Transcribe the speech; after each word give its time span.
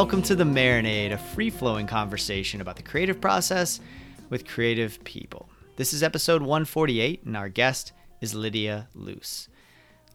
Welcome 0.00 0.22
to 0.22 0.34
The 0.34 0.44
Marinade, 0.44 1.12
a 1.12 1.18
free 1.18 1.50
flowing 1.50 1.86
conversation 1.86 2.62
about 2.62 2.76
the 2.76 2.82
creative 2.82 3.20
process 3.20 3.80
with 4.30 4.48
creative 4.48 5.04
people. 5.04 5.50
This 5.76 5.92
is 5.92 6.02
episode 6.02 6.40
148, 6.40 7.24
and 7.24 7.36
our 7.36 7.50
guest 7.50 7.92
is 8.22 8.34
Lydia 8.34 8.88
Luce. 8.94 9.50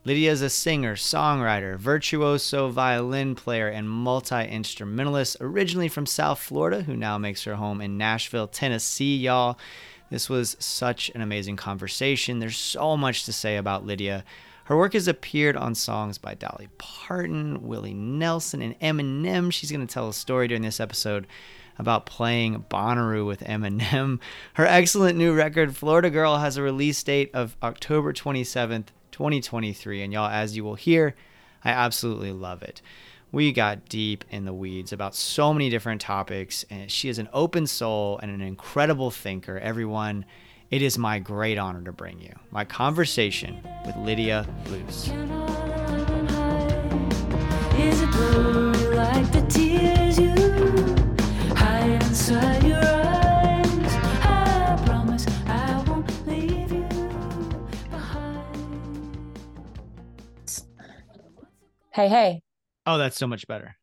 Lydia 0.03 0.31
is 0.31 0.41
a 0.41 0.49
singer, 0.49 0.95
songwriter, 0.95 1.77
virtuoso 1.77 2.69
violin 2.69 3.35
player, 3.35 3.67
and 3.67 3.87
multi 3.87 4.47
instrumentalist, 4.47 5.37
originally 5.39 5.88
from 5.88 6.07
South 6.07 6.39
Florida, 6.39 6.81
who 6.81 6.97
now 6.97 7.19
makes 7.19 7.43
her 7.43 7.53
home 7.53 7.79
in 7.79 7.95
Nashville, 7.95 8.47
Tennessee, 8.47 9.15
y'all. 9.17 9.59
This 10.09 10.27
was 10.27 10.57
such 10.57 11.11
an 11.13 11.21
amazing 11.21 11.57
conversation. 11.57 12.39
There's 12.39 12.57
so 12.57 12.97
much 12.97 13.23
to 13.25 13.31
say 13.31 13.55
about 13.55 13.85
Lydia. 13.85 14.23
Her 14.66 14.75
work 14.75 14.94
has 14.94 15.08
appeared 15.08 15.55
on 15.55 15.75
songs 15.75 16.17
by 16.17 16.33
Dolly 16.33 16.69
Parton, 16.80 17.67
Willie 17.67 17.94
Nelson, 17.94 18.63
and 18.63 18.80
Eminem. 18.80 19.53
She's 19.53 19.72
going 19.72 19.85
to 19.85 19.94
tell 19.94 20.09
a 20.09 20.13
story 20.13 20.47
during 20.47 20.63
this 20.63 20.80
episode 20.80 21.27
about 21.77 22.07
playing 22.07 22.66
Bonnaroo 22.67 23.27
with 23.27 23.41
Eminem. 23.41 24.19
Her 24.53 24.66
excellent 24.66 25.19
new 25.19 25.35
record, 25.35 25.75
Florida 25.75 26.09
Girl, 26.09 26.38
has 26.38 26.57
a 26.57 26.63
release 26.63 27.03
date 27.03 27.30
of 27.31 27.55
October 27.61 28.11
27th, 28.11 28.88
2023. 29.11 30.02
And 30.02 30.11
y'all, 30.11 30.31
as 30.31 30.57
you 30.57 30.63
will 30.63 30.75
hear, 30.75 31.13
I 31.63 31.69
absolutely 31.69 32.31
love 32.31 32.63
it. 32.63 32.81
We 33.31 33.52
got 33.52 33.88
deep 33.88 34.25
in 34.31 34.45
the 34.45 34.53
weeds 34.53 34.91
about 34.91 35.13
so 35.13 35.53
many 35.53 35.69
different 35.69 36.02
topics, 36.02 36.66
and 36.72 36.89
she 36.89 37.07
is 37.07 37.19
an 37.19 37.29
open 37.33 37.67
soul 37.67 38.17
and 38.17 38.31
an 38.31 38.41
incredible 38.41 39.11
thinker. 39.11 39.59
Everyone, 39.59 40.25
it 40.71 40.81
is 40.81 40.97
my 40.97 41.19
great 41.19 41.58
honor 41.58 41.81
to 41.83 41.91
bring 41.91 42.19
you 42.19 42.33
my 42.52 42.66
conversation 42.66 43.59
with 43.85 43.95
Lydia 43.97 44.45
Luce. 44.67 45.05
Can 45.07 45.31
I 45.31 46.03
run 46.03 46.27
high? 46.27 47.77
Is 47.77 48.02
it 48.02 48.11
blurry 48.11 48.95
like 48.95 49.31
the 49.31 49.41
tears 49.49 50.17
you 50.19 50.33
hide 51.55 52.02
inside 52.03 52.63
your 52.63 52.77
eyes? 52.77 53.95
I 54.23 54.81
promise 54.85 55.25
I 55.47 55.83
won't 55.88 56.27
leave 56.27 56.72
you 56.72 56.88
behind. 57.89 58.55
Hey, 61.94 62.07
hey. 62.09 62.41
Oh, 62.85 62.97
that's 62.97 63.18
so 63.18 63.28
much 63.28 63.47
better. 63.47 63.75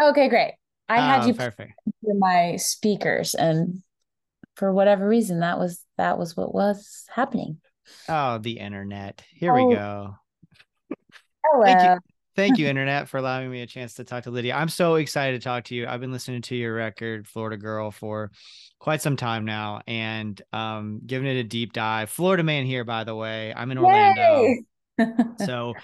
Okay, 0.00 0.28
great. 0.28 0.54
I 0.88 1.00
had 1.00 1.22
Oh, 1.22 1.26
you 1.26 1.34
perfect. 1.34 1.72
through 2.04 2.18
my 2.18 2.56
speakers, 2.56 3.34
and 3.34 3.82
for 4.58 4.72
whatever 4.72 5.08
reason, 5.08 5.40
that 5.40 5.58
was 5.58 5.82
that 5.96 6.18
was 6.18 6.36
what 6.36 6.52
was 6.52 7.04
happening. 7.08 7.58
Oh, 8.08 8.38
the 8.38 8.58
internet. 8.58 9.22
Here 9.32 9.56
Oh. 9.56 9.66
we 9.68 9.74
go. 9.74 10.14
Hello. 11.44 11.64
Thank 11.64 11.82
you. 11.82 11.98
Thank 12.36 12.58
you, 12.58 12.66
Internet, 12.66 13.08
for 13.08 13.18
allowing 13.18 13.50
me 13.50 13.62
a 13.62 13.66
chance 13.66 13.94
to 13.94 14.04
talk 14.04 14.24
to 14.24 14.30
Lydia. 14.30 14.54
I'm 14.54 14.68
so 14.68 14.96
excited 14.96 15.40
to 15.40 15.44
talk 15.44 15.64
to 15.64 15.74
you. 15.74 15.86
I've 15.86 16.00
been 16.00 16.12
listening 16.12 16.42
to 16.42 16.56
your 16.56 16.74
record, 16.74 17.26
Florida 17.26 17.56
Girl, 17.56 17.90
for 17.90 18.30
quite 18.78 19.00
some 19.00 19.16
time 19.16 19.44
now 19.44 19.80
and 19.86 20.40
um, 20.52 21.00
giving 21.06 21.28
it 21.28 21.38
a 21.38 21.44
deep 21.44 21.72
dive. 21.72 22.10
Florida 22.10 22.42
man 22.42 22.66
here, 22.66 22.84
by 22.84 23.04
the 23.04 23.14
way. 23.14 23.52
I'm 23.56 23.70
in 23.70 23.78
Orlando. 23.78 24.54
So, 25.44 25.74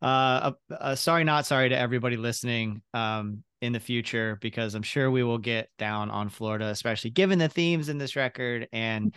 uh, 0.00 0.04
uh, 0.04 0.52
uh, 0.70 0.94
sorry, 0.94 1.24
not 1.24 1.46
sorry 1.46 1.70
to 1.70 1.76
everybody 1.78 2.16
listening 2.16 2.82
um, 2.94 3.42
in 3.60 3.72
the 3.72 3.80
future, 3.80 4.38
because 4.40 4.74
I'm 4.74 4.82
sure 4.82 5.10
we 5.10 5.22
will 5.22 5.38
get 5.38 5.68
down 5.78 6.10
on 6.10 6.28
Florida, 6.28 6.66
especially 6.66 7.10
given 7.10 7.38
the 7.38 7.48
themes 7.48 7.88
in 7.88 7.98
this 7.98 8.16
record. 8.16 8.68
And, 8.72 9.14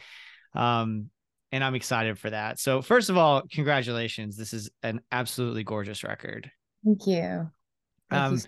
um, 0.56 1.10
and 1.52 1.64
I'm 1.64 1.76
excited 1.76 2.18
for 2.18 2.30
that. 2.30 2.60
So, 2.60 2.82
first 2.82 3.10
of 3.10 3.18
all, 3.18 3.44
congratulations. 3.52 4.38
This 4.38 4.54
is 4.54 4.70
an 4.84 5.02
absolutely 5.12 5.64
gorgeous 5.64 6.04
record. 6.04 6.50
Thank 6.84 7.06
you. 7.08 7.50
Thank 8.10 8.22
Um, 8.24 8.38
so- 8.38 8.48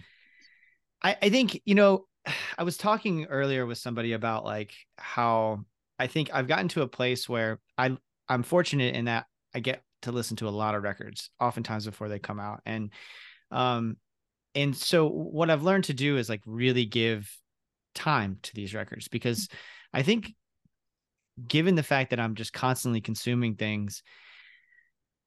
I, 1.04 1.18
I 1.22 1.30
think, 1.30 1.62
you 1.66 1.76
know, 1.76 2.06
I 2.58 2.64
was 2.64 2.78
talking 2.78 3.26
earlier 3.26 3.66
with 3.66 3.78
somebody 3.78 4.14
about 4.14 4.46
like 4.46 4.74
how 4.98 5.66
I 6.00 6.08
think 6.08 6.30
I've 6.34 6.48
gotten 6.48 6.70
to 6.70 6.82
a 6.82 6.88
place 6.88 7.28
where 7.30 7.60
I 7.78 7.98
I'm 8.28 8.44
fortunate 8.44 8.96
in 8.96 9.06
that 9.06 9.26
I 9.54 9.60
get 9.60 9.84
to 10.04 10.12
listen 10.12 10.38
to 10.38 10.48
a 10.48 10.50
lot 10.50 10.76
of 10.76 10.84
records 10.84 11.30
oftentimes 11.40 11.86
before 11.86 12.10
they 12.10 12.20
come 12.20 12.40
out. 12.40 12.62
And 12.66 12.92
um 13.52 13.98
and 14.56 14.76
so 14.76 15.08
what 15.08 15.50
I've 15.50 15.64
learned 15.64 15.86
to 15.86 15.94
do 15.94 16.18
is 16.18 16.30
like 16.30 16.42
really 16.46 16.86
give 16.86 17.32
time 17.96 18.40
to 18.44 18.56
these 18.56 18.74
records 18.74 19.08
because 19.08 19.50
I 19.94 20.02
think 20.02 20.34
given 21.48 21.76
the 21.76 21.84
fact 21.84 22.12
that 22.12 22.20
I'm 22.20 22.36
just 22.36 22.54
constantly 22.54 23.02
consuming 23.02 23.56
things, 23.56 24.04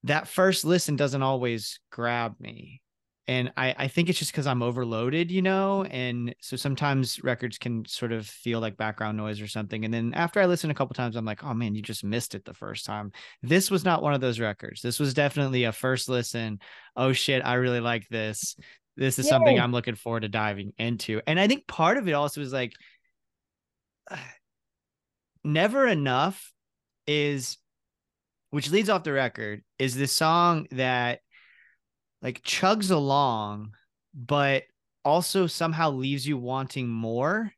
that 0.05 0.29
first 0.29 0.65
listen 0.65 0.97
doesn't 0.97 1.23
always 1.23 1.81
grab 1.91 2.37
me 2.39 2.81
and 3.29 3.53
I, 3.57 3.75
I 3.77 3.89
think 3.89 4.09
it's 4.09 4.19
just 4.21 4.31
because 4.31 4.47
I'm 4.47 4.63
overloaded, 4.63 5.33
you 5.33 5.43
know, 5.43 5.83
and 5.85 6.35
so 6.41 6.57
sometimes 6.57 7.23
records 7.25 7.59
can 7.59 7.85
sort 7.85 8.13
of 8.13 8.25
feel 8.25 8.61
like 8.61 8.77
background 8.77 9.17
noise 9.17 9.41
or 9.41 9.49
something. 9.49 9.85
And 9.85 9.93
then 9.93 10.15
after 10.15 10.41
I 10.41 10.47
listen 10.47 10.71
a 10.71 10.75
couple 10.75 10.95
times, 10.95 11.17
I'm 11.17 11.25
like, 11.25 11.43
oh 11.43 11.53
man, 11.53 11.75
you 11.75 11.83
just 11.83 12.05
missed 12.05 12.37
it 12.37 12.45
the 12.45 12.55
first 12.55 12.87
time. 12.87 13.11
This 13.43 13.69
was 13.69 13.85
not 13.85 14.01
one 14.01 14.15
of 14.15 14.21
those 14.21 14.39
records. 14.39 14.81
This 14.81 15.01
was 15.01 15.13
definitely 15.13 15.65
a 15.65 15.73
first 15.73 16.09
listen. 16.09 16.61
Oh 16.95 17.13
shit, 17.13 17.45
I 17.45 17.55
really 17.55 17.81
like 17.81 18.09
this. 18.09 18.55
This 18.97 19.19
is 19.19 19.29
something 19.29 19.59
I'm 19.59 19.73
looking 19.73 19.95
forward 19.95 20.21
to 20.21 20.29
diving 20.29 20.73
into. 20.79 21.21
And 21.27 21.39
I 21.39 21.49
think 21.49 21.67
part 21.67 21.99
of 21.99 22.09
it 22.09 22.13
also 22.13 22.41
is 22.41 22.53
like, 22.53 22.73
never 25.45 25.87
enough 25.87 26.53
is, 27.07 27.59
which 28.51 28.71
leads 28.71 28.89
off 28.89 29.05
the 29.05 29.13
record, 29.13 29.63
is 29.79 29.95
this 29.97 30.13
song 30.13 30.67
that 30.73 31.21
like 32.23 32.43
chugs 32.43 32.91
along, 32.91 33.73
but 34.15 34.65
also 35.05 35.47
somehow 35.47 35.91
leaves 35.91 36.27
you 36.27 36.37
wanting 36.39 36.89
more. 36.89 37.53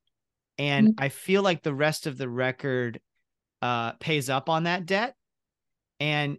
And 0.58 0.88
Mhm. 0.88 0.94
I 0.98 1.08
feel 1.08 1.42
like 1.42 1.62
the 1.62 1.74
rest 1.74 2.06
of 2.06 2.18
the 2.18 2.28
record 2.28 3.00
uh 3.62 3.92
pays 3.94 4.30
up 4.30 4.48
on 4.48 4.64
that 4.64 4.86
debt. 4.86 5.16
And 6.00 6.38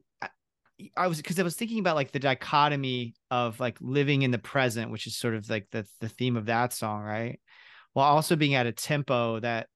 I, 0.96 1.08
was 1.08 1.18
because 1.18 1.40
I 1.40 1.44
was 1.44 1.56
thinking 1.56 1.80
about 1.80 1.96
like 1.96 2.12
the 2.12 2.20
dichotomy 2.20 3.16
of 3.32 3.60
like 3.60 3.78
living 3.82 4.22
in 4.22 4.32
the 4.32 4.38
present, 4.38 4.92
which 4.92 5.08
is 5.08 5.18
sort 5.18 5.36
of 5.36 5.50
like 5.50 5.68
the 5.72 5.86
the 6.02 6.10
theme 6.10 6.38
of 6.38 6.46
that 6.46 6.74
song, 6.74 7.04
right? 7.04 7.40
While 7.94 8.08
also 8.08 8.36
being 8.36 8.56
at 8.56 8.68
a 8.68 8.72
tempo 8.72 9.40
that 9.40 9.68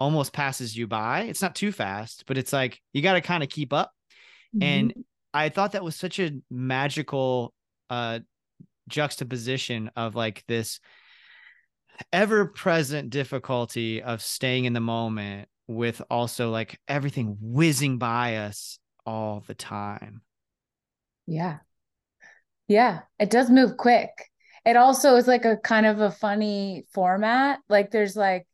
almost 0.00 0.32
passes 0.32 0.76
you 0.76 0.86
by. 0.86 1.22
It's 1.22 1.42
not 1.42 1.54
too 1.54 1.72
fast, 1.72 2.24
but 2.26 2.38
it's 2.38 2.52
like 2.52 2.80
you 2.92 3.02
got 3.02 3.14
to 3.14 3.20
kind 3.20 3.42
of 3.42 3.48
keep 3.48 3.72
up. 3.72 3.92
And 4.62 4.94
I 5.34 5.48
thought 5.48 5.72
that 5.72 5.84
was 5.84 5.96
such 5.96 6.18
a 6.18 6.32
magical 6.50 7.52
uh 7.90 8.20
juxtaposition 8.88 9.90
of 9.96 10.14
like 10.14 10.44
this 10.48 10.80
ever 12.12 12.46
present 12.46 13.10
difficulty 13.10 14.02
of 14.02 14.22
staying 14.22 14.64
in 14.64 14.72
the 14.72 14.80
moment 14.80 15.48
with 15.66 16.00
also 16.10 16.50
like 16.50 16.80
everything 16.88 17.36
whizzing 17.40 17.98
by 17.98 18.36
us 18.36 18.78
all 19.04 19.42
the 19.46 19.54
time. 19.54 20.22
Yeah. 21.28 21.58
Yeah, 22.66 23.00
it 23.18 23.30
does 23.30 23.50
move 23.50 23.76
quick. 23.76 24.10
It 24.64 24.76
also 24.76 25.16
is 25.16 25.26
like 25.26 25.44
a 25.44 25.56
kind 25.56 25.86
of 25.86 26.00
a 26.00 26.10
funny 26.10 26.84
format. 26.92 27.60
Like 27.68 27.90
there's 27.90 28.16
like 28.16 28.46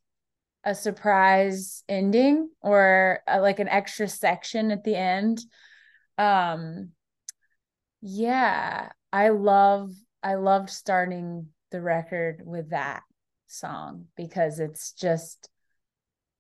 a 0.65 0.75
surprise 0.75 1.85
ending 1.89 2.51
or 2.61 3.21
uh 3.29 3.41
like 3.41 3.61
an 3.61 3.69
extra 3.69 4.09
section 4.09 4.71
at 4.71 4.85
the 4.85 4.97
end. 4.97 5.41
Um 6.19 6.91
yeah, 8.01 8.91
I 9.13 9.29
love 9.31 9.93
I 10.23 10.35
loved 10.35 10.71
starting 10.71 11.49
the 11.71 11.81
record 11.81 12.43
with 12.45 12.71
that 12.71 13.03
song 13.47 14.07
because 14.17 14.61
it's 14.61 14.93
just 14.93 15.49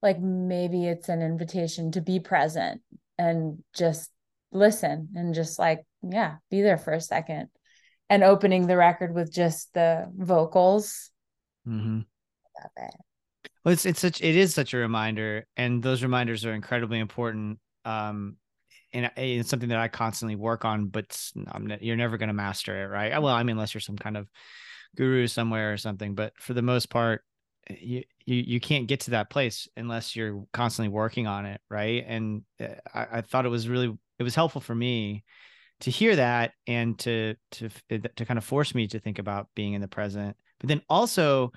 like 0.02 0.20
maybe 0.20 0.86
it's 0.86 1.08
an 1.08 1.22
invitation 1.22 1.90
to 1.92 2.00
be 2.00 2.20
present 2.20 2.82
and 3.18 3.62
just 3.74 4.10
listen 4.52 5.08
and 5.14 5.34
just 5.34 5.58
like 5.58 5.84
yeah 6.10 6.36
be 6.50 6.62
there 6.62 6.78
for 6.78 6.92
a 6.92 7.00
second 7.00 7.48
and 8.10 8.22
opening 8.22 8.66
the 8.66 8.76
record 8.76 9.14
with 9.14 9.32
just 9.32 9.72
the 9.74 10.10
vocals 10.16 11.10
Mm-hmm. 11.66 11.96
Love 11.98 12.70
it. 12.76 12.94
Well, 13.64 13.72
it's 13.72 13.86
it's 13.86 14.00
such 14.00 14.20
it 14.20 14.36
is 14.36 14.54
such 14.54 14.74
a 14.74 14.78
reminder, 14.78 15.46
and 15.56 15.82
those 15.82 16.02
reminders 16.02 16.44
are 16.44 16.52
incredibly 16.52 16.98
important. 16.98 17.58
Um, 17.84 18.36
and 18.92 19.06
I- 19.06 19.20
it's 19.20 19.48
something 19.48 19.70
that 19.70 19.78
I 19.78 19.88
constantly 19.88 20.36
work 20.36 20.64
on, 20.64 20.86
but 20.86 21.18
ne- 21.34 21.78
you're 21.80 21.96
never 21.96 22.18
going 22.18 22.28
to 22.28 22.34
master 22.34 22.84
it, 22.84 22.86
right? 22.88 23.20
Well, 23.20 23.34
I 23.34 23.42
mean, 23.42 23.56
unless 23.56 23.74
you're 23.74 23.80
some 23.80 23.96
kind 23.96 24.16
of 24.16 24.28
guru 24.96 25.26
somewhere 25.26 25.72
or 25.72 25.76
something. 25.76 26.14
But 26.14 26.34
for 26.38 26.54
the 26.54 26.62
most 26.62 26.90
part, 26.90 27.22
you 27.70 28.02
you 28.26 28.36
you 28.36 28.60
can't 28.60 28.86
get 28.86 29.00
to 29.00 29.12
that 29.12 29.30
place 29.30 29.68
unless 29.76 30.14
you're 30.14 30.44
constantly 30.52 30.90
working 30.90 31.26
on 31.26 31.46
it, 31.46 31.60
right? 31.70 32.04
And 32.06 32.42
uh, 32.60 32.66
I, 32.92 33.06
I 33.12 33.20
thought 33.22 33.46
it 33.46 33.50
was 33.50 33.68
really 33.68 33.96
it 34.18 34.22
was 34.22 34.34
helpful 34.34 34.60
for 34.60 34.74
me 34.74 35.24
to 35.80 35.90
hear 35.90 36.16
that 36.16 36.52
and 36.66 36.98
to 37.00 37.34
to 37.52 37.68
to 37.88 38.24
kind 38.24 38.38
of 38.38 38.44
force 38.44 38.74
me 38.74 38.86
to 38.88 38.98
think 38.98 39.18
about 39.18 39.48
being 39.54 39.74
in 39.74 39.80
the 39.80 39.88
present, 39.88 40.36
but 40.60 40.68
then 40.68 40.82
also 40.88 41.52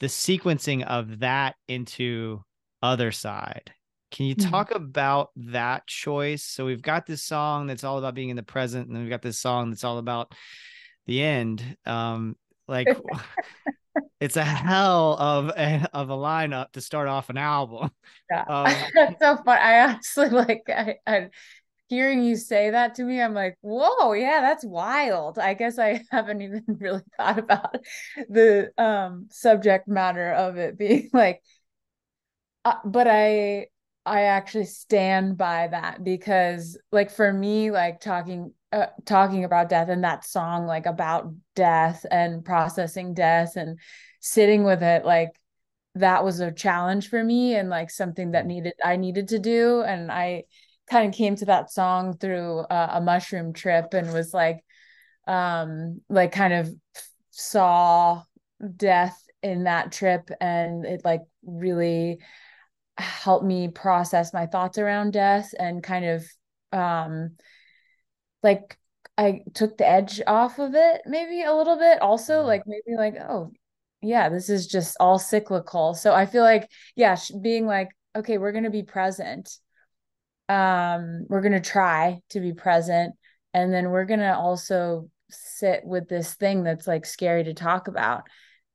the 0.00 0.06
sequencing 0.06 0.84
of 0.84 1.20
that 1.20 1.56
into 1.66 2.42
other 2.82 3.10
side. 3.10 3.72
Can 4.10 4.26
you 4.26 4.36
Mhm. 4.36 4.50
talk 4.50 4.70
about 4.70 5.30
that 5.36 5.86
choice? 5.86 6.44
So 6.44 6.64
we've 6.64 6.82
got 6.82 7.04
this 7.06 7.22
song 7.22 7.66
that's 7.66 7.84
all 7.84 7.98
about 7.98 8.14
being 8.14 8.30
in 8.30 8.36
the 8.36 8.42
present, 8.42 8.86
and 8.86 8.94
then 8.94 9.02
we've 9.02 9.10
got 9.10 9.22
this 9.22 9.38
song 9.38 9.70
that's 9.70 9.84
all 9.84 9.98
about 9.98 10.32
the 11.06 11.22
end. 11.22 11.76
Um, 11.84 12.36
like 12.68 12.88
it's 14.20 14.36
a 14.36 14.44
hell 14.44 15.16
of 15.18 15.48
a 15.50 15.88
of 15.92 16.10
a 16.10 16.16
lineup 16.16 16.72
to 16.72 16.80
start 16.80 17.08
off 17.08 17.30
an 17.30 17.38
album. 17.38 17.90
Yeah. 18.30 18.44
Um, 18.48 18.66
That's 18.94 19.18
so 19.20 19.36
fun. 19.36 19.58
I 19.58 19.80
honestly 19.80 20.28
like 20.28 20.62
I, 20.68 20.96
I 21.06 21.28
hearing 21.88 22.22
you 22.22 22.36
say 22.36 22.70
that 22.70 22.94
to 22.96 23.04
me, 23.04 23.20
I'm 23.20 23.34
like, 23.34 23.56
whoa, 23.60 24.12
yeah, 24.12 24.40
that's 24.40 24.64
wild. 24.64 25.38
I 25.38 25.54
guess 25.54 25.78
I 25.78 26.02
haven't 26.10 26.42
even 26.42 26.64
really 26.80 27.02
thought 27.16 27.38
about 27.38 27.76
the 28.28 28.70
um 28.78 29.28
subject 29.30 29.88
matter 29.88 30.32
of 30.32 30.56
it 30.56 30.78
being 30.78 31.10
like 31.14 31.42
uh, 32.64 32.74
but 32.84 33.06
I 33.08 33.66
I 34.06 34.22
actually 34.22 34.64
stand 34.64 35.36
by 35.36 35.68
that 35.68 36.02
because 36.04 36.78
like 36.92 37.10
for 37.10 37.32
me 37.32 37.70
like 37.70 38.00
talking 38.00 38.52
uh, 38.72 38.86
talking 39.04 39.44
about 39.44 39.68
death 39.68 39.88
and 39.88 40.04
that 40.04 40.24
song 40.24 40.66
like 40.66 40.86
about 40.86 41.32
death 41.54 42.04
and 42.10 42.44
processing 42.44 43.14
death 43.14 43.56
and 43.56 43.78
sitting 44.20 44.64
with 44.64 44.82
it 44.82 45.04
like 45.04 45.30
that 45.94 46.24
was 46.24 46.40
a 46.40 46.52
challenge 46.52 47.08
for 47.08 47.22
me 47.22 47.54
and 47.54 47.70
like 47.70 47.90
something 47.90 48.32
that 48.32 48.46
needed 48.46 48.74
I 48.84 48.96
needed 48.96 49.28
to 49.28 49.38
do 49.38 49.82
and 49.82 50.12
I 50.12 50.44
kind 50.88 51.08
of 51.08 51.14
came 51.16 51.36
to 51.36 51.46
that 51.46 51.70
song 51.70 52.16
through 52.16 52.60
uh, 52.60 52.90
a 52.94 53.00
mushroom 53.00 53.52
trip 53.52 53.94
and 53.94 54.12
was 54.12 54.32
like 54.34 54.64
um 55.26 56.00
like 56.08 56.32
kind 56.32 56.54
of 56.54 56.70
saw 57.30 58.22
death 58.76 59.22
in 59.42 59.64
that 59.64 59.92
trip. 59.92 60.30
And 60.40 60.84
it 60.84 61.02
like 61.04 61.22
really 61.44 62.18
helped 62.98 63.44
me 63.44 63.68
process 63.68 64.32
my 64.34 64.46
thoughts 64.46 64.78
around 64.78 65.12
death 65.12 65.54
and 65.58 65.82
kind 65.82 66.04
of 66.04 66.26
um 66.72 67.36
like 68.42 68.76
I 69.16 69.42
took 69.54 69.76
the 69.78 69.88
edge 69.88 70.20
off 70.26 70.58
of 70.58 70.74
it 70.74 71.02
maybe 71.06 71.42
a 71.42 71.54
little 71.54 71.76
bit. 71.76 72.00
Also 72.00 72.42
Mhm. 72.42 72.46
like 72.46 72.62
maybe 72.66 72.96
like 72.96 73.16
oh 73.16 73.52
yeah 74.00 74.28
this 74.28 74.48
is 74.48 74.66
just 74.66 74.96
all 75.00 75.18
cyclical. 75.18 75.94
So 75.94 76.14
I 76.14 76.26
feel 76.26 76.42
like 76.42 76.70
yeah 76.96 77.14
sh- 77.16 77.32
being 77.40 77.66
like 77.66 77.88
okay 78.16 78.38
we're 78.38 78.52
going 78.52 78.64
to 78.64 78.70
be 78.70 78.82
present 78.82 79.58
um 80.48 81.26
we're 81.28 81.42
going 81.42 81.52
to 81.52 81.60
try 81.60 82.20
to 82.30 82.40
be 82.40 82.52
present. 82.52 83.14
And 83.54 83.72
then 83.72 83.90
we're 83.90 84.04
going 84.04 84.20
to 84.20 84.36
also 84.36 85.10
sit 85.30 85.84
with 85.84 86.08
this 86.08 86.34
thing 86.34 86.62
that's 86.62 86.86
like 86.86 87.04
scary 87.04 87.44
to 87.44 87.54
talk 87.54 87.88
about 87.88 88.22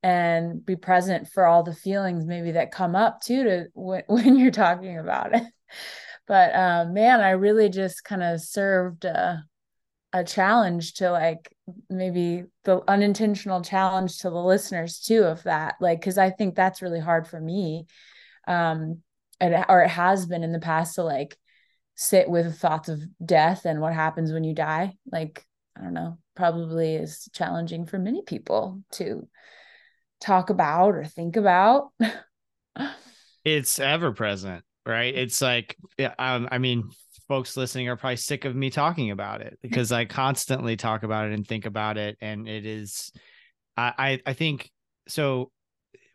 and 0.04 0.64
be 0.66 0.76
present 0.76 1.30
for 1.30 1.46
all 1.46 1.64
the 1.64 1.74
feelings 1.74 2.26
maybe 2.26 2.52
that 2.52 2.72
come 2.72 2.96
up 2.96 3.22
too 3.22 3.44
to 3.44 3.66
when, 3.74 4.04
when 4.08 4.38
you're 4.38 4.52
talking 4.52 4.98
about 4.98 5.34
it. 5.36 5.44
But 6.26 6.56
um 6.56 6.94
man 6.94 7.20
i 7.20 7.32
really 7.32 7.68
just 7.68 8.06
kind 8.06 8.24
of 8.24 8.40
served 8.40 9.04
a, 9.04 9.44
a 10.14 10.24
challenge 10.24 10.94
to 10.96 11.12
like 11.12 11.54
maybe 11.90 12.46
the 12.64 12.82
unintentional 12.88 13.62
challenge 13.62 14.20
to 14.20 14.30
the 14.30 14.42
listeners 14.42 15.00
too 15.00 15.24
of 15.24 15.44
that 15.44 15.76
like 15.82 16.00
because 16.00 16.18
i 16.18 16.30
think 16.30 16.56
that's 16.56 16.82
really 16.82 17.02
hard 17.02 17.28
for 17.28 17.42
me 17.42 17.88
um 18.48 19.02
it, 19.42 19.66
or 19.68 19.82
it 19.84 19.90
has 19.90 20.26
been 20.26 20.44
in 20.44 20.54
the 20.54 20.60
past 20.60 20.96
to 20.96 21.04
like 21.04 21.38
sit 21.96 22.30
with 22.30 22.58
thoughts 22.58 22.90
of 22.90 23.00
death 23.24 23.66
and 23.66 23.80
what 23.80 23.94
happens 23.94 24.32
when 24.32 24.44
you 24.44 24.54
die 24.54 24.94
like 25.12 25.46
i 25.78 25.82
don't 25.82 25.94
know 25.94 26.18
probably 26.36 26.96
is 26.96 27.30
challenging 27.34 27.86
for 27.86 28.00
many 28.00 28.22
people 28.24 28.82
to 28.92 29.28
talk 30.20 30.50
about 30.50 30.96
or 30.96 31.06
think 31.06 31.36
about 31.36 31.90
it's 33.46 33.80
ever 33.80 34.12
present, 34.14 34.64
right? 34.86 35.14
It's 35.14 35.42
like, 35.42 35.78
yeah, 35.98 36.14
um, 36.18 36.48
I 36.52 36.58
mean, 36.58 36.90
folks 37.28 37.58
listening 37.58 37.90
are 37.90 37.98
probably 37.98 38.18
sick 38.18 38.46
of 38.46 38.56
me 38.56 38.70
talking 38.70 39.12
about 39.12 39.42
it 39.42 39.58
because 39.62 39.92
I 39.92 40.06
constantly 40.06 40.78
talk 40.78 41.04
about 41.04 41.28
it 41.28 41.34
and 41.34 41.48
think 41.48 41.66
about 41.66 41.98
it, 41.98 42.18
and 42.22 42.48
it 42.48 42.66
is, 42.66 43.12
I, 43.76 43.94
I, 43.98 44.20
I 44.28 44.34
think 44.34 44.72
so. 45.08 45.52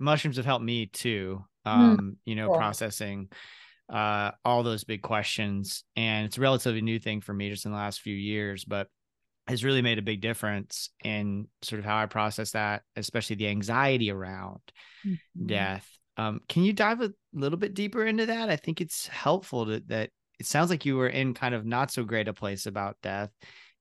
Mushrooms 0.00 0.36
have 0.36 0.46
helped 0.46 0.64
me 0.64 0.86
too. 0.86 1.44
Um, 1.64 2.16
you 2.24 2.34
know, 2.34 2.48
cool. 2.48 2.56
processing 2.56 3.28
uh 3.88 4.32
all 4.44 4.62
those 4.62 4.84
big 4.84 5.02
questions, 5.02 5.84
and 5.96 6.26
it's 6.26 6.38
a 6.38 6.40
relatively 6.42 6.82
new 6.82 6.98
thing 6.98 7.20
for 7.20 7.32
me 7.32 7.50
just 7.50 7.64
in 7.64 7.72
the 7.72 7.76
last 7.78 8.00
few 8.00 8.14
years, 8.14 8.64
but 8.64 8.88
has 9.46 9.64
really 9.64 9.80
made 9.82 9.98
a 9.98 10.02
big 10.02 10.20
difference 10.20 10.90
in 11.02 11.46
sort 11.62 11.78
of 11.78 11.84
how 11.86 11.96
I 11.96 12.06
process 12.06 12.50
that, 12.52 12.82
especially 12.96 13.36
the 13.36 13.48
anxiety 13.48 14.10
around 14.10 14.60
death. 15.46 15.88
Um, 16.16 16.40
can 16.48 16.64
you 16.64 16.72
dive 16.72 17.00
a 17.00 17.12
little 17.32 17.58
bit 17.58 17.74
deeper 17.74 18.04
into 18.04 18.26
that? 18.26 18.50
I 18.50 18.56
think 18.56 18.80
it's 18.80 19.06
helpful 19.06 19.66
to, 19.66 19.80
that 19.86 20.10
it 20.38 20.46
sounds 20.46 20.68
like 20.70 20.84
you 20.84 20.96
were 20.96 21.08
in 21.08 21.32
kind 21.34 21.54
of 21.54 21.64
not 21.64 21.90
so 21.90 22.04
great 22.04 22.28
a 22.28 22.32
place 22.34 22.66
about 22.66 22.96
death. 23.02 23.30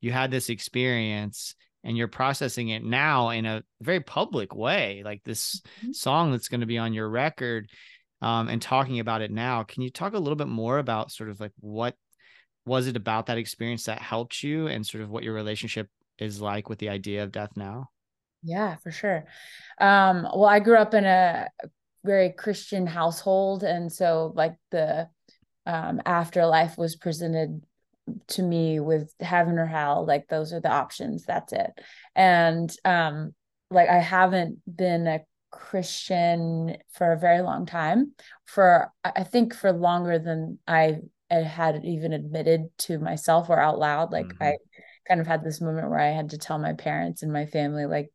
You 0.02 0.12
had 0.12 0.32
this 0.32 0.50
experience 0.50 1.56
and 1.84 1.98
you're 1.98 2.08
processing 2.08 2.70
it 2.70 2.84
now 2.84 3.30
in 3.30 3.46
a 3.46 3.64
very 3.82 4.00
public 4.02 4.56
way, 4.56 5.02
like 5.04 5.24
this 5.24 5.62
Mhm. 5.84 5.96
song 5.96 6.32
that's 6.32 6.48
going 6.48 6.62
to 6.62 6.68
be 6.68 6.78
on 6.78 6.94
your 6.94 7.10
record 7.10 7.70
um, 8.22 8.50
and 8.50 8.62
talking 8.62 9.00
about 9.00 9.22
it 9.22 9.32
now. 9.32 9.64
Can 9.64 9.84
you 9.84 9.90
talk 9.90 10.14
a 10.14 10.20
little 10.20 10.36
bit 10.36 10.48
more 10.48 10.80
about 10.80 11.12
sort 11.12 11.30
of 11.30 11.40
like 11.40 11.54
what 11.60 11.96
was 12.66 12.88
it 12.88 12.98
about 12.98 13.28
that 13.28 13.38
experience 13.38 13.86
that 13.86 14.02
helped 14.02 14.44
you 14.44 14.68
and 14.68 14.86
sort 14.86 15.04
of 15.04 15.10
what 15.10 15.24
your 15.24 15.34
relationship 15.34 15.88
is 16.18 16.42
like 16.42 16.70
with 16.70 16.80
the 16.80 16.90
idea 16.90 17.24
of 17.24 17.32
death 17.32 17.52
now? 17.56 17.90
Yeah, 18.44 18.76
for 18.78 18.92
sure. 18.92 19.26
Um, 19.80 20.24
well, 20.24 20.46
I 20.46 20.60
grew 20.60 20.78
up 20.78 20.94
in 20.94 21.06
a 21.06 21.48
very 22.04 22.32
Christian 22.32 22.88
household, 22.88 23.64
and 23.64 23.92
so 23.92 24.32
like 24.36 24.56
the 24.72 25.10
um, 25.66 26.02
afterlife 26.06 26.78
was 26.78 26.96
presented 26.96 27.62
to 28.28 28.42
me 28.42 28.80
with 28.80 29.14
heaven 29.20 29.58
or 29.60 29.66
hell. 29.66 30.06
Like 30.06 30.28
those 30.28 30.54
are 30.54 30.62
the 30.62 30.72
options. 30.72 31.26
That's 31.26 31.54
it. 31.54 31.72
And 32.16 32.74
um, 32.86 33.34
like 33.70 33.90
I 33.90 34.00
haven't 34.00 34.60
been 34.74 35.08
a 35.08 35.22
Christian 35.52 36.78
for 36.92 37.12
a 37.12 37.20
very 37.20 37.42
long 37.42 37.66
time. 37.66 38.14
For 38.46 38.92
I 39.04 39.24
think 39.24 39.54
for 39.54 39.72
longer 39.72 40.20
than 40.20 40.60
I 40.68 41.00
had 41.30 41.84
even 41.84 42.14
admitted 42.14 42.70
to 42.80 43.00
myself 43.00 43.50
or 43.50 43.60
out 43.60 43.80
loud. 43.80 44.12
Like 44.12 44.28
Mhm. 44.28 44.42
I 44.42 44.58
kind 45.08 45.20
of 45.22 45.28
had 45.28 45.44
this 45.44 45.62
moment 45.62 45.90
where 45.90 46.00
I 46.00 46.10
had 46.10 46.32
to 46.32 46.38
tell 46.38 46.58
my 46.58 46.74
parents 46.74 47.24
and 47.24 47.32
my 47.32 47.46
family, 47.46 47.86
like, 47.86 48.12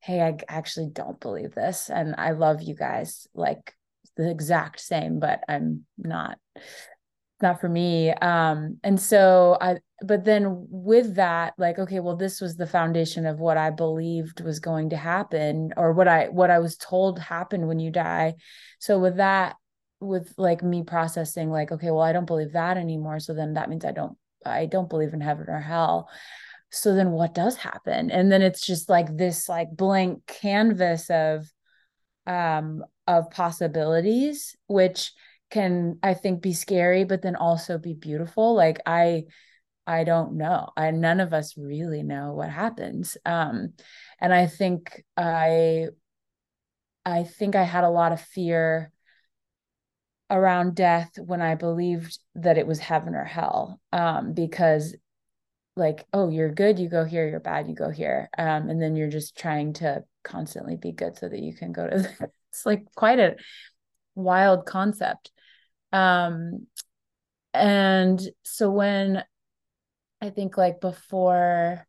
hey, 0.00 0.20
I 0.20 0.36
actually 0.48 0.90
don't 0.92 1.20
believe 1.20 1.54
this. 1.54 1.90
And 1.90 2.14
I 2.18 2.32
love 2.32 2.62
you 2.62 2.74
guys 2.74 3.26
like 3.34 3.74
the 4.16 4.30
exact 4.30 4.80
same, 4.80 5.20
but 5.20 5.42
I'm 5.48 5.86
not 5.96 6.38
not 7.40 7.60
for 7.60 7.68
me. 7.68 8.10
Um, 8.10 8.78
and 8.84 9.00
so 9.00 9.58
I 9.60 9.78
but 10.04 10.24
then 10.24 10.66
with 10.70 11.16
that, 11.16 11.54
like, 11.58 11.78
okay, 11.78 12.00
well, 12.00 12.16
this 12.16 12.40
was 12.40 12.56
the 12.56 12.66
foundation 12.66 13.26
of 13.26 13.38
what 13.38 13.56
I 13.56 13.70
believed 13.70 14.40
was 14.40 14.60
going 14.60 14.90
to 14.90 14.96
happen, 14.96 15.72
or 15.76 15.92
what 15.92 16.08
I 16.08 16.26
what 16.28 16.50
I 16.50 16.58
was 16.58 16.76
told 16.76 17.18
happened 17.18 17.68
when 17.68 17.78
you 17.78 17.90
die. 17.90 18.34
So 18.78 18.98
with 18.98 19.16
that, 19.16 19.56
with 20.00 20.32
like 20.36 20.62
me 20.62 20.82
processing, 20.82 21.50
like, 21.50 21.72
okay, 21.72 21.90
well, 21.90 22.02
I 22.02 22.12
don't 22.12 22.26
believe 22.26 22.52
that 22.52 22.76
anymore. 22.76 23.20
So 23.20 23.34
then 23.34 23.54
that 23.54 23.68
means 23.70 23.84
I 23.84 23.92
don't 23.92 24.16
I 24.44 24.66
don't 24.66 24.90
believe 24.90 25.14
in 25.14 25.20
heaven 25.20 25.46
or 25.48 25.60
hell 25.60 26.08
so 26.72 26.94
then 26.94 27.10
what 27.10 27.34
does 27.34 27.54
happen 27.56 28.10
and 28.10 28.32
then 28.32 28.40
it's 28.40 28.66
just 28.66 28.88
like 28.88 29.14
this 29.16 29.46
like 29.48 29.70
blank 29.70 30.26
canvas 30.26 31.10
of 31.10 31.46
um 32.26 32.82
of 33.06 33.30
possibilities 33.30 34.56
which 34.66 35.12
can 35.50 35.98
i 36.02 36.14
think 36.14 36.40
be 36.40 36.54
scary 36.54 37.04
but 37.04 37.20
then 37.20 37.36
also 37.36 37.76
be 37.76 37.92
beautiful 37.92 38.54
like 38.54 38.80
i 38.86 39.22
i 39.86 40.04
don't 40.04 40.32
know 40.32 40.68
i 40.76 40.90
none 40.90 41.20
of 41.20 41.32
us 41.32 41.56
really 41.56 42.02
know 42.02 42.32
what 42.32 42.50
happens 42.50 43.16
um 43.24 43.72
and 44.20 44.32
i 44.32 44.46
think 44.46 45.02
i 45.16 45.86
i 47.04 47.24
think 47.24 47.56
i 47.56 47.64
had 47.64 47.84
a 47.84 47.90
lot 47.90 48.12
of 48.12 48.20
fear 48.20 48.92
around 50.32 50.74
death 50.74 51.10
when 51.18 51.42
I 51.42 51.54
believed 51.54 52.18
that 52.36 52.56
it 52.56 52.66
was 52.66 52.78
heaven 52.78 53.14
or 53.14 53.24
hell. 53.24 53.78
Um, 53.92 54.32
because 54.32 54.96
like, 55.76 56.06
oh, 56.12 56.30
you're 56.30 56.50
good, 56.50 56.78
you 56.78 56.88
go 56.88 57.04
here, 57.04 57.28
you're 57.28 57.38
bad, 57.38 57.68
you 57.68 57.74
go 57.74 57.90
here. 57.90 58.30
Um, 58.36 58.68
and 58.68 58.80
then 58.80 58.96
you're 58.96 59.10
just 59.10 59.36
trying 59.36 59.74
to 59.74 60.04
constantly 60.24 60.76
be 60.76 60.92
good 60.92 61.18
so 61.18 61.28
that 61.28 61.38
you 61.38 61.54
can 61.54 61.72
go 61.72 61.86
to 61.86 61.98
the, 61.98 62.30
it's 62.50 62.64
like 62.64 62.86
quite 62.96 63.18
a 63.18 63.36
wild 64.14 64.64
concept. 64.64 65.30
Um, 65.92 66.66
and 67.52 68.20
so 68.42 68.70
when 68.70 69.22
I 70.22 70.30
think 70.30 70.56
like 70.56 70.80
before 70.80 71.84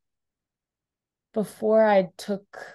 before 1.34 1.86
I 1.86 2.10
took 2.18 2.66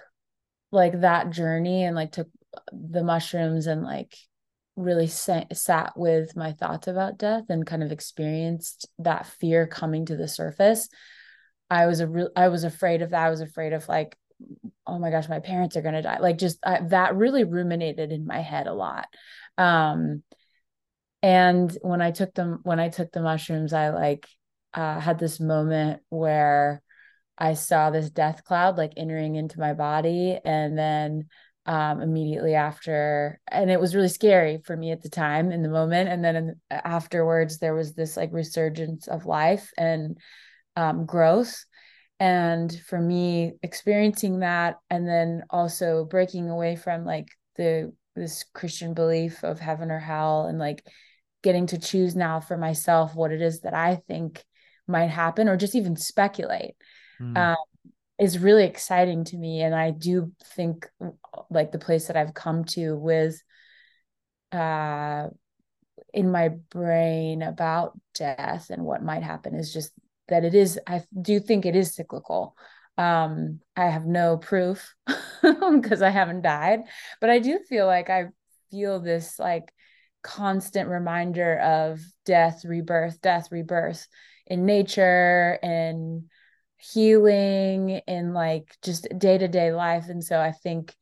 like 0.71 1.01
that 1.01 1.31
journey 1.31 1.83
and 1.83 1.95
like 1.95 2.13
took 2.13 2.29
the 2.71 3.03
mushrooms 3.03 3.67
and 3.67 3.83
like 3.83 4.15
really 4.77 5.07
sat, 5.07 5.55
sat 5.55 5.93
with 5.97 6.35
my 6.35 6.53
thoughts 6.53 6.87
about 6.87 7.17
death 7.17 7.43
and 7.49 7.67
kind 7.67 7.83
of 7.83 7.91
experienced 7.91 8.87
that 8.99 9.25
fear 9.25 9.67
coming 9.67 10.05
to 10.05 10.15
the 10.15 10.27
surface 10.27 10.87
i 11.69 11.85
was 11.85 11.99
a 11.99 12.07
real 12.07 12.29
i 12.35 12.47
was 12.47 12.63
afraid 12.63 13.01
of 13.01 13.09
that. 13.09 13.25
I 13.25 13.29
was 13.29 13.41
afraid 13.41 13.73
of 13.73 13.87
like 13.89 14.17
oh 14.87 14.97
my 14.97 15.11
gosh 15.11 15.27
my 15.27 15.39
parents 15.39 15.75
are 15.75 15.81
going 15.81 15.95
to 15.95 16.01
die. 16.01 16.19
Like 16.19 16.37
just 16.37 16.59
I, 16.65 16.79
that 16.87 17.15
really 17.15 17.43
ruminated 17.43 18.13
in 18.13 18.25
my 18.25 18.39
head 18.39 18.67
a 18.67 18.73
lot. 18.73 19.07
Um 19.57 20.23
and 21.21 21.77
when 21.81 22.01
i 22.01 22.11
took 22.11 22.33
them 22.33 22.61
when 22.63 22.79
i 22.79 22.87
took 22.87 23.11
the 23.11 23.21
mushrooms 23.21 23.73
i 23.73 23.89
like 23.89 24.25
uh, 24.73 24.99
had 24.99 25.19
this 25.19 25.39
moment 25.39 26.01
where 26.09 26.81
i 27.37 27.53
saw 27.53 27.89
this 27.89 28.09
death 28.09 28.43
cloud 28.43 28.77
like 28.77 28.93
entering 28.97 29.35
into 29.35 29.59
my 29.59 29.73
body 29.73 30.39
and 30.43 30.77
then 30.77 31.27
um, 31.65 32.01
immediately 32.01 32.55
after 32.55 33.39
and 33.47 33.69
it 33.69 33.79
was 33.79 33.93
really 33.93 34.07
scary 34.07 34.59
for 34.65 34.75
me 34.75 34.91
at 34.91 35.03
the 35.03 35.09
time 35.09 35.51
in 35.51 35.61
the 35.61 35.69
moment 35.69 36.09
and 36.09 36.23
then 36.23 36.35
in, 36.35 36.55
afterwards 36.71 37.59
there 37.59 37.75
was 37.75 37.93
this 37.93 38.17
like 38.17 38.33
resurgence 38.33 39.07
of 39.07 39.25
life 39.25 39.71
and 39.77 40.17
um, 40.79 41.05
growth. 41.05 41.65
And 42.19 42.73
for 42.87 42.99
me 42.99 43.53
experiencing 43.63 44.39
that 44.39 44.75
and 44.89 45.07
then 45.07 45.43
also 45.49 46.03
breaking 46.03 46.49
away 46.49 46.75
from 46.75 47.05
like 47.05 47.29
the 47.55 47.93
this 48.15 48.43
christian 48.53 48.93
belief 48.93 49.43
of 49.45 49.59
heaven 49.59 49.89
or 49.89 49.99
hell 49.99 50.47
and 50.47 50.59
like 50.59 50.85
getting 51.43 51.67
to 51.67 51.79
choose 51.79 52.17
now 52.17 52.41
for 52.41 52.57
myself 52.57 53.15
what 53.15 53.31
it 53.31 53.41
is 53.41 53.61
that 53.61 53.73
i 53.73 53.95
think 53.95 54.43
might 54.89 55.09
happen 55.09 55.47
or 55.47 55.55
just 55.55 55.75
even 55.75 55.95
speculate 55.95 56.75
mm. 57.21 57.37
um, 57.37 57.55
is 58.19 58.37
really 58.37 58.65
exciting 58.65 59.23
to 59.23 59.37
me 59.37 59.61
and 59.61 59.73
i 59.73 59.91
do 59.91 60.31
think 60.43 60.87
like 61.49 61.71
the 61.71 61.79
place 61.79 62.07
that 62.07 62.17
i've 62.17 62.33
come 62.33 62.65
to 62.65 62.95
with 62.95 63.41
uh 64.51 65.27
in 66.13 66.31
my 66.31 66.49
brain 66.69 67.41
about 67.41 67.97
death 68.15 68.69
and 68.69 68.83
what 68.83 69.03
might 69.03 69.23
happen 69.23 69.55
is 69.55 69.71
just 69.71 69.91
that 70.27 70.43
it 70.43 70.53
is 70.53 70.79
i 70.87 71.01
do 71.21 71.39
think 71.39 71.65
it 71.65 71.75
is 71.75 71.95
cyclical 71.95 72.55
um 72.97 73.59
i 73.75 73.85
have 73.85 74.05
no 74.05 74.37
proof 74.37 74.95
because 75.41 76.01
i 76.01 76.09
haven't 76.09 76.41
died 76.41 76.81
but 77.21 77.29
i 77.29 77.39
do 77.39 77.59
feel 77.59 77.85
like 77.85 78.09
i 78.09 78.25
feel 78.71 78.99
this 78.99 79.39
like 79.39 79.71
constant 80.21 80.89
reminder 80.89 81.57
of 81.59 82.01
death 82.25 82.65
rebirth 82.65 83.21
death 83.21 83.47
rebirth 83.51 84.07
in 84.49 84.65
nature 84.65 85.59
and 85.61 86.23
healing 86.77 88.01
in 88.07 88.33
like 88.33 88.75
just 88.81 89.07
day 89.17 89.37
to 89.37 89.47
day 89.47 89.71
life. 89.71 90.09
And 90.09 90.23
so 90.23 90.39
I 90.39 90.51
think 90.51 90.95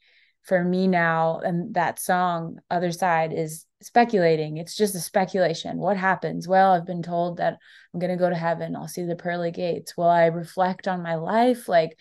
for 0.44 0.64
me 0.64 0.88
now, 0.88 1.40
and 1.40 1.74
that 1.74 2.00
song, 2.00 2.60
Other 2.70 2.92
Side, 2.92 3.34
is 3.34 3.66
speculating. 3.82 4.58
It's 4.58 4.78
just 4.78 4.96
a 4.96 5.00
speculation. 5.00 5.78
What 5.78 5.98
happens? 5.98 6.48
Well, 6.48 6.72
I've 6.72 6.86
been 6.86 7.04
told 7.04 7.38
that 7.38 7.58
I'm 7.94 8.00
going 8.00 8.12
to 8.12 8.18
go 8.18 8.30
to 8.30 8.36
heaven. 8.36 8.76
I'll 8.76 8.88
see 8.88 9.04
the 9.04 9.18
pearly 9.18 9.52
gates. 9.52 9.98
Will 9.98 10.08
I 10.08 10.28
reflect 10.28 10.88
on 10.88 11.04
my 11.04 11.16
life? 11.16 11.68
Like, 11.68 11.98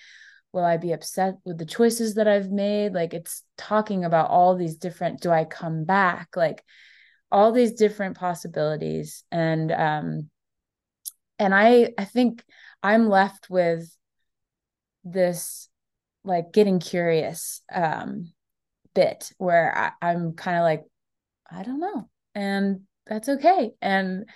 will 0.53 0.65
I 0.65 0.77
be 0.77 0.93
upset 0.93 1.35
with 1.45 1.59
the 1.59 1.67
choices 1.67 2.15
that 2.15 2.29
I've 2.29 2.51
made? 2.51 2.95
Like, 2.95 3.15
it's 3.15 3.43
talking 3.59 4.05
about 4.05 4.31
all 4.31 4.57
these 4.57 4.77
different, 4.77 5.21
do 5.21 5.31
I 5.31 5.45
come 5.45 5.85
back? 5.85 6.29
Like, 6.37 6.65
all 7.33 7.51
these 7.51 7.73
different 7.73 8.17
possibilities. 8.17 9.25
And, 9.33 9.73
um, 9.73 10.31
and 11.39 11.55
I, 11.55 11.93
I 11.99 12.05
think 12.05 12.45
I'm 12.83 13.09
left 13.09 13.49
with 13.51 13.91
this 15.05 15.69
like 16.25 16.53
getting 16.53 16.81
curious 16.81 17.63
um 17.73 18.33
bit 18.97 19.31
where 19.39 19.77
I, 19.77 20.11
I'm 20.11 20.33
kind 20.33 20.57
of 20.57 20.63
like, 20.63 20.83
I 21.49 21.63
don't 21.63 21.79
know. 21.79 22.09
And 22.35 22.81
that's 23.07 23.29
okay. 23.29 23.73
And 23.81 24.29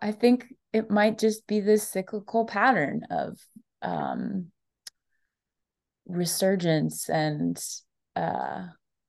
I 0.00 0.12
think 0.12 0.46
it 0.72 0.90
might 0.90 1.18
just 1.18 1.46
be 1.46 1.60
this 1.60 1.86
cyclical 1.86 2.46
pattern 2.46 3.02
of 3.10 3.38
um 3.82 4.50
resurgence 6.06 7.08
and 7.08 7.62
uh 8.16 8.64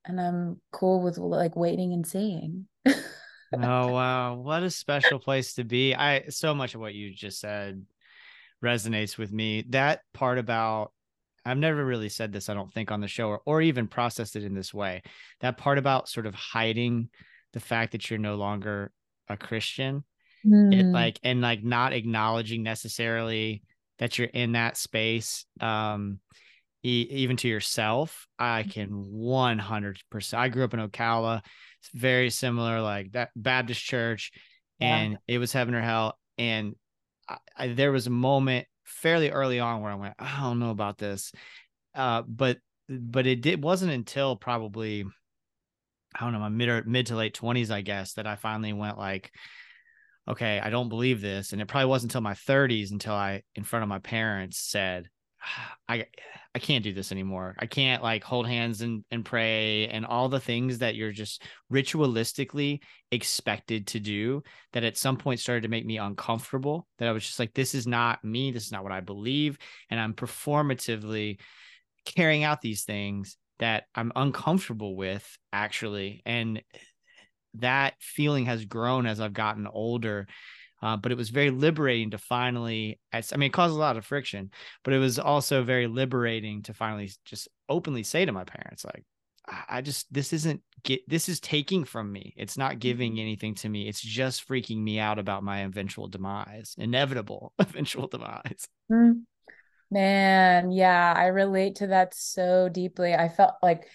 and 0.06 0.22
I'm 0.22 0.62
cool 0.72 1.02
with 1.02 1.18
like 1.18 1.56
waiting 1.56 1.94
and 1.94 2.06
seeing. 2.06 2.68
oh 3.54 3.58
wow, 3.94 4.36
what 4.36 4.64
a 4.64 4.70
special 4.70 5.20
place 5.20 5.54
to 5.56 5.64
be. 5.64 5.96
I 5.96 6.26
so 6.30 6.54
much 6.54 6.76
of 6.76 6.82
what 6.82 6.94
you 6.94 7.14
just 7.14 7.40
said 7.40 7.86
resonates 8.64 9.18
with 9.18 9.32
me. 9.32 9.66
That 9.70 10.02
part 10.14 10.38
about 10.38 10.92
I've 11.46 11.58
never 11.58 11.84
really 11.84 12.10
said 12.10 12.32
this, 12.32 12.50
I 12.50 12.54
don't 12.54 12.72
think, 12.72 12.92
on 12.92 13.02
the 13.02 13.08
show 13.08 13.30
or, 13.30 13.42
or 13.46 13.62
even 13.62 13.88
processed 13.88 14.36
it 14.36 14.44
in 14.44 14.54
this 14.54 14.74
way. 14.74 15.02
That 15.40 15.58
part 15.58 15.78
about 15.78 16.10
sort 16.10 16.26
of 16.26 16.36
hiding 16.36 17.10
the 17.54 17.60
fact 17.60 17.94
that 17.94 18.10
you're 18.10 18.20
no 18.20 18.36
longer 18.36 18.92
a 19.28 19.38
Christian, 19.38 20.04
mm. 20.46 20.74
it 20.74 20.86
like 20.86 21.20
and 21.24 21.42
like 21.42 21.64
not 21.64 21.94
acknowledging 21.94 22.64
necessarily 22.64 23.64
that 24.00 24.18
you're 24.18 24.28
in 24.28 24.54
that 24.54 24.78
space. 24.78 25.46
Um, 25.60 26.20
e- 26.84 27.08
even 27.10 27.38
to 27.38 27.48
yourself, 27.48 28.28
I 28.38 28.64
can 28.64 28.90
100%. 28.90 30.34
I 30.34 30.50
grew 30.50 30.64
up 30.64 30.74
in 30.74 30.80
Ocala. 30.80 31.42
It's 31.82 31.90
very 31.94 32.30
similar, 32.30 32.82
like 32.82 33.12
that 33.14 33.30
Baptist 33.36 33.84
church, 33.84 34.32
yeah. 34.80 34.96
and 34.96 35.18
it 35.28 35.38
was 35.38 35.54
heaven 35.54 35.76
or 35.76 35.82
hell. 35.82 36.18
And 36.38 36.76
I, 37.58 37.68
there 37.70 37.92
was 37.92 38.08
a 38.08 38.12
moment 38.12 38.68
fairly 38.86 39.30
early 39.30 39.60
on 39.60 39.82
where 39.82 39.92
I 39.92 39.96
went, 39.96 40.14
I 40.20 40.42
don't 40.42 40.60
know 40.60 40.72
about 40.72 40.98
this. 40.98 41.32
Uh, 41.94 42.24
but 42.28 42.58
but 42.90 43.28
it 43.28 43.42
did 43.42 43.64
wasn't 43.64 43.92
until 43.92 44.36
probably 44.36 45.06
I 46.16 46.24
don't 46.24 46.34
know 46.34 46.40
my 46.40 46.50
mid 46.50 46.70
or 46.70 46.84
mid 46.86 47.08
to 47.08 47.16
late 47.16 47.34
twenties, 47.34 47.72
I 47.72 47.82
guess, 47.82 48.14
that 48.14 48.28
I 48.28 48.36
finally 48.36 48.74
went 48.74 48.98
like, 48.98 49.32
okay, 50.28 50.60
I 50.60 50.70
don't 50.70 50.90
believe 50.90 51.22
this, 51.22 51.54
and 51.54 51.62
it 51.62 51.68
probably 51.68 51.90
wasn't 51.90 52.12
until 52.12 52.22
my 52.22 52.34
thirties 52.34 52.92
until 52.92 53.14
I, 53.14 53.44
in 53.56 53.64
front 53.64 53.84
of 53.84 53.90
my 53.90 54.00
parents, 54.00 54.60
said, 54.60 55.08
I 55.88 56.06
I 56.56 56.60
can't 56.60 56.84
do 56.84 56.94
this 56.94 57.12
anymore. 57.12 57.56
I 57.60 57.68
can't 57.68 58.02
like 58.02 58.24
hold 58.24 58.48
hands 58.48 58.82
and, 58.82 59.04
and 59.12 59.24
pray 59.24 59.88
and 59.88 60.06
all 60.06 60.30
the 60.30 60.40
things 60.40 60.80
that 60.80 60.96
you're 60.96 61.12
just 61.12 61.44
ritualistically 61.72 62.80
expected 63.12 63.88
to 63.88 64.00
do 64.00 64.42
that 64.74 64.84
at 64.84 64.98
some 64.98 65.18
point 65.18 65.40
started 65.40 65.62
to 65.62 65.68
make 65.70 65.86
me 65.86 65.98
uncomfortable. 65.98 66.88
That 66.98 67.08
I 67.08 67.12
was 67.12 67.24
just 67.24 67.40
like, 67.40 67.54
this 67.54 67.76
is 67.76 67.86
not 67.86 68.24
me. 68.24 68.52
This 68.52 68.66
is 68.66 68.72
not 68.72 68.84
what 68.84 68.92
I 68.92 69.00
believe. 69.00 69.60
And 69.92 70.00
I'm 70.00 70.14
performatively 70.14 71.40
carrying 72.06 72.44
out 72.44 72.62
these 72.62 72.84
things 72.84 73.38
that 73.60 73.84
I'm 73.94 74.12
uncomfortable 74.16 74.96
with 74.96 75.38
actually. 75.54 76.24
And 76.26 76.64
that 77.56 77.94
feeling 78.00 78.46
has 78.46 78.66
grown 78.66 79.06
as 79.06 79.20
I've 79.20 79.34
gotten 79.34 79.68
older 79.68 80.28
uh, 80.82 80.98
but 80.98 81.12
it 81.12 81.18
was 81.18 81.30
very 81.30 81.50
liberating 81.50 82.12
to 82.12 82.18
finally, 82.18 83.00
I 83.14 83.22
mean, 83.38 83.48
it 83.48 83.54
caused 83.54 83.74
a 83.74 83.78
lot 83.78 83.98
of 83.98 84.06
friction, 84.06 84.52
but 84.84 84.94
it 84.94 85.00
was 85.00 85.20
also 85.20 85.64
very 85.64 85.88
liberating 85.88 86.64
to 86.64 86.74
finally 86.74 87.12
just 87.26 87.48
openly 87.68 88.04
say 88.04 88.26
to 88.26 88.32
my 88.32 88.44
parents, 88.44 88.86
like, 88.86 89.04
I 89.68 89.82
just, 89.82 90.12
this 90.14 90.32
isn't 90.32 90.62
get, 90.84 91.02
this 91.10 91.28
is 91.28 91.40
taking 91.40 91.84
from 91.84 92.12
me. 92.12 92.34
It's 92.38 92.58
not 92.58 92.80
giving 92.80 93.14
mm-hmm. 93.14 93.22
anything 93.22 93.56
to 93.56 93.70
me. 93.70 93.88
It's 93.88 94.02
just 94.02 94.48
freaking 94.48 94.82
me 94.82 95.00
out 95.00 95.18
about 95.18 95.44
my 95.44 95.60
eventual 95.62 96.08
demise, 96.08 96.76
inevitable 96.78 97.54
eventual 97.60 98.08
demise. 98.08 98.68
Mm. 98.92 99.24
Man, 99.92 100.72
yeah, 100.72 101.14
I 101.16 101.28
relate 101.28 101.78
to 101.78 101.88
that 101.88 102.14
so 102.14 102.70
deeply. 102.70 103.16
I 103.16 103.28
felt 103.28 103.56
like 103.64 103.88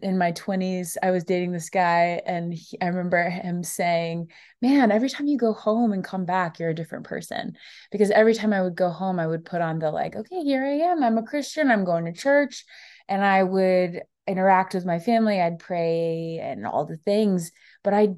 in 0.00 0.16
my 0.16 0.30
20s 0.32 0.96
i 1.02 1.10
was 1.10 1.24
dating 1.24 1.50
this 1.50 1.68
guy 1.68 2.20
and 2.24 2.54
he, 2.54 2.80
i 2.80 2.86
remember 2.86 3.28
him 3.28 3.64
saying 3.64 4.30
man 4.60 4.92
every 4.92 5.10
time 5.10 5.26
you 5.26 5.36
go 5.36 5.52
home 5.52 5.92
and 5.92 6.04
come 6.04 6.24
back 6.24 6.58
you're 6.58 6.70
a 6.70 6.74
different 6.74 7.04
person 7.04 7.56
because 7.90 8.10
every 8.12 8.32
time 8.32 8.52
i 8.52 8.62
would 8.62 8.76
go 8.76 8.90
home 8.90 9.18
i 9.18 9.26
would 9.26 9.44
put 9.44 9.60
on 9.60 9.80
the 9.80 9.90
like 9.90 10.14
okay 10.14 10.42
here 10.42 10.64
i 10.64 10.90
am 10.90 11.02
i'm 11.02 11.18
a 11.18 11.22
christian 11.22 11.68
i'm 11.68 11.84
going 11.84 12.04
to 12.04 12.12
church 12.12 12.64
and 13.08 13.24
i 13.24 13.42
would 13.42 14.02
interact 14.28 14.72
with 14.72 14.86
my 14.86 15.00
family 15.00 15.40
i'd 15.40 15.58
pray 15.58 16.38
and 16.40 16.64
all 16.64 16.84
the 16.84 16.96
things 16.98 17.50
but 17.82 17.92
i 17.92 18.08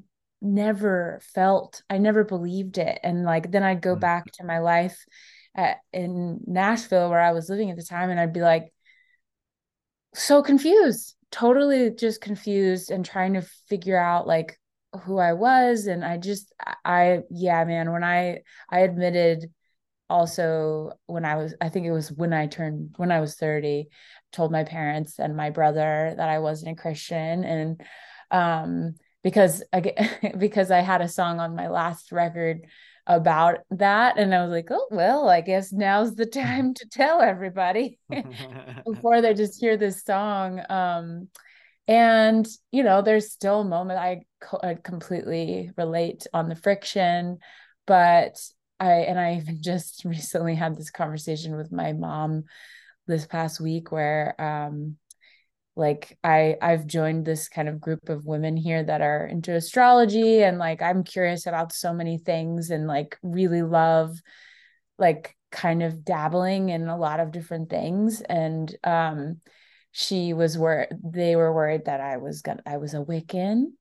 never 0.43 1.19
felt 1.33 1.81
i 1.89 1.97
never 1.97 2.23
believed 2.23 2.77
it 2.77 2.99
and 3.01 3.23
like 3.23 3.49
then 3.49 3.63
i'd 3.63 3.81
go 3.81 3.93
mm-hmm. 3.93 4.01
back 4.01 4.31
to 4.31 4.43
my 4.43 4.59
life 4.59 5.03
at, 5.55 5.77
in 5.91 6.39
nashville 6.45 7.09
where 7.09 7.21
i 7.21 7.31
was 7.31 7.49
living 7.49 7.71
at 7.71 7.77
the 7.77 7.83
time 7.83 8.11
and 8.11 8.19
i'd 8.19 8.33
be 8.33 8.41
like 8.41 8.71
so 10.13 10.43
confused 10.43 11.15
totally 11.31 11.91
just 11.91 12.21
confused 12.21 12.91
and 12.91 13.05
trying 13.05 13.33
to 13.33 13.41
figure 13.67 13.97
out 13.97 14.27
like 14.27 14.59
who 15.03 15.17
I 15.17 15.33
was. 15.33 15.87
And 15.87 16.03
I 16.03 16.17
just 16.17 16.53
I 16.83 17.21
yeah 17.29 17.63
man 17.65 17.91
when 17.91 18.03
I 18.03 18.39
I 18.69 18.79
admitted 18.79 19.51
also 20.09 20.91
when 21.07 21.25
I 21.25 21.35
was 21.35 21.55
I 21.59 21.69
think 21.69 21.85
it 21.85 21.91
was 21.91 22.11
when 22.11 22.33
I 22.33 22.47
turned 22.47 22.93
when 22.97 23.11
I 23.11 23.19
was 23.19 23.35
30 23.35 23.87
told 24.31 24.51
my 24.51 24.63
parents 24.63 25.19
and 25.19 25.35
my 25.35 25.49
brother 25.49 26.13
that 26.17 26.29
I 26.29 26.39
wasn't 26.39 26.77
a 26.77 26.81
Christian. 26.81 27.43
And 27.43 27.81
um 28.31 28.95
because 29.23 29.63
again 29.73 30.37
because 30.37 30.71
I 30.71 30.79
had 30.79 31.01
a 31.01 31.07
song 31.07 31.39
on 31.39 31.55
my 31.55 31.67
last 31.67 32.11
record 32.11 32.65
about 33.07 33.59
that 33.69 34.17
and 34.17 34.33
I 34.33 34.41
was 34.41 34.51
like 34.51 34.69
oh 34.71 34.87
well 34.89 35.29
I 35.29 35.41
guess 35.41 35.71
now's 35.71 36.15
the 36.15 36.25
time 36.43 36.73
to 36.73 36.87
tell 36.89 37.21
everybody 37.21 37.99
before 38.85 39.21
they 39.21 39.33
just 39.33 39.59
hear 39.59 39.77
this 39.77 40.03
song. 40.03 40.61
Um 40.69 41.27
and 41.87 42.47
you 42.71 42.83
know 42.83 43.01
there's 43.01 43.31
still 43.31 43.61
a 43.61 43.65
moment 43.65 43.99
I, 43.99 44.21
co- 44.41 44.59
I 44.63 44.73
completely 44.73 45.71
relate 45.77 46.25
on 46.33 46.49
the 46.49 46.55
friction 46.55 47.37
but 47.85 48.37
I 48.79 48.91
and 48.91 49.19
I 49.19 49.35
even 49.35 49.57
just 49.61 50.03
recently 50.05 50.55
had 50.55 50.75
this 50.75 50.89
conversation 50.89 51.55
with 51.55 51.71
my 51.71 51.93
mom 51.93 52.45
this 53.07 53.27
past 53.27 53.61
week 53.61 53.91
where 53.91 54.39
um 54.41 54.97
like 55.75 56.17
I 56.23 56.57
I've 56.61 56.87
joined 56.87 57.25
this 57.25 57.49
kind 57.49 57.67
of 57.69 57.81
group 57.81 58.09
of 58.09 58.25
women 58.25 58.57
here 58.57 58.83
that 58.83 59.01
are 59.01 59.25
into 59.25 59.53
astrology 59.55 60.43
and 60.43 60.57
like 60.57 60.81
I'm 60.81 61.03
curious 61.03 61.45
about 61.47 61.73
so 61.73 61.93
many 61.93 62.17
things 62.17 62.69
and 62.69 62.87
like 62.87 63.17
really 63.23 63.61
love 63.61 64.17
like 64.97 65.35
kind 65.51 65.83
of 65.83 66.03
dabbling 66.03 66.69
in 66.69 66.87
a 66.87 66.97
lot 66.97 67.19
of 67.19 67.31
different 67.31 67.69
things. 67.69 68.21
And 68.21 68.73
um 68.83 69.41
she 69.91 70.33
was 70.33 70.57
where 70.57 70.89
they 71.03 71.35
were 71.37 71.53
worried 71.53 71.85
that 71.85 72.01
I 72.01 72.17
was 72.17 72.41
gonna 72.41 72.61
I 72.65 72.77
was 72.77 72.93
a 72.93 72.97
Wiccan. 73.03 73.73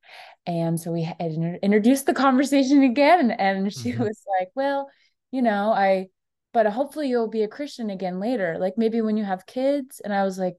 And 0.47 0.79
so 0.81 0.93
we 0.93 1.03
had 1.05 1.17
inter- 1.21 1.59
introduced 1.63 2.07
the 2.07 2.15
conversation 2.15 2.83
again. 2.85 3.31
And 3.31 3.73
she 3.73 3.93
Mhm. 3.93 4.01
was 4.01 4.23
like 4.41 4.51
well 4.55 4.91
you 5.31 5.43
know 5.43 5.73
I 5.73 6.09
but 6.53 6.67
hopefully 6.67 7.09
you'll 7.09 7.29
be 7.29 7.43
a 7.43 7.49
Christian 7.49 7.91
again 7.91 8.21
later. 8.21 8.59
Like 8.61 8.75
maybe 8.79 9.01
when 9.01 9.17
you 9.17 9.25
have 9.25 9.45
kids. 9.47 10.01
And 10.05 10.15
I 10.15 10.23
was 10.25 10.39
like 10.39 10.57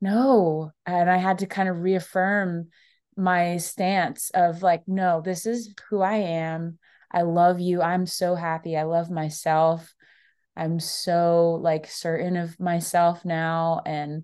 no 0.00 0.70
and 0.86 1.10
i 1.10 1.16
had 1.16 1.38
to 1.38 1.46
kind 1.46 1.68
of 1.68 1.80
reaffirm 1.80 2.68
my 3.16 3.56
stance 3.58 4.30
of 4.34 4.62
like 4.62 4.82
no 4.86 5.20
this 5.24 5.46
is 5.46 5.74
who 5.88 6.00
i 6.00 6.14
am. 6.14 6.78
I 7.12 7.22
love 7.22 7.58
you. 7.58 7.82
I'm 7.82 8.06
so 8.06 8.36
happy. 8.36 8.76
I 8.76 8.84
love 8.84 9.10
myself. 9.10 9.92
I'm 10.56 10.78
so 10.78 11.58
like 11.60 11.90
certain 11.90 12.36
of 12.36 12.58
myself 12.60 13.24
now 13.24 13.82
and 13.84 14.22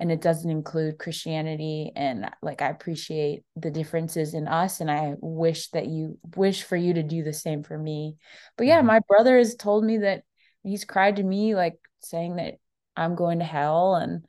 and 0.00 0.10
it 0.10 0.20
doesn't 0.20 0.50
include 0.50 0.98
christianity 0.98 1.92
and 1.94 2.28
like 2.42 2.60
i 2.60 2.68
appreciate 2.68 3.44
the 3.54 3.70
differences 3.70 4.34
in 4.34 4.48
us 4.48 4.80
and 4.80 4.90
i 4.90 5.14
wish 5.20 5.70
that 5.70 5.86
you 5.86 6.18
wish 6.34 6.64
for 6.64 6.76
you 6.76 6.94
to 6.94 7.04
do 7.04 7.22
the 7.22 7.32
same 7.32 7.62
for 7.62 7.78
me. 7.78 8.16
But 8.58 8.66
yeah 8.66 8.82
Mhm. 8.82 8.86
my 8.86 9.00
brother 9.06 9.38
has 9.38 9.54
told 9.54 9.84
me 9.84 9.98
that 9.98 10.24
he's 10.64 10.84
cried 10.84 11.16
to 11.16 11.22
me 11.22 11.54
like 11.54 11.78
saying 12.00 12.36
that 12.36 12.54
i'm 12.96 13.14
going 13.14 13.38
to 13.38 13.44
hell 13.44 13.94
and 13.94 14.24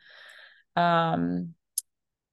um 0.76 1.54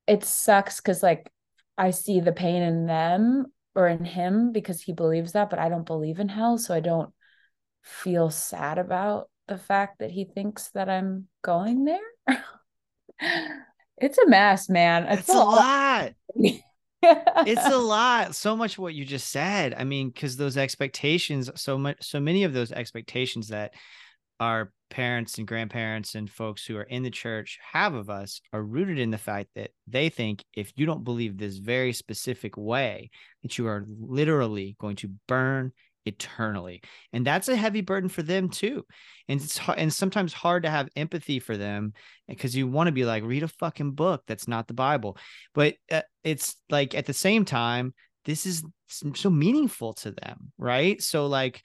it 0.06 0.24
sucks 0.24 0.80
because 0.80 1.02
like 1.02 1.30
i 1.78 1.90
see 1.90 2.20
the 2.20 2.32
pain 2.32 2.62
in 2.62 2.86
them 2.86 3.46
or 3.74 3.88
in 3.88 4.04
him 4.04 4.52
because 4.52 4.80
he 4.82 4.92
believes 4.92 5.32
that 5.32 5.48
but 5.50 5.58
i 5.58 5.68
don't 5.68 5.86
believe 5.86 6.18
in 6.18 6.28
hell 6.28 6.58
so 6.58 6.74
i 6.74 6.80
don't 6.80 7.12
feel 7.82 8.30
sad 8.30 8.78
about 8.78 9.28
the 9.48 9.58
fact 9.58 9.98
that 9.98 10.10
he 10.10 10.24
thinks 10.24 10.70
that 10.70 10.88
i'm 10.88 11.26
going 11.42 11.84
there. 11.84 12.38
It's 14.02 14.18
a 14.18 14.28
mess 14.28 14.68
man. 14.68 15.04
It's 15.04 15.28
a 15.28 15.34
lot. 15.34 16.12
it's 16.34 16.62
it's 17.02 17.66
a 17.66 17.78
lot. 17.78 18.34
So 18.34 18.56
much 18.56 18.76
what 18.76 18.94
you 18.94 19.04
just 19.04 19.30
said. 19.30 19.74
I 19.74 19.84
mean 19.84 20.10
because 20.10 20.36
those 20.36 20.56
expectations 20.56 21.48
so 21.54 21.78
much 21.78 21.98
so 22.00 22.18
many 22.18 22.42
of 22.42 22.52
those 22.52 22.72
expectations 22.72 23.48
that 23.48 23.74
our 24.40 24.72
parents 24.92 25.38
and 25.38 25.48
grandparents 25.48 26.14
and 26.14 26.30
folks 26.30 26.66
who 26.66 26.76
are 26.76 26.82
in 26.82 27.02
the 27.02 27.10
church 27.10 27.58
have 27.72 27.94
of 27.94 28.10
us 28.10 28.42
are 28.52 28.62
rooted 28.62 28.98
in 28.98 29.10
the 29.10 29.18
fact 29.18 29.48
that 29.56 29.70
they 29.86 30.10
think 30.10 30.44
if 30.54 30.70
you 30.76 30.84
don't 30.84 31.02
believe 31.02 31.36
this 31.36 31.56
very 31.56 31.94
specific 31.94 32.56
way 32.56 33.10
that 33.42 33.56
you 33.56 33.66
are 33.66 33.86
literally 33.88 34.76
going 34.78 34.96
to 34.96 35.10
burn 35.26 35.72
eternally. 36.04 36.82
And 37.12 37.26
that's 37.26 37.48
a 37.48 37.56
heavy 37.56 37.80
burden 37.80 38.10
for 38.10 38.22
them 38.22 38.50
too. 38.50 38.84
And 39.28 39.40
it's 39.40 39.58
and 39.76 39.92
sometimes 39.92 40.32
hard 40.32 40.64
to 40.64 40.70
have 40.70 40.90
empathy 40.94 41.38
for 41.38 41.56
them 41.56 41.94
because 42.28 42.54
you 42.54 42.68
want 42.68 42.88
to 42.88 42.92
be 42.92 43.06
like 43.06 43.24
read 43.24 43.42
a 43.42 43.48
fucking 43.48 43.92
book 43.92 44.22
that's 44.26 44.46
not 44.46 44.68
the 44.68 44.74
bible. 44.74 45.16
But 45.54 45.76
uh, 45.90 46.02
it's 46.22 46.56
like 46.68 46.94
at 46.94 47.06
the 47.06 47.14
same 47.14 47.44
time 47.44 47.94
this 48.24 48.46
is 48.46 48.62
so 48.86 49.30
meaningful 49.30 49.94
to 49.94 50.10
them 50.10 50.52
right? 50.58 51.00
So 51.02 51.26
like 51.26 51.62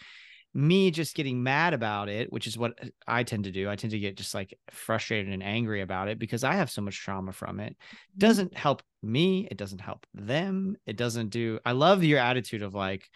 me 0.53 0.89
just 0.89 1.15
getting 1.15 1.43
mad 1.43 1.73
about 1.73 2.09
it 2.09 2.31
which 2.33 2.47
is 2.47 2.57
what 2.57 2.73
i 3.07 3.23
tend 3.23 3.43
to 3.43 3.51
do 3.51 3.69
i 3.69 3.75
tend 3.75 3.91
to 3.91 3.99
get 3.99 4.17
just 4.17 4.33
like 4.33 4.57
frustrated 4.71 5.31
and 5.31 5.43
angry 5.43 5.81
about 5.81 6.07
it 6.07 6.17
because 6.17 6.43
i 6.43 6.53
have 6.53 6.71
so 6.71 6.81
much 6.81 6.97
trauma 6.99 7.31
from 7.31 7.59
it 7.59 7.75
doesn't 8.17 8.55
help 8.57 8.81
me 9.03 9.47
it 9.51 9.57
doesn't 9.57 9.81
help 9.81 10.05
them 10.13 10.75
it 10.87 10.95
doesn't 10.97 11.29
do 11.29 11.59
i 11.65 11.71
love 11.73 12.03
your 12.03 12.19
attitude 12.19 12.63
of 12.63 12.73
like 12.73 13.07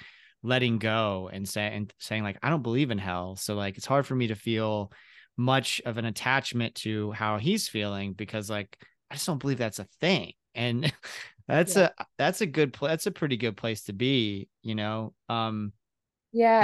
letting 0.44 0.78
go 0.78 1.30
and 1.34 1.48
say 1.48 1.67
and 1.74 1.94
saying 2.00 2.24
like 2.24 2.38
i 2.44 2.50
don't 2.50 2.63
believe 2.63 2.91
in 2.91 2.98
hell 2.98 3.36
so 3.36 3.56
like 3.56 3.78
it's 3.78 3.86
hard 3.88 4.06
for 4.06 4.15
me 4.15 4.28
to 4.28 4.36
feel 4.36 4.91
much 5.38 5.82
of 5.86 5.98
an 5.98 6.06
attachment 6.06 6.76
to 6.76 7.12
how 7.13 7.38
he's 7.38 7.67
feeling 7.67 8.13
because 8.13 8.50
like 8.50 8.78
i 9.10 9.15
just 9.15 9.26
don't 9.26 9.39
believe 9.39 9.58
that's 9.58 9.80
a 9.80 9.88
thing 10.00 10.34
and 10.54 10.94
that's 11.48 11.76
Yeah. 11.76 11.89
a 11.98 12.06
that's 12.17 12.41
a 12.41 12.46
good 12.46 12.74
pl- 12.74 12.88
that's 12.88 13.08
a 13.08 13.12
pretty 13.12 13.38
good 13.38 13.58
place 13.58 13.84
to 13.84 13.94
be 13.94 14.48
you 14.62 14.76
know 14.76 15.13
um 15.30 15.74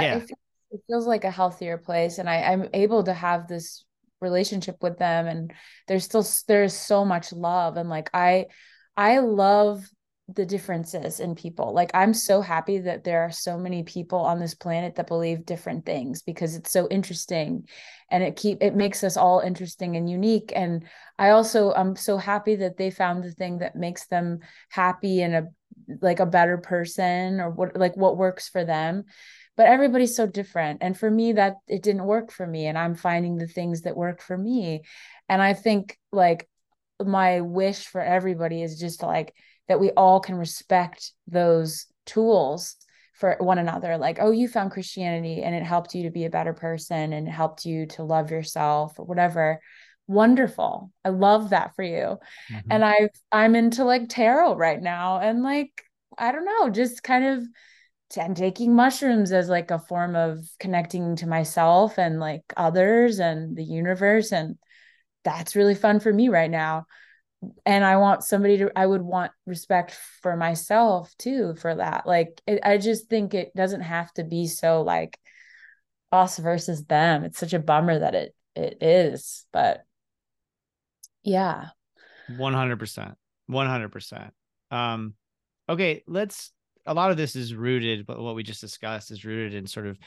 Yeah. 0.02 0.20
It 0.70 0.80
feels 0.86 1.06
like 1.06 1.24
a 1.24 1.30
healthier 1.30 1.78
place 1.78 2.18
and 2.18 2.28
I, 2.28 2.42
i'm 2.42 2.68
able 2.74 3.04
to 3.04 3.14
have 3.14 3.48
this 3.48 3.84
relationship 4.20 4.76
with 4.82 4.98
them 4.98 5.26
and 5.26 5.52
there's 5.86 6.04
still 6.04 6.26
there's 6.46 6.74
so 6.74 7.04
much 7.04 7.32
love 7.32 7.76
and 7.76 7.88
like 7.88 8.10
i 8.12 8.46
i 8.96 9.18
love 9.18 9.84
the 10.34 10.44
differences 10.44 11.20
in 11.20 11.34
people. 11.34 11.72
Like 11.72 11.90
i'm 11.94 12.12
so 12.12 12.40
happy 12.42 12.78
that 12.80 13.02
there 13.02 13.22
are 13.22 13.30
so 13.30 13.56
many 13.56 13.82
people 13.82 14.18
on 14.18 14.38
this 14.38 14.54
planet 14.54 14.96
that 14.96 15.06
believe 15.06 15.46
different 15.46 15.86
things 15.86 16.22
because 16.22 16.54
it's 16.54 16.70
so 16.70 16.86
interesting 16.90 17.66
and 18.10 18.22
it 18.22 18.36
keep 18.36 18.58
it 18.62 18.74
makes 18.74 19.02
us 19.02 19.16
all 19.16 19.40
interesting 19.40 19.96
and 19.96 20.08
unique 20.08 20.52
and 20.54 20.84
i 21.18 21.30
also 21.30 21.72
i'm 21.72 21.96
so 21.96 22.18
happy 22.18 22.56
that 22.56 22.76
they 22.76 22.90
found 22.90 23.24
the 23.24 23.32
thing 23.32 23.58
that 23.58 23.76
makes 23.76 24.06
them 24.08 24.40
happy 24.68 25.22
and 25.22 25.34
a 25.34 25.46
like 26.02 26.20
a 26.20 26.26
better 26.26 26.58
person 26.58 27.40
or 27.40 27.50
what 27.50 27.76
like 27.76 27.96
what 27.96 28.18
works 28.18 28.48
for 28.48 28.64
them 28.64 29.04
but 29.58 29.66
everybody's 29.66 30.14
so 30.14 30.24
different. 30.24 30.78
And 30.82 30.96
for 30.96 31.10
me 31.10 31.32
that 31.32 31.56
it 31.66 31.82
didn't 31.82 32.04
work 32.04 32.30
for 32.30 32.46
me 32.46 32.66
and 32.66 32.78
i'm 32.78 32.94
finding 32.94 33.36
the 33.36 33.48
things 33.48 33.82
that 33.82 33.96
work 33.96 34.22
for 34.22 34.38
me. 34.38 34.82
And 35.28 35.42
i 35.42 35.52
think 35.52 35.98
like 36.12 36.48
my 37.04 37.42
wish 37.42 37.86
for 37.86 38.00
everybody 38.00 38.62
is 38.62 38.78
just 38.78 39.02
like 39.02 39.34
that 39.66 39.80
we 39.80 39.90
all 39.90 40.20
can 40.20 40.36
respect 40.36 41.12
those 41.26 41.86
tools 42.06 42.76
for 43.12 43.36
one 43.40 43.58
another. 43.58 43.98
Like 43.98 44.18
oh 44.20 44.30
you 44.30 44.46
found 44.46 44.70
christianity 44.70 45.42
and 45.42 45.54
it 45.56 45.64
helped 45.64 45.92
you 45.92 46.04
to 46.04 46.10
be 46.10 46.24
a 46.24 46.30
better 46.30 46.54
person 46.54 47.12
and 47.12 47.28
helped 47.28 47.64
you 47.64 47.86
to 47.86 48.04
love 48.04 48.30
yourself 48.30 48.96
or 48.96 49.06
whatever. 49.06 49.60
Wonderful. 50.06 50.92
I 51.04 51.08
love 51.08 51.50
that 51.50 51.74
for 51.74 51.82
you. 51.82 52.16
Mm-hmm. 52.52 52.70
And 52.70 52.84
i 52.84 53.08
i'm 53.32 53.56
into 53.56 53.82
like 53.82 54.08
tarot 54.08 54.54
right 54.54 54.80
now 54.80 55.18
and 55.18 55.42
like 55.42 55.82
i 56.16 56.30
don't 56.30 56.44
know 56.44 56.70
just 56.70 57.02
kind 57.02 57.24
of 57.24 57.44
and 58.16 58.36
taking 58.36 58.74
mushrooms 58.74 59.32
as 59.32 59.48
like 59.48 59.70
a 59.70 59.78
form 59.78 60.16
of 60.16 60.38
connecting 60.58 61.16
to 61.16 61.26
myself 61.26 61.98
and 61.98 62.20
like 62.20 62.42
others 62.56 63.18
and 63.18 63.56
the 63.56 63.64
universe 63.64 64.32
and 64.32 64.56
that's 65.24 65.56
really 65.56 65.74
fun 65.74 66.00
for 66.00 66.12
me 66.12 66.28
right 66.28 66.50
now. 66.50 66.86
And 67.66 67.84
i 67.84 67.98
want 67.98 68.24
somebody 68.24 68.58
to 68.58 68.70
i 68.74 68.84
would 68.84 69.02
want 69.02 69.30
respect 69.46 69.96
for 70.22 70.36
myself 70.36 71.14
too 71.18 71.54
for 71.60 71.74
that. 71.74 72.06
Like 72.06 72.40
it, 72.46 72.60
i 72.64 72.78
just 72.78 73.08
think 73.08 73.34
it 73.34 73.54
doesn't 73.54 73.82
have 73.82 74.12
to 74.14 74.24
be 74.24 74.46
so 74.46 74.82
like 74.82 75.18
us 76.10 76.38
versus 76.38 76.84
them. 76.84 77.24
It's 77.24 77.38
such 77.38 77.52
a 77.52 77.58
bummer 77.58 77.98
that 77.98 78.14
it 78.14 78.34
it 78.56 78.78
is 78.82 79.46
but 79.52 79.84
yeah. 81.22 81.68
100% 82.36 83.14
100% 83.48 84.30
um 84.70 85.14
okay 85.68 86.02
let's 86.06 86.52
a 86.88 86.94
lot 86.94 87.10
of 87.10 87.16
this 87.16 87.36
is 87.36 87.54
rooted 87.54 88.06
but 88.06 88.18
what 88.18 88.34
we 88.34 88.42
just 88.42 88.60
discussed 88.60 89.10
is 89.10 89.24
rooted 89.24 89.54
in 89.54 89.66
sort 89.66 89.86
of 89.86 89.98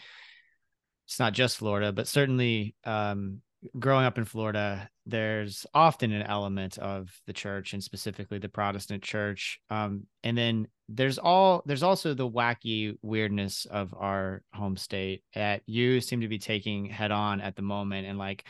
it's 1.07 1.19
not 1.19 1.33
just 1.33 1.57
florida 1.57 1.91
but 1.91 2.07
certainly 2.07 2.75
um 2.85 3.41
growing 3.79 4.05
up 4.05 4.17
in 4.17 4.25
florida 4.25 4.89
there's 5.05 5.65
often 5.73 6.11
an 6.11 6.21
element 6.21 6.77
of 6.77 7.09
the 7.25 7.33
church 7.33 7.73
and 7.73 7.83
specifically 7.83 8.37
the 8.37 8.49
protestant 8.49 9.01
church. 9.01 9.59
Um 9.69 10.05
and 10.23 10.37
then 10.37 10.67
there's 10.89 11.17
all 11.17 11.63
there's 11.65 11.83
also 11.83 12.13
the 12.13 12.29
wacky 12.29 12.95
weirdness 13.01 13.65
of 13.65 13.93
our 13.97 14.43
home 14.53 14.77
state 14.77 15.23
that 15.33 15.61
you 15.65 16.01
seem 16.01 16.21
to 16.21 16.27
be 16.27 16.39
taking 16.39 16.85
head 16.85 17.11
on 17.11 17.41
at 17.41 17.55
the 17.55 17.61
moment 17.61 18.07
and 18.07 18.17
like 18.17 18.45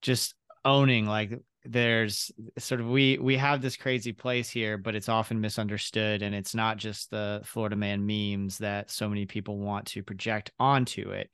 just 0.00 0.34
owning 0.64 1.06
like 1.06 1.38
there's 1.64 2.32
sort 2.58 2.80
of 2.80 2.88
we 2.88 3.18
we 3.18 3.36
have 3.36 3.62
this 3.62 3.76
crazy 3.76 4.12
place 4.12 4.50
here 4.50 4.76
but 4.76 4.94
it's 4.94 5.08
often 5.08 5.40
misunderstood 5.40 6.22
and 6.22 6.34
it's 6.34 6.54
not 6.54 6.76
just 6.76 7.10
the 7.10 7.40
florida 7.44 7.76
man 7.76 8.04
memes 8.04 8.58
that 8.58 8.90
so 8.90 9.08
many 9.08 9.26
people 9.26 9.58
want 9.58 9.86
to 9.86 10.02
project 10.02 10.50
onto 10.58 11.10
it. 11.10 11.30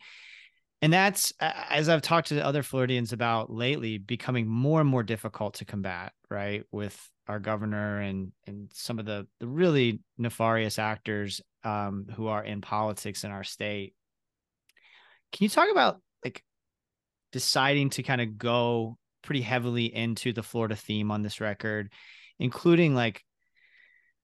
And 0.80 0.92
that's 0.92 1.32
as 1.40 1.88
i've 1.88 2.02
talked 2.02 2.28
to 2.28 2.44
other 2.44 2.62
floridians 2.62 3.12
about 3.12 3.50
lately 3.50 3.98
becoming 3.98 4.46
more 4.46 4.80
and 4.80 4.88
more 4.88 5.02
difficult 5.02 5.54
to 5.54 5.64
combat 5.64 6.12
right 6.30 6.62
with 6.70 6.96
our 7.26 7.38
governor 7.38 8.00
and 8.00 8.32
and 8.46 8.70
some 8.72 8.98
of 8.98 9.04
the 9.04 9.26
the 9.40 9.46
really 9.46 10.00
nefarious 10.16 10.78
actors 10.78 11.40
um 11.64 12.06
who 12.14 12.28
are 12.28 12.44
in 12.44 12.60
politics 12.60 13.24
in 13.24 13.30
our 13.30 13.44
state. 13.44 13.94
Can 15.32 15.44
you 15.44 15.48
talk 15.48 15.70
about 15.70 16.00
like 16.24 16.42
deciding 17.32 17.90
to 17.90 18.02
kind 18.02 18.20
of 18.20 18.38
go 18.38 18.96
pretty 19.28 19.42
heavily 19.42 19.94
into 19.94 20.32
the 20.32 20.42
Florida 20.42 20.74
theme 20.74 21.10
on 21.10 21.20
this 21.20 21.38
record, 21.38 21.92
including 22.38 22.94
like 22.94 23.22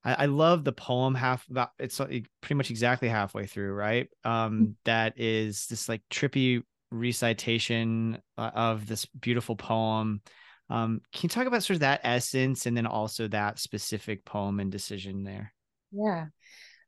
I, 0.02 0.14
I 0.14 0.24
love 0.24 0.64
the 0.64 0.72
poem 0.72 1.14
half 1.14 1.46
about 1.50 1.72
it's 1.78 1.98
pretty 1.98 2.54
much 2.54 2.70
exactly 2.70 3.10
halfway 3.10 3.44
through, 3.44 3.74
right? 3.74 4.08
Um, 4.24 4.76
that 4.86 5.20
is 5.20 5.66
this 5.66 5.90
like 5.90 6.00
trippy 6.10 6.62
recitation 6.90 8.16
uh, 8.38 8.50
of 8.54 8.86
this 8.86 9.04
beautiful 9.04 9.56
poem. 9.56 10.22
Um, 10.70 11.02
can 11.12 11.24
you 11.24 11.28
talk 11.28 11.46
about 11.46 11.62
sort 11.62 11.74
of 11.74 11.80
that 11.80 12.00
essence 12.02 12.64
and 12.64 12.74
then 12.74 12.86
also 12.86 13.28
that 13.28 13.58
specific 13.58 14.24
poem 14.24 14.58
and 14.58 14.72
decision 14.72 15.22
there? 15.22 15.52
Yeah. 15.92 16.28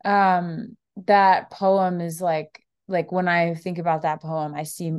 Um, 0.07 0.79
that 1.05 1.51
poem 1.51 2.01
is 2.01 2.23
like 2.23 2.63
like 2.89 3.11
when 3.11 3.29
I 3.29 3.55
think 3.55 3.79
about 3.79 4.03
that 4.03 4.23
poem, 4.23 4.55
I 4.55 4.63
see 4.63 4.93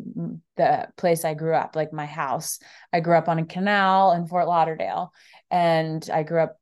the 0.58 0.88
place 0.98 1.24
I 1.24 1.34
grew 1.34 1.56
up, 1.56 1.76
like 1.76 1.94
my 1.94 2.06
house. 2.06 2.60
I 2.92 3.00
grew 3.00 3.16
up 3.16 3.30
on 3.30 3.40
a 3.40 3.46
canal 3.46 4.12
in 4.12 4.28
Fort 4.28 4.48
Lauderdale, 4.48 5.14
and 5.50 6.08
I 6.12 6.24
grew 6.24 6.42
up 6.42 6.58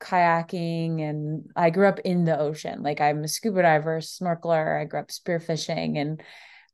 kayaking, 0.00 1.00
and 1.00 1.50
I 1.56 1.70
grew 1.70 1.86
up 1.86 2.00
in 2.00 2.24
the 2.24 2.38
ocean. 2.38 2.82
Like 2.82 3.00
I'm 3.00 3.24
a 3.24 3.28
scuba 3.28 3.62
diver, 3.62 4.00
snorkeler. 4.00 4.80
I 4.80 4.84
grew 4.84 5.00
up 5.00 5.08
spearfishing, 5.08 5.98
and 5.98 6.22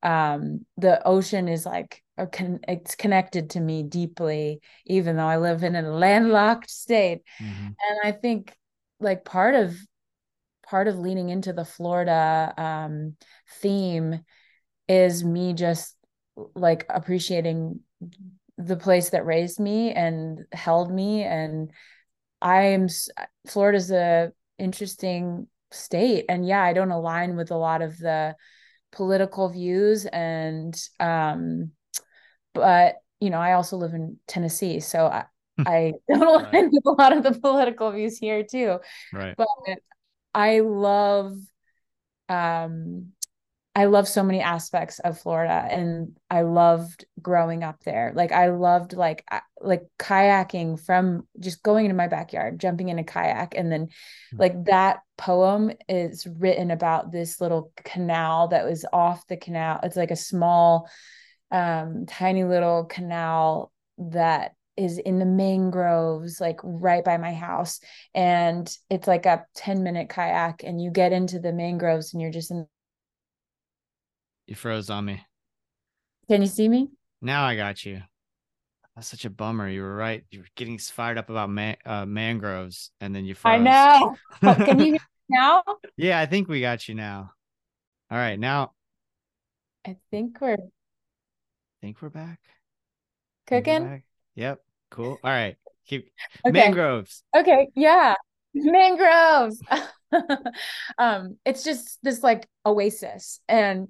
um, 0.02 0.66
the 0.76 1.06
ocean 1.06 1.48
is 1.48 1.64
like 1.64 2.02
a 2.18 2.26
con- 2.26 2.60
it's 2.66 2.96
connected 2.96 3.50
to 3.50 3.60
me 3.60 3.84
deeply, 3.84 4.60
even 4.84 5.16
though 5.16 5.26
I 5.26 5.38
live 5.38 5.62
in 5.62 5.76
a 5.76 5.82
landlocked 5.92 6.70
state. 6.70 7.22
Mhm. 7.40 7.66
And 7.66 8.00
I 8.02 8.12
think 8.12 8.56
like 8.98 9.24
part 9.24 9.54
of 9.54 9.76
part 10.72 10.88
of 10.88 10.98
leaning 10.98 11.28
into 11.28 11.52
the 11.52 11.66
Florida 11.66 12.54
um, 12.56 13.14
theme 13.60 14.20
is 14.88 15.22
me 15.22 15.52
just 15.52 15.94
like 16.54 16.86
appreciating 16.88 17.80
the 18.56 18.78
place 18.78 19.10
that 19.10 19.26
raised 19.26 19.60
me 19.60 19.90
and 19.90 20.46
held 20.50 20.90
me 20.90 21.24
and 21.24 21.70
I'm 22.40 22.88
Florida's 23.46 23.90
a 23.90 24.32
interesting 24.58 25.46
state 25.72 26.24
and 26.30 26.46
yeah 26.46 26.62
I 26.62 26.72
don't 26.72 26.90
align 26.90 27.36
with 27.36 27.50
a 27.50 27.56
lot 27.56 27.82
of 27.82 27.98
the 27.98 28.34
political 28.92 29.50
views 29.50 30.06
and 30.06 30.74
um 30.98 31.72
but 32.54 32.96
you 33.20 33.28
know 33.28 33.40
I 33.40 33.52
also 33.52 33.76
live 33.76 33.92
in 33.92 34.16
Tennessee 34.26 34.80
so 34.80 35.04
I 35.04 35.26
I 35.66 35.92
don't 36.08 36.26
align 36.26 36.46
Right. 36.54 36.68
with 36.72 36.86
a 36.86 36.92
lot 36.92 37.14
of 37.14 37.24
the 37.24 37.38
political 37.38 37.92
views 37.92 38.16
here 38.16 38.42
too 38.42 38.78
Right. 39.12 39.36
but 39.36 39.78
I 40.34 40.60
love 40.60 41.36
um 42.28 43.08
I 43.74 43.86
love 43.86 44.06
so 44.06 44.22
many 44.22 44.42
aspects 44.42 44.98
of 44.98 45.18
Florida 45.18 45.66
and 45.70 46.18
I 46.30 46.42
loved 46.42 47.06
growing 47.22 47.64
up 47.64 47.82
there. 47.84 48.12
Like 48.14 48.32
I 48.32 48.48
loved 48.48 48.92
like 48.92 49.24
like 49.60 49.84
kayaking 49.98 50.78
from 50.84 51.26
just 51.40 51.62
going 51.62 51.86
into 51.86 51.96
my 51.96 52.08
backyard, 52.08 52.60
jumping 52.60 52.90
in 52.90 52.98
a 52.98 53.04
kayak 53.04 53.54
and 53.56 53.72
then 53.72 53.88
Hmm. 54.32 54.38
like 54.38 54.64
that 54.66 55.00
poem 55.16 55.72
is 55.88 56.26
written 56.26 56.70
about 56.70 57.12
this 57.12 57.40
little 57.40 57.72
canal 57.76 58.48
that 58.48 58.64
was 58.66 58.84
off 58.92 59.26
the 59.26 59.38
canal. 59.38 59.80
It's 59.82 59.96
like 59.96 60.10
a 60.10 60.16
small 60.16 60.88
um 61.50 62.06
tiny 62.06 62.44
little 62.44 62.84
canal 62.84 63.72
that 63.98 64.54
is 64.76 64.98
in 64.98 65.18
the 65.18 65.26
mangroves 65.26 66.40
like 66.40 66.58
right 66.62 67.04
by 67.04 67.16
my 67.18 67.32
house 67.32 67.80
and 68.14 68.74
it's 68.88 69.06
like 69.06 69.26
a 69.26 69.44
10 69.54 69.82
minute 69.82 70.08
kayak 70.08 70.64
and 70.64 70.80
you 70.80 70.90
get 70.90 71.12
into 71.12 71.38
the 71.38 71.52
mangroves 71.52 72.12
and 72.12 72.22
you're 72.22 72.30
just 72.30 72.50
in 72.50 72.66
You 74.46 74.54
froze 74.54 74.90
on 74.90 75.04
me. 75.04 75.24
can 76.28 76.40
you 76.42 76.48
see 76.48 76.68
me 76.68 76.88
Now 77.20 77.44
I 77.44 77.54
got 77.56 77.84
you. 77.84 78.02
That's 78.96 79.08
such 79.08 79.24
a 79.24 79.30
bummer. 79.30 79.68
You 79.68 79.80
were 79.82 79.96
right. 79.96 80.24
You 80.30 80.40
were 80.40 80.52
getting 80.54 80.76
fired 80.76 81.16
up 81.16 81.30
about 81.30 81.48
man, 81.48 81.76
uh, 81.86 82.04
mangroves, 82.04 82.90
and 83.00 83.14
then 83.14 83.24
you 83.24 83.34
froze. 83.34 83.54
i 83.54 83.58
know 83.58 84.16
Oh, 84.42 84.54
can 84.54 84.78
you 84.78 84.84
hear 84.84 84.92
me 84.94 85.00
now 85.30 85.62
yeah, 85.96 86.20
I 86.20 86.26
think 86.26 86.48
we 86.48 86.60
got 86.60 86.88
you 86.88 86.94
now. 86.94 87.32
All 88.10 88.18
right, 88.18 88.38
now 88.38 88.72
i 89.86 89.96
think 90.10 90.40
we're 90.40 90.54
I 90.54 91.78
think 91.80 92.02
we're 92.02 92.10
back. 92.10 92.38
Cooking. 93.46 94.02
Yep. 94.34 94.60
Cool. 94.90 95.18
All 95.22 95.30
right. 95.30 95.56
Keep 95.86 96.10
okay 96.46 96.52
mangroves. 96.52 97.24
okay 97.36 97.68
yeah 97.74 98.14
mangroves 98.54 99.60
um 100.98 101.36
it's 101.44 101.64
just 101.64 101.98
this 102.02 102.22
like 102.22 102.46
oasis 102.64 103.40
and 103.48 103.88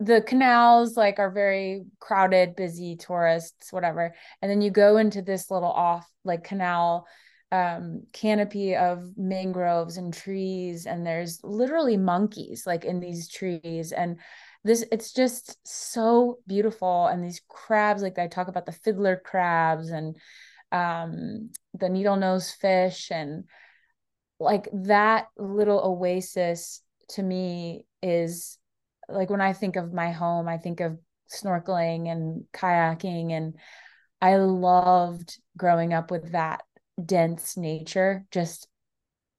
the 0.00 0.22
canals 0.22 0.96
like 0.96 1.18
are 1.18 1.30
very 1.30 1.84
crowded 2.00 2.56
busy 2.56 2.96
tourists 2.96 3.72
whatever 3.72 4.14
and 4.40 4.50
then 4.50 4.62
you 4.62 4.70
go 4.70 4.96
into 4.96 5.20
this 5.20 5.50
little 5.50 5.70
off 5.70 6.08
like 6.24 6.44
canal 6.44 7.06
um 7.52 8.02
canopy 8.12 8.74
of 8.74 9.04
mangroves 9.16 9.96
and 9.98 10.14
trees 10.14 10.86
and 10.86 11.06
there's 11.06 11.40
literally 11.44 11.96
monkeys 11.96 12.64
like 12.66 12.84
in 12.84 13.00
these 13.00 13.28
trees 13.28 13.92
and 13.92 14.18
this 14.64 14.84
it's 14.90 15.12
just 15.12 15.58
so 15.66 16.38
beautiful 16.46 17.06
and 17.06 17.22
these 17.22 17.42
crabs 17.48 18.02
like 18.02 18.18
I 18.18 18.26
talk 18.26 18.48
about 18.48 18.66
the 18.66 18.72
fiddler 18.72 19.20
crabs 19.22 19.90
and 19.90 20.16
um 20.72 21.50
the 21.74 21.88
needle 21.88 22.16
nose 22.16 22.50
fish 22.50 23.10
and 23.10 23.44
like 24.40 24.68
that 24.72 25.26
little 25.36 25.80
oasis 25.80 26.82
to 27.10 27.22
me 27.22 27.86
is 28.02 28.58
like 29.08 29.30
when 29.30 29.40
I 29.40 29.52
think 29.52 29.76
of 29.76 29.92
my 29.92 30.10
home, 30.10 30.48
I 30.48 30.58
think 30.58 30.80
of 30.80 30.98
snorkeling 31.30 32.10
and 32.10 32.44
kayaking. 32.52 33.32
And 33.32 33.54
I 34.20 34.36
loved 34.36 35.38
growing 35.56 35.92
up 35.92 36.10
with 36.10 36.32
that 36.32 36.62
dense 37.04 37.56
nature, 37.56 38.24
just 38.30 38.68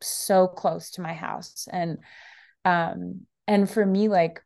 so 0.01 0.47
close 0.47 0.91
to 0.91 1.01
my 1.01 1.13
house. 1.13 1.67
And, 1.71 1.99
um, 2.63 3.21
and 3.47 3.69
for 3.69 3.85
me, 3.85 4.07
like, 4.07 4.41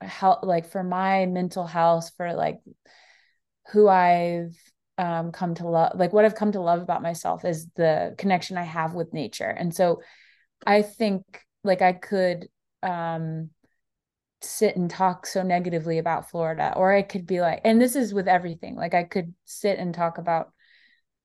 how, 0.00 0.38
like 0.42 0.70
for 0.70 0.82
my 0.82 1.26
mental 1.26 1.66
health, 1.66 2.12
for 2.16 2.34
like 2.34 2.60
who 3.72 3.88
I've 3.88 4.56
um, 4.96 5.32
come 5.32 5.54
to 5.56 5.68
love, 5.68 5.98
like 5.98 6.12
what 6.12 6.24
I've 6.24 6.34
come 6.34 6.52
to 6.52 6.60
love 6.60 6.82
about 6.82 7.02
myself 7.02 7.44
is 7.44 7.68
the 7.76 8.14
connection 8.18 8.56
I 8.56 8.64
have 8.64 8.94
with 8.94 9.12
nature. 9.12 9.48
And 9.48 9.74
so 9.74 10.02
I 10.66 10.82
think 10.82 11.24
like 11.64 11.82
I 11.82 11.92
could 11.92 12.48
um, 12.82 13.50
sit 14.40 14.76
and 14.76 14.90
talk 14.90 15.26
so 15.26 15.42
negatively 15.42 15.98
about 15.98 16.30
Florida, 16.30 16.72
or 16.76 16.92
I 16.92 17.02
could 17.02 17.26
be 17.26 17.40
like, 17.40 17.60
and 17.64 17.80
this 17.80 17.96
is 17.96 18.14
with 18.14 18.28
everything, 18.28 18.76
like 18.76 18.94
I 18.94 19.04
could 19.04 19.34
sit 19.44 19.78
and 19.78 19.94
talk 19.94 20.18
about 20.18 20.52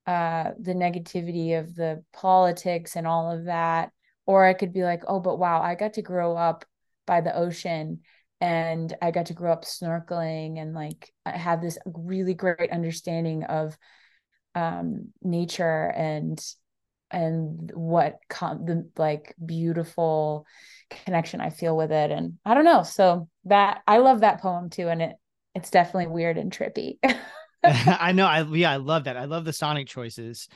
uh, 0.05 0.51
the 0.59 0.73
negativity 0.73 1.57
of 1.57 1.75
the 1.75 2.03
politics 2.11 2.95
and 2.95 3.07
all 3.07 3.31
of 3.31 3.45
that. 3.45 3.91
Or 4.25 4.45
I 4.45 4.53
could 4.53 4.71
be 4.71 4.83
like, 4.83 5.03
oh, 5.07 5.19
but 5.19 5.37
wow, 5.37 5.61
I 5.61 5.75
got 5.75 5.93
to 5.93 6.01
grow 6.01 6.35
up 6.37 6.65
by 7.05 7.21
the 7.21 7.35
ocean 7.35 8.01
and 8.43 8.93
I 9.01 9.11
got 9.11 9.27
to 9.27 9.33
grow 9.33 9.53
up 9.53 9.63
snorkeling 9.63 10.59
and 10.59 10.73
like 10.73 11.13
I 11.25 11.37
have 11.37 11.61
this 11.61 11.77
really 11.85 12.33
great 12.33 12.71
understanding 12.71 13.45
of 13.45 13.77
um 14.53 15.13
nature 15.21 15.93
and 15.95 16.45
and 17.09 17.71
what 17.73 18.17
com- 18.29 18.65
the 18.65 18.89
like 18.97 19.33
beautiful 19.43 20.45
connection 20.89 21.39
I 21.39 21.51
feel 21.51 21.77
with 21.77 21.93
it 21.93 22.11
and 22.11 22.33
I 22.45 22.53
don't 22.53 22.65
know 22.65 22.83
so 22.83 23.29
that 23.45 23.81
I 23.87 23.99
love 23.99 24.19
that 24.19 24.41
poem 24.41 24.69
too 24.69 24.89
and 24.89 25.01
it 25.01 25.15
it's 25.55 25.69
definitely 25.69 26.07
weird 26.07 26.37
and 26.37 26.51
trippy 26.51 26.97
I 27.63 28.11
know. 28.11 28.25
I 28.25 28.43
yeah, 28.43 28.71
I 28.71 28.75
love 28.75 29.05
that. 29.05 29.15
I 29.15 29.23
love 29.23 29.45
the 29.45 29.53
sonic 29.53 29.87
choices. 29.87 30.49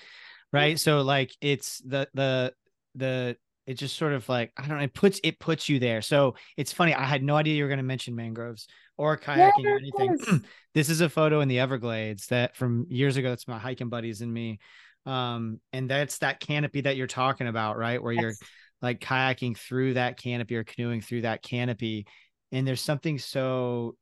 Right. 0.51 0.77
So 0.77 1.01
like 1.03 1.31
it's 1.39 1.81
the 1.85 2.09
the 2.13 2.53
the 2.95 3.37
it 3.67 3.75
just 3.75 3.97
sort 3.97 4.13
of 4.13 4.27
like 4.29 4.51
I 4.57 4.65
don't 4.65 4.77
know, 4.77 4.83
it 4.83 4.93
puts 4.93 5.19
it 5.23 5.39
puts 5.39 5.69
you 5.69 5.77
there. 5.77 6.01
So 6.01 6.35
it's 6.55 6.71
funny. 6.71 6.95
I 6.95 7.03
had 7.03 7.21
no 7.21 7.35
idea 7.35 7.55
you 7.55 7.63
were 7.63 7.69
gonna 7.69 7.83
mention 7.83 8.15
mangroves 8.15 8.67
or 8.97 9.17
kayaking 9.17 9.65
or 9.65 9.77
anything. 9.77 10.43
This 10.73 10.89
is 10.89 11.01
a 11.01 11.09
photo 11.09 11.41
in 11.41 11.47
the 11.47 11.59
Everglades 11.59 12.27
that 12.27 12.55
from 12.55 12.85
years 12.89 13.17
ago. 13.17 13.29
That's 13.29 13.47
my 13.47 13.57
hiking 13.57 13.89
buddies 13.89 14.21
and 14.21 14.31
me. 14.31 14.59
Um, 15.07 15.59
and 15.73 15.89
that's 15.89 16.19
that 16.19 16.39
canopy 16.39 16.81
that 16.81 16.97
you're 16.97 17.07
talking 17.07 17.47
about, 17.47 17.77
right? 17.77 18.01
Where 18.01 18.13
you're 18.13 18.35
like 18.81 18.99
kayaking 18.99 19.57
through 19.57 19.95
that 19.95 20.17
canopy 20.17 20.55
or 20.55 20.63
canoeing 20.63 21.01
through 21.01 21.21
that 21.21 21.41
canopy. 21.41 22.05
And 22.51 22.67
there's 22.67 22.81
something 22.81 23.17
so 23.17 23.95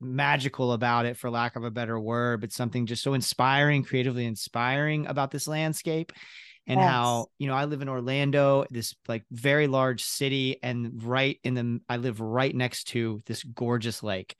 magical 0.00 0.72
about 0.72 1.06
it, 1.06 1.16
for 1.16 1.30
lack 1.30 1.56
of 1.56 1.64
a 1.64 1.70
better 1.70 1.98
word, 1.98 2.40
but 2.40 2.52
something 2.52 2.86
just 2.86 3.02
so 3.02 3.14
inspiring, 3.14 3.82
creatively 3.82 4.26
inspiring 4.26 5.06
about 5.06 5.30
this 5.30 5.48
landscape. 5.48 6.12
And 6.66 6.80
Yes. 6.80 6.88
how, 6.90 7.26
you 7.38 7.48
know, 7.48 7.54
I 7.54 7.64
live 7.64 7.82
in 7.82 7.88
Orlando, 7.88 8.64
this 8.70 8.94
like 9.08 9.24
very 9.30 9.66
large 9.66 10.04
city, 10.04 10.58
and 10.62 11.02
right 11.02 11.38
in 11.42 11.54
the, 11.54 11.80
I 11.88 11.96
live 11.96 12.20
right 12.20 12.54
next 12.54 12.84
to 12.88 13.22
this 13.26 13.42
gorgeous 13.42 14.02
lake, 14.02 14.36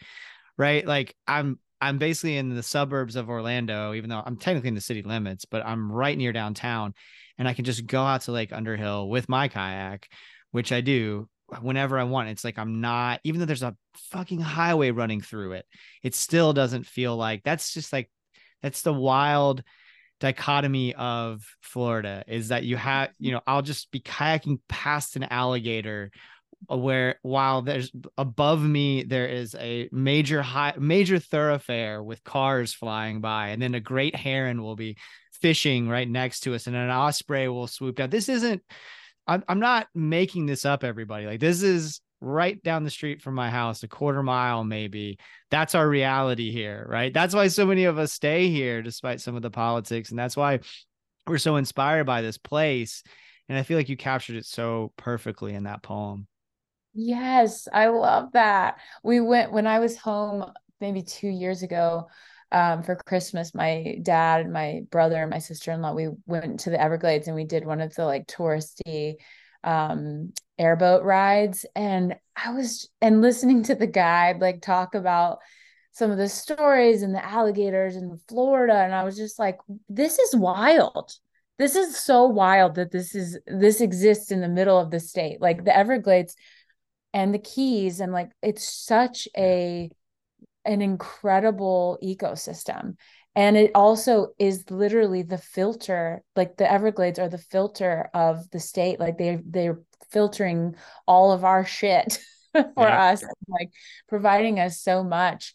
right? 0.56 0.86
Like 0.86 1.14
I'm, 1.26 1.58
I'm 1.80 1.98
basically 1.98 2.36
in 2.36 2.54
the 2.54 2.62
suburbs 2.62 3.16
of 3.16 3.30
Orlando, 3.30 3.94
even 3.94 4.10
though 4.10 4.22
I'm 4.24 4.36
technically 4.36 4.68
in 4.68 4.74
the 4.74 4.80
city 4.80 5.02
limits, 5.02 5.44
but 5.44 5.64
I'm 5.64 5.90
right 5.90 6.16
near 6.16 6.32
downtown 6.32 6.94
and 7.38 7.48
I 7.48 7.54
can 7.54 7.64
just 7.64 7.86
go 7.86 8.02
out 8.02 8.22
to 8.22 8.32
Lake 8.32 8.52
Underhill 8.52 9.08
with 9.08 9.28
my 9.28 9.48
kayak, 9.48 10.08
which 10.50 10.72
I 10.72 10.82
do 10.82 11.28
uh, 11.52 11.56
whenever 11.56 11.98
I 11.98 12.04
want. 12.04 12.28
It's 12.28 12.44
like 12.44 12.58
I'm 12.58 12.80
not, 12.82 13.20
even 13.24 13.40
though 13.40 13.46
there's 13.46 13.62
a 13.62 13.76
fucking 14.10 14.40
highway 14.40 14.90
running 14.90 15.22
through 15.22 15.52
it, 15.52 15.64
it 16.02 16.14
still 16.14 16.52
doesn't 16.52 16.86
feel 16.86 17.16
like 17.16 17.42
that's 17.44 17.72
just 17.72 17.92
like 17.92 18.10
that's 18.62 18.82
the 18.82 18.92
wild 18.92 19.62
dichotomy 20.20 20.94
of 20.94 21.42
Florida 21.62 22.22
is 22.28 22.48
that 22.48 22.64
you 22.64 22.76
have, 22.76 23.10
you 23.18 23.32
know, 23.32 23.40
I'll 23.46 23.62
just 23.62 23.90
be 23.90 24.00
kayaking 24.00 24.60
past 24.68 25.16
an 25.16 25.24
alligator 25.24 26.10
uh, 26.70 26.76
where 26.76 27.16
while 27.22 27.62
there's 27.62 27.90
above 28.18 28.62
me 28.62 29.02
there 29.02 29.26
is 29.26 29.54
a 29.58 29.88
major 29.92 30.42
high 30.42 30.74
major 30.78 31.18
thoroughfare 31.18 32.02
with 32.02 32.22
cars 32.22 32.74
flying 32.74 33.22
by 33.22 33.48
and 33.48 33.62
then 33.62 33.74
a 33.74 33.80
great 33.80 34.14
heron 34.14 34.62
will 34.62 34.76
be 34.76 34.96
fishing 35.32 35.88
right 35.88 36.08
next 36.08 36.40
to 36.40 36.54
us 36.54 36.66
and 36.66 36.76
an 36.76 36.90
osprey 36.90 37.48
will 37.48 37.66
swoop 37.66 37.96
down. 37.96 38.10
This 38.10 38.28
isn't 38.28 38.62
I'm, 39.26 39.42
I'm 39.48 39.60
not 39.60 39.86
making 39.94 40.46
this 40.46 40.66
up 40.66 40.84
everybody. 40.84 41.24
Like 41.24 41.40
this 41.40 41.62
is 41.62 42.00
right 42.20 42.62
down 42.62 42.84
the 42.84 42.90
street 42.90 43.22
from 43.22 43.34
my 43.34 43.48
house 43.48 43.82
a 43.82 43.88
quarter 43.88 44.22
mile 44.22 44.62
maybe 44.62 45.18
that's 45.50 45.74
our 45.74 45.88
reality 45.88 46.52
here 46.52 46.86
right 46.88 47.14
that's 47.14 47.34
why 47.34 47.48
so 47.48 47.64
many 47.64 47.84
of 47.84 47.98
us 47.98 48.12
stay 48.12 48.48
here 48.48 48.82
despite 48.82 49.20
some 49.20 49.36
of 49.36 49.42
the 49.42 49.50
politics 49.50 50.10
and 50.10 50.18
that's 50.18 50.36
why 50.36 50.60
we're 51.26 51.38
so 51.38 51.56
inspired 51.56 52.04
by 52.04 52.20
this 52.20 52.36
place 52.36 53.02
and 53.48 53.56
i 53.56 53.62
feel 53.62 53.78
like 53.78 53.88
you 53.88 53.96
captured 53.96 54.36
it 54.36 54.44
so 54.44 54.92
perfectly 54.96 55.54
in 55.54 55.64
that 55.64 55.82
poem 55.82 56.26
Yes, 56.92 57.68
I 57.72 57.86
love 57.86 58.32
that. 58.32 58.78
We 59.02 59.20
went 59.20 59.52
when 59.52 59.66
I 59.66 59.78
was 59.78 59.96
home 59.96 60.52
maybe 60.80 61.02
two 61.02 61.28
years 61.28 61.62
ago 61.62 62.08
um, 62.50 62.82
for 62.82 62.96
Christmas. 62.96 63.54
My 63.54 63.98
dad 64.02 64.40
and 64.40 64.52
my 64.52 64.82
brother 64.90 65.16
and 65.16 65.30
my 65.30 65.38
sister-in-law, 65.38 65.94
we 65.94 66.08
went 66.26 66.60
to 66.60 66.70
the 66.70 66.80
Everglades 66.80 67.28
and 67.28 67.36
we 67.36 67.44
did 67.44 67.64
one 67.64 67.80
of 67.80 67.94
the 67.94 68.04
like 68.04 68.26
touristy 68.26 69.16
um 69.64 70.32
airboat 70.58 71.02
rides. 71.04 71.64
And 71.74 72.16
I 72.36 72.52
was 72.52 72.88
and 73.00 73.22
listening 73.22 73.62
to 73.64 73.74
the 73.74 73.86
guide 73.86 74.40
like 74.40 74.60
talk 74.60 74.94
about 74.94 75.38
some 75.92 76.10
of 76.10 76.18
the 76.18 76.28
stories 76.28 77.02
and 77.02 77.14
the 77.14 77.24
alligators 77.24 77.96
in 77.96 78.20
Florida. 78.28 78.74
And 78.74 78.94
I 78.94 79.02
was 79.02 79.16
just 79.16 79.38
like, 79.38 79.58
this 79.88 80.18
is 80.18 80.36
wild. 80.36 81.12
This 81.58 81.76
is 81.76 81.98
so 81.98 82.26
wild 82.26 82.76
that 82.76 82.90
this 82.90 83.14
is 83.14 83.38
this 83.46 83.80
exists 83.80 84.30
in 84.30 84.40
the 84.40 84.48
middle 84.48 84.78
of 84.78 84.90
the 84.90 85.00
state. 85.00 85.40
Like 85.40 85.64
the 85.64 85.76
Everglades 85.76 86.36
and 87.12 87.34
the 87.34 87.38
keys 87.38 88.00
and 88.00 88.12
like 88.12 88.30
it's 88.42 88.64
such 88.72 89.28
a 89.36 89.90
an 90.64 90.82
incredible 90.82 91.98
ecosystem 92.02 92.96
and 93.36 93.56
it 93.56 93.70
also 93.74 94.28
is 94.38 94.70
literally 94.70 95.22
the 95.22 95.38
filter 95.38 96.22
like 96.36 96.56
the 96.56 96.70
everglades 96.70 97.18
are 97.18 97.28
the 97.28 97.38
filter 97.38 98.10
of 98.14 98.48
the 98.50 98.60
state 98.60 98.98
like 99.00 99.18
they 99.18 99.40
they're 99.46 99.80
filtering 100.10 100.74
all 101.06 101.32
of 101.32 101.44
our 101.44 101.64
shit 101.64 102.18
for 102.74 102.88
Yeah. 102.88 102.98
us 102.98 103.24
like 103.48 103.70
providing 104.08 104.58
us 104.58 104.80
so 104.80 105.04
much 105.04 105.54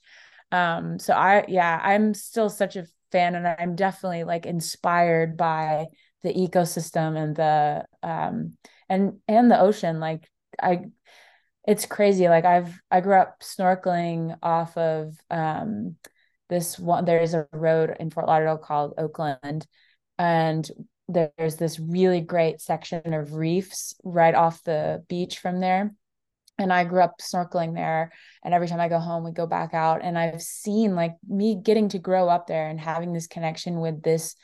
um 0.51 0.99
so 0.99 1.13
i 1.13 1.43
yeah 1.47 1.79
i'm 1.83 2.13
still 2.13 2.49
such 2.49 2.75
a 2.75 2.85
fan 3.11 3.35
and 3.35 3.47
i'm 3.47 3.75
definitely 3.75 4.23
like 4.23 4.45
inspired 4.45 5.35
by 5.35 5.85
the 6.23 6.33
ecosystem 6.33 7.17
and 7.21 7.35
the 7.35 7.85
um 8.07 8.57
and 8.89 9.19
and 9.27 9.51
the 9.51 9.59
ocean 9.59 9.99
like 9.99 10.29
i 10.61 10.85
it's 11.67 11.85
crazy. 11.85 12.29
Like 12.29 12.45
I've 12.45 12.79
I 12.91 13.01
grew 13.01 13.15
up 13.15 13.39
snorkeling 13.41 14.37
off 14.43 14.77
of 14.77 15.15
um 15.29 15.95
this 16.49 16.77
one 16.77 17.05
there's 17.05 17.33
a 17.33 17.47
road 17.51 17.95
in 17.99 18.09
Fort 18.09 18.27
Lauderdale 18.27 18.57
called 18.57 18.93
Oakland 18.97 19.65
and 20.17 20.69
there's 21.07 21.55
this 21.55 21.79
really 21.79 22.21
great 22.21 22.61
section 22.61 23.13
of 23.13 23.33
reefs 23.33 23.95
right 24.03 24.33
off 24.33 24.63
the 24.63 25.03
beach 25.07 25.37
from 25.39 25.59
there. 25.59 25.93
And 26.57 26.71
I 26.71 26.85
grew 26.85 27.01
up 27.01 27.15
snorkeling 27.19 27.75
there 27.75 28.11
and 28.43 28.53
every 28.53 28.67
time 28.67 28.79
I 28.79 28.87
go 28.87 28.97
home 28.97 29.25
we 29.25 29.31
go 29.31 29.45
back 29.45 29.73
out 29.73 30.01
and 30.03 30.17
I've 30.17 30.41
seen 30.41 30.95
like 30.95 31.15
me 31.27 31.59
getting 31.61 31.89
to 31.89 31.99
grow 31.99 32.29
up 32.29 32.47
there 32.47 32.69
and 32.69 32.79
having 32.79 33.11
this 33.11 33.27
connection 33.27 33.81
with 33.81 34.01
this 34.01 34.35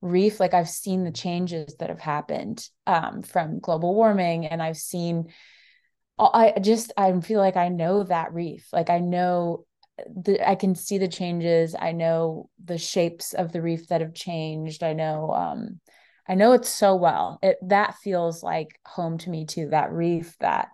reef 0.00 0.38
like 0.38 0.54
I've 0.54 0.68
seen 0.68 1.02
the 1.02 1.10
changes 1.10 1.74
that 1.80 1.88
have 1.88 1.98
happened 1.98 2.64
um 2.86 3.22
from 3.22 3.58
global 3.58 3.96
warming 3.96 4.46
and 4.46 4.62
I've 4.62 4.76
seen 4.76 5.32
I 6.18 6.54
just 6.60 6.92
I 6.96 7.18
feel 7.20 7.40
like 7.40 7.56
I 7.56 7.68
know 7.68 8.02
that 8.04 8.32
reef. 8.32 8.68
Like 8.72 8.90
I 8.90 8.98
know 8.98 9.64
the 10.06 10.48
I 10.48 10.54
can 10.54 10.74
see 10.74 10.98
the 10.98 11.08
changes. 11.08 11.74
I 11.78 11.92
know 11.92 12.50
the 12.64 12.78
shapes 12.78 13.34
of 13.34 13.52
the 13.52 13.62
reef 13.62 13.88
that 13.88 14.00
have 14.00 14.14
changed. 14.14 14.82
I 14.82 14.92
know 14.92 15.32
um 15.32 15.80
I 16.28 16.34
know 16.34 16.52
it 16.52 16.64
so 16.64 16.96
well. 16.96 17.38
It 17.42 17.56
that 17.62 17.96
feels 17.96 18.42
like 18.42 18.78
home 18.86 19.18
to 19.18 19.30
me 19.30 19.46
too. 19.46 19.68
That 19.70 19.92
reef, 19.92 20.36
that 20.38 20.68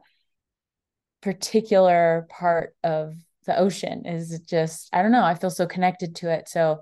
particular 1.22 2.26
part 2.28 2.74
of 2.84 3.14
the 3.46 3.58
ocean 3.58 4.06
is 4.06 4.40
just 4.40 4.88
I 4.92 5.02
don't 5.02 5.12
know. 5.12 5.24
I 5.24 5.34
feel 5.34 5.50
so 5.50 5.66
connected 5.66 6.16
to 6.16 6.30
it. 6.32 6.48
So 6.48 6.80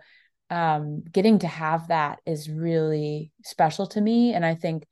um 0.51 1.03
getting 1.11 1.39
to 1.41 1.47
have 1.47 1.89
that 1.89 2.19
is 2.27 2.51
really 2.51 3.33
special 3.45 3.87
to 3.89 4.01
me 4.01 4.35
and 4.35 4.45
I 4.45 4.55
think 4.55 4.87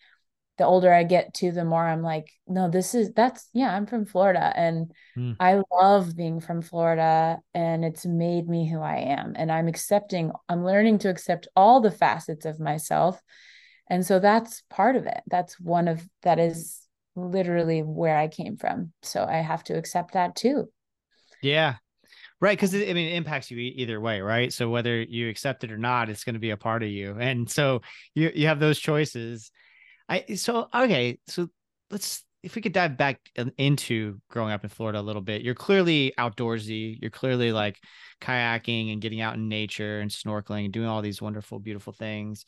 the 0.61 0.67
older 0.67 0.93
I 0.93 1.05
get 1.05 1.33
to, 1.37 1.53
the 1.53 1.65
more 1.65 1.83
I'm 1.83 2.03
like, 2.03 2.31
no, 2.47 2.69
this 2.69 2.95
is 2.95 3.15
that's 3.15 3.49
yeah, 3.55 3.75
I'm 3.75 3.87
from 3.87 4.05
Florida 4.05 4.53
and 4.55 4.93
Hmm. 5.15 5.33
I 5.41 5.63
love 5.73 6.15
being 6.15 6.39
from 6.39 6.61
Florida 6.61 7.39
and 7.55 7.83
it's 7.83 8.05
made 8.05 8.47
me 8.47 8.69
who 8.69 8.79
I 8.83 8.97
am. 9.19 9.33
And 9.37 9.51
I'm 9.51 9.69
accepting, 9.69 10.33
I'm 10.51 10.63
learning 10.63 10.99
to 10.99 11.09
accept 11.09 11.49
all 11.57 11.81
the 11.81 11.91
facets 11.91 12.45
of 12.45 12.61
myself. 12.61 13.19
And 13.89 14.05
so 14.05 14.19
that's 14.19 14.63
part 14.69 14.97
of 14.97 15.07
it. 15.07 15.23
That's 15.29 15.59
one 15.59 15.89
of 15.89 16.07
that 16.23 16.39
is 16.39 16.83
literally 17.17 17.83
where 17.83 18.19
I 18.19 18.29
came 18.29 18.59
from. 18.59 18.93
So 19.03 19.25
I 19.25 19.39
have 19.39 19.65
to 19.65 19.79
accept 19.79 20.13
that 20.13 20.37
too. 20.37 20.71
Yeah. 21.41 21.77
Right. 22.39 22.59
Cause 22.59 22.75
it, 22.75 22.91
I 22.91 22.93
mean, 22.93 23.13
it 23.13 23.17
impacts 23.17 23.51
you 23.51 23.59
either 23.59 23.99
way. 23.99 24.21
Right. 24.21 24.53
So 24.53 24.69
whether 24.69 25.01
you 25.01 25.31
accept 25.31 25.65
it 25.65 25.73
or 25.73 25.79
not, 25.79 26.11
it's 26.11 26.25
going 26.25 26.35
to 26.35 26.39
be 26.39 26.51
a 26.51 26.59
part 26.59 26.83
of 26.83 26.91
you. 26.91 27.17
And 27.19 27.51
so 27.51 27.81
you, 28.15 28.31
you 28.35 28.47
have 28.47 28.61
those 28.61 28.79
choices. 28.79 29.51
I, 30.11 30.35
so, 30.35 30.69
okay. 30.75 31.19
So 31.29 31.49
let's, 31.91 32.25
if 32.43 32.57
we 32.57 32.63
could 32.63 32.73
dive 32.73 32.97
back 32.97 33.21
into 33.57 34.21
growing 34.29 34.53
up 34.53 34.65
in 34.65 34.71
Florida 34.71 34.99
a 34.99 35.03
little 35.03 35.23
bit, 35.23 35.43
you're 35.43 35.55
clearly 35.55 36.13
outdoorsy. 36.19 36.99
You're 37.01 37.11
clearly 37.11 37.53
like 37.53 37.79
kayaking 38.21 38.93
and 38.93 39.01
getting 39.01 39.21
out 39.21 39.35
in 39.37 39.49
nature 39.49 40.01
and 40.01 40.11
snorkeling 40.11 40.65
and 40.65 40.73
doing 40.73 40.89
all 40.89 41.01
these 41.01 41.23
wonderful, 41.23 41.61
beautiful 41.61 41.93
things. 41.93 42.45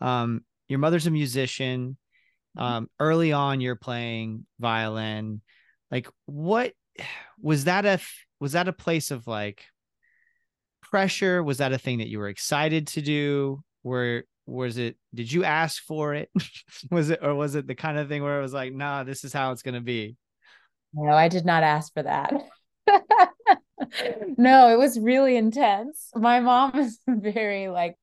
Um, 0.00 0.44
your 0.68 0.78
mother's 0.78 1.06
a 1.06 1.10
musician. 1.10 1.98
Um, 2.56 2.88
early 2.98 3.32
on, 3.32 3.60
you're 3.60 3.76
playing 3.76 4.46
violin. 4.58 5.42
Like, 5.90 6.08
what 6.26 6.72
was 7.40 7.64
that 7.64 7.84
a 7.84 8.00
was 8.40 8.52
that 8.52 8.68
a 8.68 8.72
place 8.72 9.10
of 9.10 9.26
like 9.26 9.64
pressure? 10.80 11.42
Was 11.42 11.58
that 11.58 11.72
a 11.72 11.78
thing 11.78 11.98
that 11.98 12.08
you 12.08 12.18
were 12.18 12.28
excited 12.28 12.86
to 12.88 13.02
do? 13.02 13.62
Where 13.82 14.24
was 14.46 14.78
it? 14.78 14.96
Did 15.14 15.30
you 15.32 15.44
ask 15.44 15.82
for 15.82 16.14
it? 16.14 16.30
was 16.90 17.10
it 17.10 17.20
or 17.22 17.34
was 17.34 17.54
it 17.54 17.66
the 17.66 17.74
kind 17.74 17.98
of 17.98 18.08
thing 18.08 18.22
where 18.22 18.38
it 18.38 18.42
was 18.42 18.54
like, 18.54 18.72
nah, 18.72 19.04
this 19.04 19.24
is 19.24 19.32
how 19.32 19.52
it's 19.52 19.62
gonna 19.62 19.80
be? 19.80 20.16
No, 20.92 21.12
I 21.12 21.28
did 21.28 21.44
not 21.44 21.62
ask 21.62 21.92
for 21.92 22.02
that. 22.02 22.32
no, 24.38 24.72
it 24.72 24.78
was 24.78 24.98
really 24.98 25.36
intense. 25.36 26.10
My 26.14 26.40
mom 26.40 26.74
is 26.78 26.98
very 27.06 27.68
like 27.68 27.96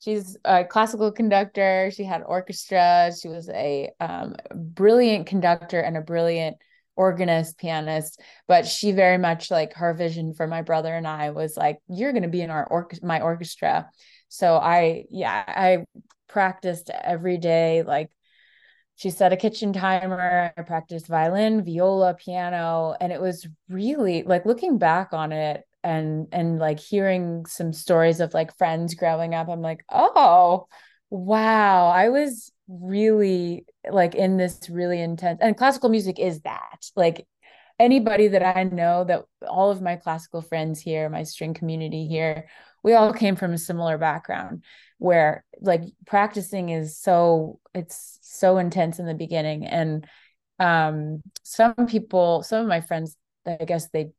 she's 0.00 0.36
a 0.44 0.64
classical 0.64 1.12
conductor. 1.12 1.90
She 1.94 2.04
had 2.04 2.22
orchestra. 2.22 3.12
She 3.20 3.28
was 3.28 3.48
a 3.48 3.90
um, 4.00 4.36
brilliant 4.54 5.26
conductor 5.26 5.80
and 5.80 5.96
a 5.96 6.02
brilliant 6.02 6.56
organist, 6.96 7.58
pianist. 7.58 8.20
But 8.46 8.66
she 8.66 8.92
very 8.92 9.18
much 9.18 9.50
like 9.50 9.74
her 9.74 9.94
vision 9.94 10.34
for 10.34 10.46
my 10.46 10.62
brother 10.62 10.94
and 10.94 11.06
I 11.06 11.30
was 11.30 11.56
like, 11.56 11.78
"You're 11.88 12.12
going 12.12 12.22
to 12.22 12.28
be 12.28 12.42
in 12.42 12.50
our 12.50 12.66
or- 12.66 12.90
my 13.02 13.20
orchestra." 13.20 13.90
So 14.34 14.56
I, 14.56 15.04
yeah, 15.10 15.44
I 15.46 15.84
practiced 16.28 16.90
every 16.90 17.38
day, 17.38 17.84
like 17.84 18.10
she 18.96 19.10
set 19.10 19.32
a 19.32 19.36
kitchen 19.36 19.72
timer. 19.72 20.52
I 20.56 20.62
practiced 20.62 21.06
violin, 21.06 21.64
viola, 21.64 22.14
piano, 22.14 22.96
and 23.00 23.12
it 23.12 23.20
was 23.20 23.46
really 23.68 24.24
like 24.24 24.44
looking 24.44 24.78
back 24.78 25.12
on 25.12 25.32
it 25.32 25.62
and 25.84 26.26
and 26.32 26.58
like 26.58 26.80
hearing 26.80 27.46
some 27.46 27.72
stories 27.72 28.20
of 28.20 28.34
like 28.34 28.56
friends 28.56 28.94
growing 28.94 29.34
up. 29.34 29.48
I'm 29.48 29.62
like, 29.62 29.84
oh, 29.92 30.66
wow, 31.10 31.88
I 31.88 32.08
was 32.08 32.50
really 32.68 33.66
like 33.88 34.14
in 34.14 34.36
this 34.36 34.68
really 34.70 35.00
intense 35.00 35.38
and 35.42 35.56
classical 35.56 35.90
music 35.90 36.18
is 36.18 36.40
that 36.40 36.86
like 36.96 37.26
anybody 37.78 38.28
that 38.28 38.56
I 38.56 38.64
know 38.64 39.04
that 39.04 39.24
all 39.46 39.70
of 39.70 39.82
my 39.82 39.96
classical 39.96 40.40
friends 40.42 40.80
here, 40.80 41.08
my 41.08 41.24
string 41.24 41.54
community 41.54 42.06
here, 42.06 42.46
we 42.84 42.92
all 42.92 43.12
came 43.12 43.34
from 43.34 43.52
a 43.52 43.58
similar 43.58 43.98
background 43.98 44.62
where 44.98 45.44
like 45.60 45.82
practicing 46.06 46.68
is 46.68 46.96
so 46.96 47.58
it's 47.74 48.18
so 48.22 48.58
intense 48.58 49.00
in 49.00 49.06
the 49.06 49.14
beginning 49.14 49.66
and 49.66 50.06
um 50.60 51.20
some 51.42 51.74
people 51.88 52.44
some 52.44 52.62
of 52.62 52.68
my 52.68 52.80
friends 52.80 53.16
I 53.46 53.64
guess 53.64 53.88
they 53.90 54.10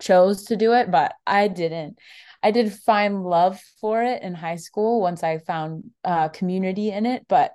chose 0.00 0.46
to 0.46 0.56
do 0.56 0.72
it 0.72 0.90
but 0.90 1.14
I 1.26 1.46
didn't. 1.48 1.98
I 2.42 2.50
did 2.50 2.72
find 2.72 3.22
love 3.22 3.60
for 3.80 4.02
it 4.02 4.22
in 4.22 4.34
high 4.34 4.56
school 4.56 5.00
once 5.00 5.22
I 5.22 5.38
found 5.38 5.84
uh 6.02 6.28
community 6.30 6.90
in 6.90 7.06
it 7.06 7.26
but 7.28 7.52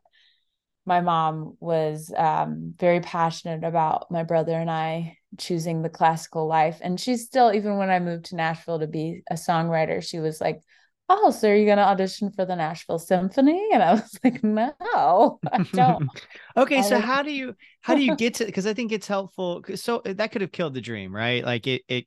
my 0.85 1.01
mom 1.01 1.55
was 1.59 2.13
um, 2.15 2.73
very 2.77 2.99
passionate 2.99 3.63
about 3.63 4.11
my 4.11 4.23
brother 4.23 4.53
and 4.53 4.69
I 4.69 5.17
choosing 5.37 5.81
the 5.81 5.89
classical 5.89 6.47
life. 6.47 6.79
And 6.81 6.99
she's 6.99 7.25
still, 7.25 7.53
even 7.53 7.77
when 7.77 7.89
I 7.89 7.99
moved 7.99 8.25
to 8.25 8.35
Nashville 8.35 8.79
to 8.79 8.87
be 8.87 9.23
a 9.29 9.35
songwriter, 9.35 10.03
she 10.07 10.19
was 10.19 10.39
like, 10.41 10.61
Oh, 11.09 11.31
so 11.31 11.49
are 11.49 11.55
you 11.55 11.65
going 11.65 11.77
to 11.77 11.83
audition 11.83 12.31
for 12.31 12.45
the 12.45 12.55
Nashville 12.55 12.99
Symphony? 12.99 13.69
And 13.73 13.83
I 13.83 13.93
was 13.93 14.17
like, 14.23 14.43
No, 14.43 15.39
I 15.51 15.59
don't. 15.73 16.03
okay, 16.57 16.81
so 16.81 16.97
I- 16.97 16.99
how 16.99 17.23
do 17.23 17.31
you 17.31 17.55
how 17.81 17.95
do 17.95 18.01
you 18.01 18.11
get 18.15 18.35
to 18.35 18.45
because 18.45 18.65
I 18.67 18.73
think 18.73 18.91
it's 18.91 19.07
helpful. 19.07 19.63
so 19.75 19.97
uh, 20.05 20.13
that 20.13 20.31
could 20.31 20.41
have 20.41 20.51
killed 20.51 20.73
the 20.73 20.81
dream, 20.81 21.13
right? 21.13 21.43
Like 21.43 21.67
it 21.67 21.83
it 21.87 22.05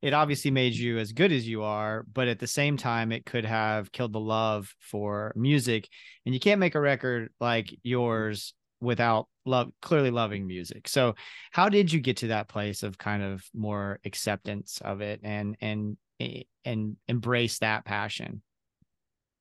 it 0.00 0.14
obviously 0.14 0.50
made 0.50 0.74
you 0.74 0.98
as 0.98 1.12
good 1.12 1.32
as 1.32 1.46
you 1.46 1.62
are, 1.64 2.04
but 2.12 2.28
at 2.28 2.38
the 2.38 2.46
same 2.46 2.76
time 2.76 3.10
it 3.12 3.26
could 3.26 3.44
have 3.44 3.90
killed 3.90 4.12
the 4.12 4.20
love 4.20 4.72
for 4.80 5.32
music. 5.34 5.88
And 6.24 6.32
you 6.34 6.40
can't 6.40 6.60
make 6.60 6.76
a 6.76 6.80
record 6.80 7.30
like 7.40 7.74
yours 7.82 8.54
without 8.80 9.28
love 9.44 9.70
clearly 9.82 10.10
loving 10.10 10.46
music. 10.46 10.88
So 10.88 11.14
how 11.50 11.68
did 11.68 11.92
you 11.92 12.00
get 12.00 12.18
to 12.18 12.28
that 12.28 12.48
place 12.48 12.82
of 12.82 12.98
kind 12.98 13.22
of 13.22 13.42
more 13.54 13.98
acceptance 14.04 14.80
of 14.84 15.00
it 15.00 15.20
and 15.22 15.56
and 15.60 15.96
eh, 16.20 16.42
and 16.64 16.96
embrace 17.08 17.58
that 17.58 17.84
passion? 17.84 18.42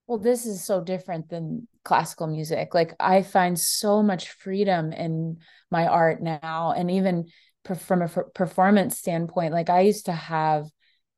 well, 0.08 0.17
this 0.17 0.45
is 0.45 0.63
so 0.63 0.82
different 0.82 1.30
than 1.30 1.67
classical 1.84 2.28
music. 2.28 2.73
Like 2.73 2.93
I 3.00 3.21
find 3.21 3.60
so 3.60 4.02
much 4.02 4.30
freedom 4.30 4.93
in 4.93 5.39
my 5.69 5.86
art 5.86 6.21
now, 6.21 6.71
and 6.71 6.89
even 6.89 7.26
from 7.76 8.02
a 8.02 8.08
performance 8.08 8.97
standpoint, 8.97 9.54
like 9.54 9.69
I 9.69 9.82
used 9.82 10.06
to 10.06 10.13
have 10.13 10.67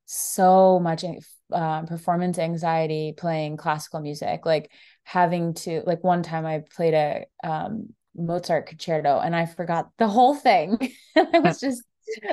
so 0.05 0.79
much 0.79 1.05
uh, 1.53 1.83
performance 1.83 2.39
anxiety 2.39 3.13
playing 3.15 3.57
classical 3.57 3.99
music, 3.99 4.43
like 4.43 4.71
having 5.03 5.53
to 5.53 5.83
like 5.85 6.03
one 6.03 6.23
time 6.23 6.47
I 6.47 6.63
played 6.75 6.95
a 6.95 7.25
um, 7.43 7.93
Mozart 8.15 8.67
concerto 8.67 9.19
and 9.19 9.35
I 9.35 9.45
forgot 9.45 9.89
the 9.97 10.07
whole 10.07 10.35
thing. 10.35 10.77
I 11.15 11.39
was 11.39 11.59
just 11.61 11.83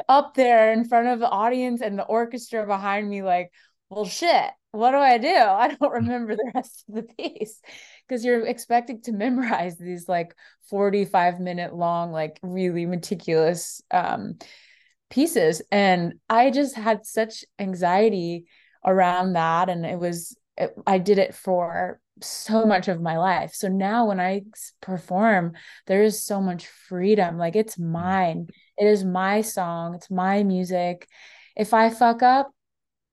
up 0.08 0.34
there 0.34 0.72
in 0.72 0.84
front 0.84 1.08
of 1.08 1.20
the 1.20 1.28
audience 1.28 1.80
and 1.80 1.98
the 1.98 2.04
orchestra 2.04 2.66
behind 2.66 3.08
me, 3.08 3.22
like, 3.22 3.50
well, 3.88 4.04
shit, 4.04 4.50
what 4.72 4.90
do 4.90 4.98
I 4.98 5.18
do? 5.18 5.28
I 5.34 5.74
don't 5.74 5.92
remember 5.92 6.36
the 6.36 6.52
rest 6.54 6.84
of 6.88 6.94
the 6.94 7.02
piece 7.02 7.60
because 8.06 8.24
you're 8.24 8.46
expected 8.46 9.04
to 9.04 9.12
memorize 9.12 9.78
these 9.78 10.08
like 10.08 10.34
45 10.70 11.40
minute 11.40 11.74
long, 11.74 12.12
like 12.12 12.38
really 12.42 12.86
meticulous 12.86 13.82
um, 13.90 14.38
pieces. 15.10 15.62
And 15.70 16.14
I 16.28 16.50
just 16.50 16.74
had 16.74 17.06
such 17.06 17.44
anxiety 17.58 18.46
around 18.84 19.34
that. 19.34 19.68
And 19.68 19.84
it 19.84 19.98
was, 19.98 20.36
it, 20.56 20.74
I 20.86 20.98
did 20.98 21.18
it 21.18 21.34
for 21.34 22.00
so 22.22 22.64
much 22.64 22.88
of 22.88 23.00
my 23.00 23.18
life. 23.18 23.54
So 23.54 23.68
now 23.68 24.06
when 24.06 24.20
I 24.20 24.42
perform, 24.80 25.52
there 25.86 26.02
is 26.02 26.22
so 26.22 26.40
much 26.40 26.66
freedom. 26.66 27.38
Like 27.38 27.56
it's 27.56 27.78
mine. 27.78 28.48
It 28.78 28.86
is 28.86 29.04
my 29.04 29.42
song. 29.42 29.94
It's 29.94 30.10
my 30.10 30.42
music. 30.42 31.08
If 31.56 31.74
I 31.74 31.90
fuck 31.90 32.22
up, 32.22 32.50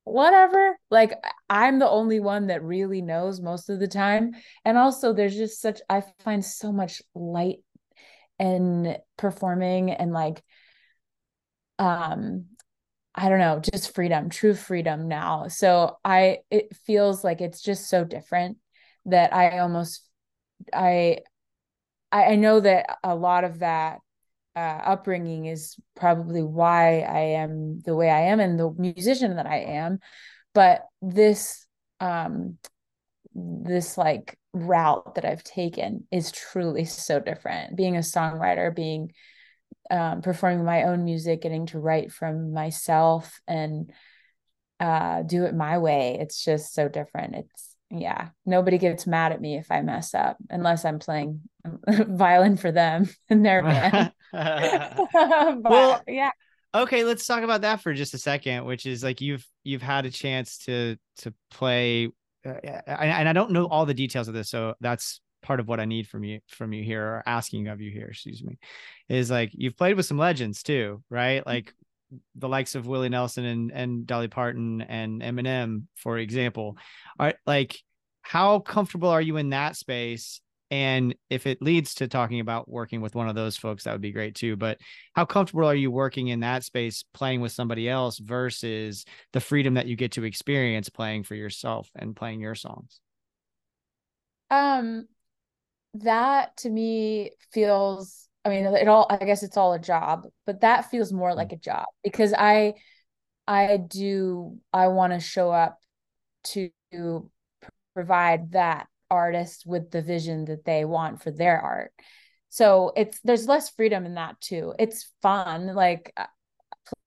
whatever. 0.04 0.78
Like 0.90 1.14
I'm 1.50 1.80
the 1.80 1.90
only 1.90 2.20
one 2.20 2.48
that 2.48 2.64
really 2.64 3.02
knows 3.02 3.42
most 3.42 3.70
of 3.70 3.80
the 3.80 3.88
time. 3.88 4.32
And 4.66 4.78
also 4.78 5.14
there's 5.14 5.36
just 5.36 5.62
such 5.62 5.80
I 5.90 6.04
find 6.20 6.44
so 6.44 6.72
much 6.72 7.02
light 7.16 7.60
in 8.40 8.98
performing 9.18 9.92
and 9.92 10.12
like 10.12 10.44
um 11.80 12.46
I 13.16 13.30
don't 13.30 13.40
know, 13.40 13.60
just 13.60 13.94
freedom, 13.94 14.30
true 14.30 14.56
freedom 14.56 15.08
now. 15.08 15.48
So 15.48 15.98
I 16.04 16.40
it 16.50 16.76
feels 16.76 17.24
like 17.24 17.42
it's 17.42 17.62
just 17.62 17.90
so 17.90 18.04
different 18.04 18.58
that 19.06 19.34
I 19.34 19.60
almost 19.60 20.08
I 20.74 21.20
I 22.12 22.36
know 22.36 22.60
that 22.60 22.98
a 23.04 23.16
lot 23.16 23.44
of 23.44 23.60
that 23.60 24.00
uh, 24.56 24.60
upbringing 24.60 25.46
is 25.46 25.76
probably 25.96 26.44
why 26.44 27.00
I 27.02 27.20
am 27.42 27.80
the 27.80 27.96
way 27.96 28.10
I 28.10 28.22
am 28.28 28.40
and 28.40 28.60
the 28.60 28.72
musician 28.78 29.36
that 29.38 29.48
I 29.48 29.60
am. 29.60 30.00
But 30.54 30.86
this 31.02 31.66
um 32.00 32.58
this 33.36 33.98
like 33.98 34.38
route 34.54 35.16
that 35.16 35.26
I've 35.26 35.44
taken 35.44 36.08
is 36.12 36.32
truly 36.32 36.86
so 36.86 37.20
different. 37.20 37.76
Being 37.76 37.96
a 37.96 38.02
songwriter, 38.02 38.76
being 38.76 39.12
um, 39.94 40.24
performing 40.24 40.66
my 40.66 40.84
own 40.84 41.06
music, 41.06 41.44
getting 41.44 41.68
to 41.68 41.80
write 41.80 42.12
from 42.12 42.52
myself 42.52 43.40
and 43.48 43.94
uh, 44.80 45.22
do 45.22 45.46
it 45.46 45.54
my 45.54 45.78
way. 45.78 46.18
It's 46.20 46.44
just 46.44 46.74
so 46.74 46.90
different. 46.90 47.36
It's 47.36 47.76
yeah, 47.92 48.30
nobody 48.44 48.80
gets 48.80 49.06
mad 49.06 49.34
at 49.34 49.40
me 49.40 49.56
if 49.56 49.70
I 49.70 49.82
mess 49.82 50.16
up 50.16 50.38
unless 50.50 50.84
I'm 50.84 50.98
playing 50.98 51.42
violin 51.88 52.58
for 52.58 52.72
them 52.72 53.08
in 53.30 53.44
their 53.44 53.62
band. 53.62 54.12
but 54.34 55.62
Well, 55.64 56.02
yeah, 56.08 56.32
okay 56.74 57.04
let's 57.04 57.28
talk 57.28 57.44
about 57.44 57.62
that 57.62 57.82
for 57.82 57.94
just 57.94 58.16
a 58.16 58.18
second 58.18 58.66
which 58.66 58.88
is 58.88 59.04
like 59.04 59.22
you've 59.22 59.46
you've 59.64 59.82
had 59.82 60.08
a 60.08 60.10
chance 60.10 60.58
to 60.58 60.98
to 61.18 61.32
play 61.52 62.08
uh, 62.46 62.54
and, 62.64 63.12
and 63.12 63.30
i 63.30 63.34
don't 63.34 63.52
know 63.52 63.68
all 63.68 63.86
the 63.86 63.94
details 63.94 64.28
of 64.28 64.34
this 64.34 64.50
so 64.50 64.74
that's 64.82 65.22
part 65.44 65.60
of 65.60 65.68
what 65.68 65.80
i 65.80 65.86
need 65.86 66.08
from 66.08 66.24
you 66.24 66.40
from 66.48 66.74
you 66.74 66.84
here 66.84 67.04
or 67.04 67.24
asking 67.26 67.68
of 67.68 67.82
you 67.82 67.92
here 67.92 68.08
excuse 68.08 68.44
me 68.44 68.58
is 69.10 69.30
like 69.30 69.52
you've 69.54 69.78
played 69.78 69.96
with 69.96 70.06
some 70.06 70.18
legends 70.18 70.64
too 70.64 71.04
right? 71.10 71.46
Like 71.46 71.74
the 72.36 72.50
likes 72.50 72.76
of 72.76 72.86
willie 72.88 73.10
nelson 73.10 73.46
and 73.46 73.72
and 73.72 74.08
dolly 74.08 74.28
parton 74.28 74.82
and 74.82 75.22
eminem 75.22 75.84
for 75.96 76.18
example. 76.18 76.78
Are 77.20 77.34
like 77.46 77.80
how 78.22 78.60
comfortable 78.60 79.10
are 79.10 79.22
you 79.22 79.38
in 79.38 79.50
that 79.50 79.76
space? 79.76 80.42
And 80.72 81.14
if 81.30 81.46
it 81.46 81.62
leads 81.62 81.96
to 81.96 82.08
talking 82.08 82.40
about 82.40 82.70
working 82.70 83.02
with 83.02 83.14
one 83.14 83.30
of 83.30 83.36
those 83.36 83.58
folks 83.58 83.84
that 83.84 83.92
would 83.92 84.02
be 84.02 84.12
great 84.12 84.34
too. 84.34 84.56
But 84.56 84.80
how 85.14 85.26
comfortable 85.26 85.68
are 85.68 85.76
you 85.76 85.92
working 85.92 86.30
in 86.30 86.40
that 86.40 86.64
space 86.64 87.04
playing 87.14 87.42
with 87.42 87.52
somebody 87.52 87.88
else 87.88 88.18
versus 88.18 89.06
the 89.34 89.42
freedom 89.42 89.76
that 89.76 89.86
you 89.86 89.96
get 89.96 90.14
to 90.14 90.24
experience 90.24 90.90
playing 90.90 91.24
for 91.24 91.36
yourself 91.36 91.90
and 91.96 92.16
playing 92.16 92.40
your 92.40 92.56
songs? 92.56 93.02
Um, 94.50 95.08
that 95.96 96.58
to 96.58 96.70
me 96.70 97.32
feels. 97.52 98.28
I 98.46 98.50
mean, 98.50 98.66
it 98.66 98.88
all. 98.88 99.08
I 99.10 99.18
guess 99.18 99.44
it's 99.44 99.58
all 99.58 99.74
a 99.74 99.80
job, 99.80 100.26
but 100.46 100.62
that 100.62 100.90
feels 100.92 101.14
more 101.14 101.34
like 101.34 101.52
a 101.54 101.58
job 101.58 101.86
because 102.04 102.34
I, 102.34 102.74
I 103.48 103.78
do. 103.78 104.58
I 104.74 104.88
want 104.88 105.14
to 105.14 105.20
show 105.20 105.52
up 105.52 105.80
to 106.46 106.72
provide 107.94 108.52
that 108.52 108.88
artist 109.10 109.66
with 109.66 109.92
the 109.92 110.02
vision 110.02 110.46
that 110.46 110.66
they 110.66 110.86
want 110.86 111.22
for 111.22 111.32
their 111.32 111.60
art. 111.60 111.92
So 112.50 112.92
it's 112.96 113.20
there's 113.24 113.48
less 113.48 113.70
freedom 113.70 114.06
in 114.06 114.16
that 114.16 114.40
too. 114.42 114.74
It's 114.78 115.12
fun, 115.22 115.68
like 115.68 116.14
uh, 116.18 116.26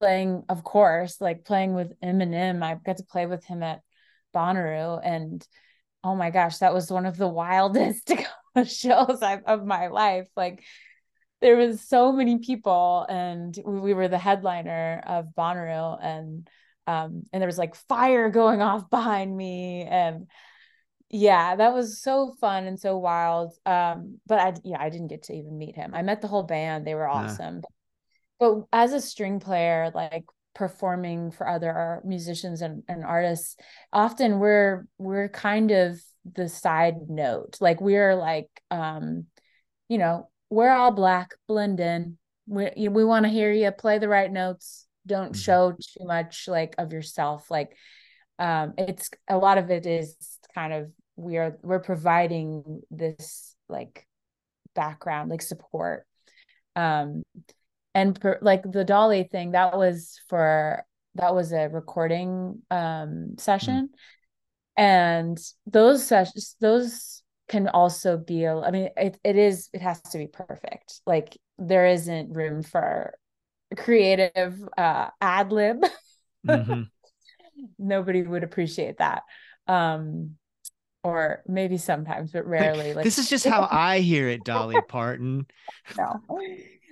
playing, 0.00 0.44
of 0.48 0.64
course, 0.64 1.20
like 1.20 1.44
playing 1.44 1.74
with 1.74 1.98
Eminem. 2.00 2.62
I 2.62 2.76
got 2.84 2.98
to 2.98 3.04
play 3.04 3.26
with 3.26 3.44
him 3.44 3.62
at 3.62 3.82
Bonnaroo, 4.34 5.00
and 5.04 5.46
oh 6.02 6.14
my 6.14 6.30
gosh, 6.30 6.58
that 6.58 6.74
was 6.74 6.90
one 6.90 7.06
of 7.06 7.16
the 7.16 7.28
wildest 7.42 8.10
shows 8.64 9.22
I've, 9.22 9.44
of 9.44 9.64
my 9.64 9.88
life. 9.88 10.28
Like 10.36 10.62
there 11.40 11.56
was 11.56 11.86
so 11.86 12.12
many 12.12 12.38
people, 12.38 13.06
and 13.08 13.56
we, 13.64 13.80
we 13.80 13.94
were 13.94 14.08
the 14.08 14.18
headliner 14.18 15.02
of 15.06 15.26
Bonnaroo, 15.36 15.98
and 16.02 16.48
um, 16.86 17.24
and 17.32 17.42
there 17.42 17.48
was 17.48 17.58
like 17.58 17.74
fire 17.74 18.30
going 18.30 18.62
off 18.62 18.88
behind 18.90 19.36
me, 19.36 19.82
and 19.82 20.28
yeah, 21.10 21.56
that 21.56 21.74
was 21.74 22.02
so 22.02 22.34
fun 22.40 22.66
and 22.66 22.80
so 22.80 22.98
wild. 22.98 23.52
Um, 23.66 24.18
but 24.26 24.38
I 24.38 24.54
yeah, 24.64 24.80
I 24.80 24.90
didn't 24.90 25.08
get 25.08 25.24
to 25.24 25.34
even 25.34 25.58
meet 25.58 25.76
him. 25.76 25.94
I 25.94 26.02
met 26.02 26.20
the 26.20 26.28
whole 26.28 26.42
band; 26.44 26.86
they 26.86 26.94
were 26.94 27.08
Yeah. 27.12 27.22
awesome. 27.22 27.62
But 28.38 28.64
as 28.72 28.92
a 28.92 29.00
string 29.00 29.40
player, 29.40 29.90
like 29.94 30.24
performing 30.54 31.30
for 31.30 31.48
other 31.48 32.00
musicians 32.04 32.62
and, 32.62 32.82
and 32.88 33.04
artists, 33.04 33.56
often 33.92 34.38
we're 34.38 34.86
we're 34.98 35.28
kind 35.28 35.70
of 35.70 36.00
the 36.34 36.48
side 36.48 37.08
note. 37.08 37.58
Like 37.60 37.80
we're 37.80 38.14
like 38.14 38.48
um, 38.70 39.26
you 39.88 39.98
know, 39.98 40.28
we're 40.50 40.70
all 40.70 40.90
black, 40.90 41.34
blend 41.46 41.80
in. 41.80 42.18
We 42.46 42.70
you- 42.76 42.90
we 42.90 43.04
want 43.04 43.24
to 43.24 43.30
hear 43.30 43.52
you 43.52 43.70
play 43.72 43.98
the 43.98 44.08
right 44.08 44.30
notes. 44.30 44.86
Don't 45.06 45.32
Mhm. 45.32 45.36
show 45.36 45.72
too 45.72 46.04
much 46.04 46.48
like 46.48 46.74
of 46.78 46.92
yourself. 46.92 47.50
Like 47.50 47.76
um 48.38 48.74
it's 48.76 49.10
a 49.28 49.38
lot 49.38 49.58
of 49.58 49.70
it 49.70 49.86
is 49.86 50.16
kind 50.54 50.72
of 50.72 50.90
we 51.16 51.38
are 51.38 51.56
we're 51.62 51.80
providing 51.80 52.82
this 52.90 53.54
like 53.68 54.06
background 54.74 55.30
like 55.30 55.40
support 55.40 56.06
um 56.76 57.22
and 57.94 58.20
per, 58.20 58.38
like 58.42 58.62
the 58.70 58.84
dolly 58.84 59.22
thing 59.24 59.52
that 59.52 59.76
was 59.78 60.20
for 60.28 60.84
that 61.14 61.34
was 61.34 61.52
a 61.52 61.68
recording 61.68 62.60
um 62.70 63.36
session 63.38 63.88
and 64.76 65.38
those 65.66 66.06
sessions 66.06 66.56
those 66.60 67.22
can 67.48 67.68
also 67.68 68.16
be 68.16 68.44
a, 68.44 68.56
i 68.58 68.70
mean 68.70 68.88
it, 68.96 69.18
it 69.24 69.36
is 69.36 69.68
it 69.72 69.80
has 69.80 70.00
to 70.00 70.18
be 70.18 70.26
perfect. 70.26 71.00
Like 71.06 71.36
there 71.58 71.86
isn't 71.86 72.32
room 72.34 72.62
for 72.62 73.14
creative 73.76 74.60
uh 74.76 75.08
ad 75.20 75.52
lib. 75.52 75.84
Mhm. 76.46 76.90
nobody 77.78 78.22
would 78.22 78.44
appreciate 78.44 78.98
that. 78.98 79.22
Um 79.66 80.36
or 81.02 81.42
maybe 81.46 81.78
sometimes 81.78 82.32
but 82.32 82.46
rarely 82.46 82.92
like 82.92 83.04
this 83.04 83.18
is 83.18 83.30
just 83.30 83.46
how 83.46 83.68
I 83.70 84.00
hear 84.00 84.28
it, 84.28 84.44
Dolly 84.44 84.80
Parton. 84.88 85.46
no. 85.96 86.20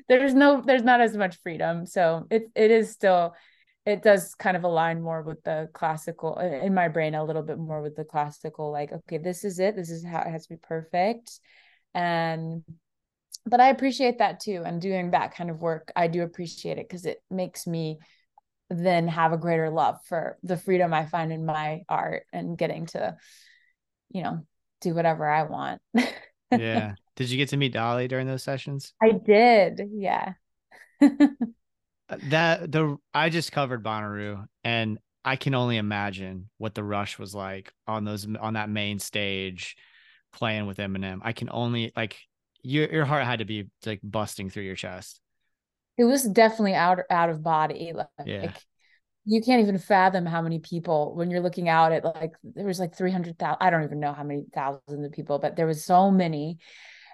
There's 0.09 0.35
no 0.35 0.63
there's 0.65 0.83
not 0.83 1.01
as 1.01 1.17
much 1.17 1.37
freedom. 1.43 1.87
So 1.87 2.27
it 2.31 2.45
it 2.55 2.71
is 2.71 2.91
still 2.91 3.35
it 3.87 4.03
does 4.03 4.35
kind 4.35 4.57
of 4.57 4.65
align 4.65 5.03
more 5.03 5.23
with 5.23 5.43
the 5.45 5.69
classical 5.73 6.39
in 6.39 6.75
my 6.75 6.89
brain 6.89 7.15
a 7.15 7.25
little 7.25 7.43
bit 7.43 7.59
more 7.59 7.83
with 7.83 7.97
the 7.97 8.05
classical 8.05 8.71
like 8.71 8.93
okay 8.93 9.19
this 9.19 9.45
is 9.45 9.59
it 9.59 9.77
this 9.77 9.91
is 9.91 10.05
how 10.05 10.21
it 10.21 10.31
has 10.31 10.47
to 10.47 10.55
be 10.55 10.61
perfect 10.63 11.39
and 11.95 12.63
but 13.47 13.61
i 13.61 13.69
appreciate 13.69 14.19
that 14.19 14.41
too 14.41 14.63
and 14.65 14.81
doing 14.81 15.11
that 15.11 15.35
kind 15.35 15.51
of 15.51 15.61
work 15.61 15.93
i 15.97 16.07
do 16.07 16.23
appreciate 16.23 16.79
it 16.79 16.89
because 16.89 17.05
it 17.05 17.23
makes 17.31 17.67
me 17.67 17.99
then 18.71 19.07
have 19.07 19.33
a 19.33 19.39
greater 19.39 19.71
love 19.71 19.99
for 20.07 20.39
the 20.43 20.57
freedom 20.57 20.95
i 20.95 21.05
find 21.05 21.33
in 21.33 21.45
my 21.45 21.83
art 21.89 22.25
and 22.33 22.57
getting 22.57 22.87
to 22.87 23.15
you 24.11 24.23
know 24.23 24.41
do 24.81 24.95
whatever 24.95 25.29
i 25.29 25.43
want 25.43 25.81
Yeah. 26.51 26.95
Did 27.17 27.31
you 27.31 27.37
get 27.37 27.49
to 27.49 27.57
meet 27.57 27.73
Dolly 27.73 28.07
during 28.07 28.27
those 28.29 28.45
sessions? 28.45 28.93
i 29.03 29.11
did 29.11 29.81
yeah 29.93 30.35
That 32.31 32.71
the 32.71 32.97
I 33.13 33.29
just 33.31 33.53
covered 33.53 33.83
Bonnaroo 33.85 34.47
and 34.63 34.99
I 35.25 35.37
can 35.37 35.55
only 35.55 35.77
imagine 35.79 36.51
what 36.59 36.75
the 36.75 36.85
rush 36.85 37.19
was 37.19 37.35
like 37.35 37.73
on 37.87 38.05
those 38.05 38.27
on 38.41 38.55
that 38.55 38.69
main 38.69 38.99
stage 38.99 39.77
playing 40.33 40.67
with 40.67 40.79
Eminem. 40.79 41.21
I 41.23 41.33
can 41.33 41.49
only 41.51 41.93
like 41.97 42.17
your 42.63 42.91
your 42.93 43.05
heart 43.05 43.25
had 43.25 43.39
to 43.41 43.45
be 43.45 43.69
like 43.87 44.01
busting 44.03 44.51
through 44.51 44.65
your 44.65 44.75
chest. 44.77 45.21
it 45.97 46.05
was 46.05 46.25
definitely 46.25 46.75
out 46.75 46.99
out 47.11 47.31
of 47.31 47.43
body 47.43 47.93
like 47.95 48.09
Yeah. 48.27 48.53
you 49.25 49.41
can't 49.43 49.63
even 49.63 49.79
fathom 49.79 50.27
how 50.27 50.43
many 50.43 50.59
people 50.59 51.15
when 51.15 51.31
you're 51.31 51.41
looking 51.41 51.69
out 51.69 51.93
at 51.93 52.05
like 52.05 52.33
there 52.43 52.67
was 52.67 52.81
like 52.81 52.95
300,000 52.97 53.57
I 53.61 53.71
don't 53.71 53.85
even 53.85 54.01
know 54.01 54.13
how 54.13 54.25
many 54.25 54.45
thousands 54.55 55.05
of 55.07 55.13
people 55.13 55.39
but 55.39 55.57
there 55.57 55.67
was 55.67 55.85
so 55.85 56.11
many 56.11 56.59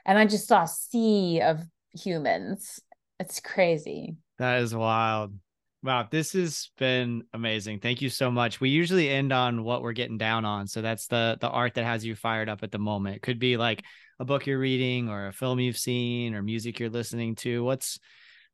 and 0.07 0.19
I 0.19 0.25
just 0.27 0.49
saw 0.49 0.63
a 0.63 0.69
sea 0.69 1.41
of 1.43 1.61
humans 1.93 2.81
it's 3.19 3.41
crazy 3.41 4.17
That 4.41 4.63
is 4.63 4.75
wild. 4.75 5.35
Wow, 5.83 6.09
this 6.11 6.33
has 6.33 6.71
been 6.79 7.25
amazing. 7.35 7.81
Thank 7.81 8.01
you 8.01 8.09
so 8.09 8.31
much. 8.31 8.59
We 8.59 8.71
usually 8.71 9.11
end 9.11 9.35
on 9.35 9.65
what 9.65 9.83
we're 9.83 9.93
getting 9.93 10.17
down 10.17 10.47
on. 10.47 10.67
So 10.67 10.81
that's 10.81 11.07
the 11.09 11.37
the 11.41 11.49
art 11.49 11.75
that 11.75 11.85
has 11.85 12.05
you 12.05 12.15
fired 12.17 12.49
up 12.49 12.63
at 12.63 12.73
the 12.73 12.79
moment. 12.79 13.17
It 13.17 13.23
could 13.23 13.39
be 13.39 13.59
like 13.59 13.85
a 14.19 14.25
book 14.25 14.47
you're 14.47 14.59
reading 14.59 15.11
or 15.11 15.27
a 15.27 15.33
film 15.33 15.61
you've 15.61 15.77
seen 15.77 16.35
or 16.35 16.43
music 16.43 16.81
you're 16.81 16.89
listening 16.89 17.35
to. 17.37 17.63
What's 17.63 17.99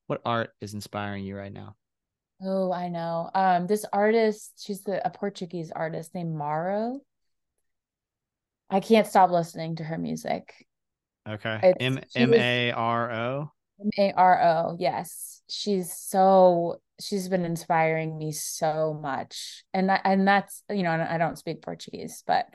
what 0.08 0.20
art 0.24 0.50
is 0.60 0.74
inspiring 0.74 1.24
you 1.24 1.36
right 1.36 1.52
now? 1.52 1.76
oh 2.42 2.70
I 2.70 2.88
know 2.88 3.30
um 3.34 3.66
this 3.66 3.86
artist 3.92 4.62
she's 4.62 4.82
the 4.82 5.06
a 5.06 5.08
Portuguese 5.08 5.72
artist 5.74 6.14
named 6.14 6.34
Maro 6.34 7.00
I 8.68 8.80
can't 8.80 9.06
stop 9.06 9.30
listening 9.30 9.76
to 9.76 9.84
her 9.84 9.96
music 9.96 10.52
Okay. 11.28 11.74
M 11.80 11.98
M 12.14 12.34
A 12.34 12.72
R 12.72 13.12
O. 13.12 13.52
M 13.80 13.90
A 13.98 14.12
R 14.12 14.42
O, 14.42 14.76
yes. 14.78 15.42
She's 15.48 15.92
so 15.92 16.80
she's 17.00 17.28
been 17.28 17.44
inspiring 17.44 18.16
me 18.18 18.32
so 18.32 18.98
much. 19.00 19.64
And 19.74 19.88
that, 19.90 20.00
and 20.04 20.26
that's, 20.26 20.62
you 20.70 20.82
know, 20.82 20.90
I 20.90 21.18
don't 21.18 21.38
speak 21.38 21.62
Portuguese, 21.62 22.22
but 22.26 22.46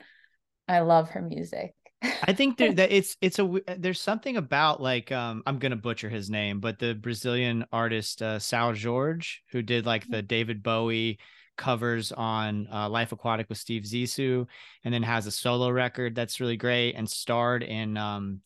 I 0.68 0.80
love 0.80 1.10
her 1.10 1.22
music. 1.22 1.74
I 2.22 2.32
think 2.32 2.58
there, 2.58 2.72
that 2.74 2.90
it's 2.92 3.16
it's 3.20 3.38
a 3.38 3.60
there's 3.78 4.00
something 4.00 4.36
about 4.36 4.82
like 4.82 5.12
um 5.12 5.42
I'm 5.46 5.58
gonna 5.58 5.76
butcher 5.76 6.08
his 6.08 6.30
name, 6.30 6.60
but 6.60 6.78
the 6.78 6.94
Brazilian 6.94 7.64
artist 7.72 8.22
uh, 8.22 8.38
Seu 8.38 8.74
Jorge 8.74 9.26
who 9.50 9.62
did 9.62 9.86
like 9.86 10.08
the 10.08 10.22
David 10.22 10.62
Bowie 10.62 11.18
covers 11.56 12.10
on 12.12 12.66
uh, 12.72 12.88
Life 12.88 13.12
Aquatic 13.12 13.48
with 13.48 13.58
Steve 13.58 13.82
Zissou, 13.82 14.46
and 14.84 14.92
then 14.92 15.02
has 15.02 15.26
a 15.26 15.30
solo 15.30 15.70
record 15.70 16.14
that's 16.14 16.40
really 16.40 16.56
great 16.56 16.94
and 16.94 17.08
starred 17.08 17.62
in 17.62 17.96
um 17.96 18.40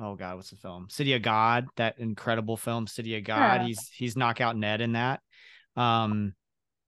oh 0.00 0.14
god 0.14 0.36
what's 0.36 0.50
the 0.50 0.56
film 0.56 0.86
City 0.90 1.14
of 1.14 1.22
God 1.22 1.66
that 1.76 1.98
incredible 1.98 2.56
film 2.56 2.86
City 2.86 3.16
of 3.16 3.24
God. 3.24 3.60
Yeah. 3.60 3.66
He's 3.66 3.90
he's 3.92 4.16
knockout 4.16 4.56
Ned 4.56 4.80
in 4.80 4.92
that, 4.92 5.20
um 5.76 6.34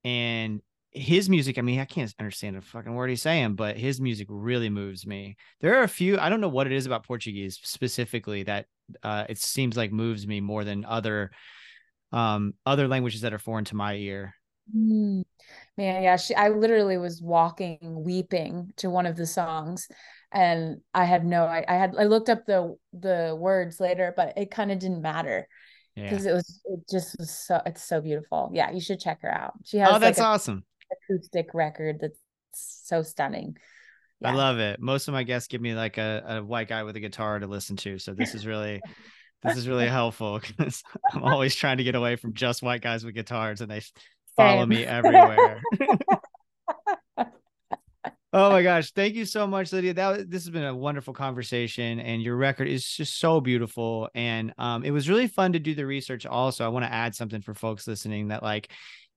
and 0.05 0.61
his 0.91 1.29
music, 1.29 1.59
I 1.59 1.61
mean, 1.61 1.81
I 1.81 1.85
can't 1.85 2.13
understand 2.19 2.57
a 2.57 2.63
fucking 2.63 2.95
word 2.95 3.11
he's 3.11 3.23
saying, 3.23 3.55
but 3.55 3.77
his 3.77 4.01
music 4.01 4.27
really 4.31 4.71
moves 4.71 5.07
me. 5.07 5.37
There 5.61 5.79
are 5.79 5.83
a 5.83 5.89
few, 5.89 6.19
I 6.19 6.29
don't 6.29 6.41
know 6.41 6.49
what 6.49 6.67
it 6.67 6.73
is 6.73 6.87
about 6.87 7.07
Portuguese 7.07 7.59
specifically 7.63 8.43
that 8.45 8.67
uh, 9.03 9.25
it 9.29 9.39
seems 9.39 9.77
like 9.77 9.93
moves 9.93 10.27
me 10.27 10.41
more 10.41 10.65
than 10.65 10.85
other 10.85 11.31
um 12.11 12.55
other 12.65 12.89
languages 12.89 13.21
that 13.21 13.35
are 13.35 13.39
foreign 13.39 13.67
to 13.67 13.77
my 13.77 13.95
ear. 13.95 14.35
Mm. 14.75 15.25
Man, 15.77 16.03
yeah, 16.03 16.17
she 16.17 16.35
I 16.35 16.49
literally 16.49 16.97
was 16.97 17.21
walking 17.21 17.79
weeping 17.83 18.73
to 18.77 18.89
one 18.89 19.05
of 19.05 19.17
the 19.17 19.27
songs 19.27 19.87
and 20.33 20.81
I 20.95 21.05
had 21.05 21.25
no 21.25 21.45
I, 21.45 21.65
I 21.67 21.75
had 21.75 21.95
I 21.99 22.05
looked 22.05 22.29
up 22.29 22.47
the 22.47 22.77
the 22.93 23.37
words 23.39 23.81
later, 23.81 24.13
but 24.17 24.35
it 24.37 24.51
kind 24.51 24.71
of 24.71 24.79
didn't 24.79 25.03
matter 25.03 25.49
Yeah. 25.97 26.11
because 26.11 26.27
it 26.27 26.33
was 26.33 26.61
it 26.65 26.81
just 26.91 27.17
was 27.19 27.31
so 27.31 27.61
it's 27.67 27.83
so 27.83 28.01
beautiful. 28.01 28.51
Yeah, 28.53 28.71
you 28.71 28.81
should 28.81 29.01
check 29.01 29.23
her 29.23 29.33
out. 29.33 29.55
She 29.65 29.79
oh, 29.79 29.81
has 29.81 29.89
Oh, 29.89 29.93
like 29.95 30.01
that's 30.03 30.21
a 30.21 30.25
awesome. 30.25 30.65
acoustic 31.11 31.49
record 31.55 31.99
that's 32.01 32.19
so 32.53 33.03
stunning. 33.03 33.57
I 34.25 34.33
love 34.33 34.59
it. 34.59 34.81
Most 34.81 35.07
of 35.07 35.15
my 35.15 35.23
guests 35.23 35.47
give 35.47 35.61
me 35.61 35.75
like 35.75 35.97
a, 35.97 36.25
a 36.27 36.43
white 36.43 36.67
guy 36.69 36.83
with 36.83 36.97
a 36.97 37.01
guitar 37.01 37.39
to 37.39 37.47
listen 37.47 37.77
to. 37.77 37.99
So 37.99 38.15
this 38.15 38.35
is 38.35 38.47
really 38.47 38.81
this 39.45 39.57
is 39.57 39.69
really 39.69 39.87
helpful 39.87 40.41
because 40.41 40.83
I'm 41.13 41.23
always 41.23 41.55
trying 41.55 41.79
to 41.79 41.85
get 41.85 41.95
away 41.95 42.17
from 42.17 42.35
just 42.35 42.63
white 42.63 42.83
guys 42.83 43.05
with 43.05 43.15
guitars 43.15 43.61
and 43.61 43.71
they 43.71 43.81
follow 44.37 44.63
Same. 44.63 44.69
me 44.71 44.85
everywhere. 44.85 45.63
Oh 48.31 48.51
my 48.51 48.63
gosh. 48.63 48.93
Thank 48.93 49.15
you 49.15 49.25
so 49.25 49.47
much, 49.47 49.73
Lydia. 49.73 49.95
That 49.95 50.31
this 50.31 50.45
has 50.45 50.51
been 50.51 50.65
a 50.65 50.77
wonderful 50.77 51.15
conversation 51.15 51.99
and 51.99 52.21
your 52.23 52.37
record 52.37 52.69
is 52.69 52.87
just 52.87 53.19
so 53.19 53.41
beautiful. 53.41 54.11
And 54.15 54.53
um, 54.59 54.85
it 54.85 54.91
was 54.91 55.09
really 55.09 55.29
fun 55.29 55.55
to 55.55 55.59
do 55.59 55.75
the 55.75 55.87
research 55.87 56.27
also. 56.27 56.65
I 56.65 56.69
want 56.69 56.85
to 56.85 56.93
add 56.93 57.15
something 57.15 57.41
for 57.41 57.55
folks 57.55 57.89
listening 57.89 58.29
that 58.29 58.43
like 58.43 58.71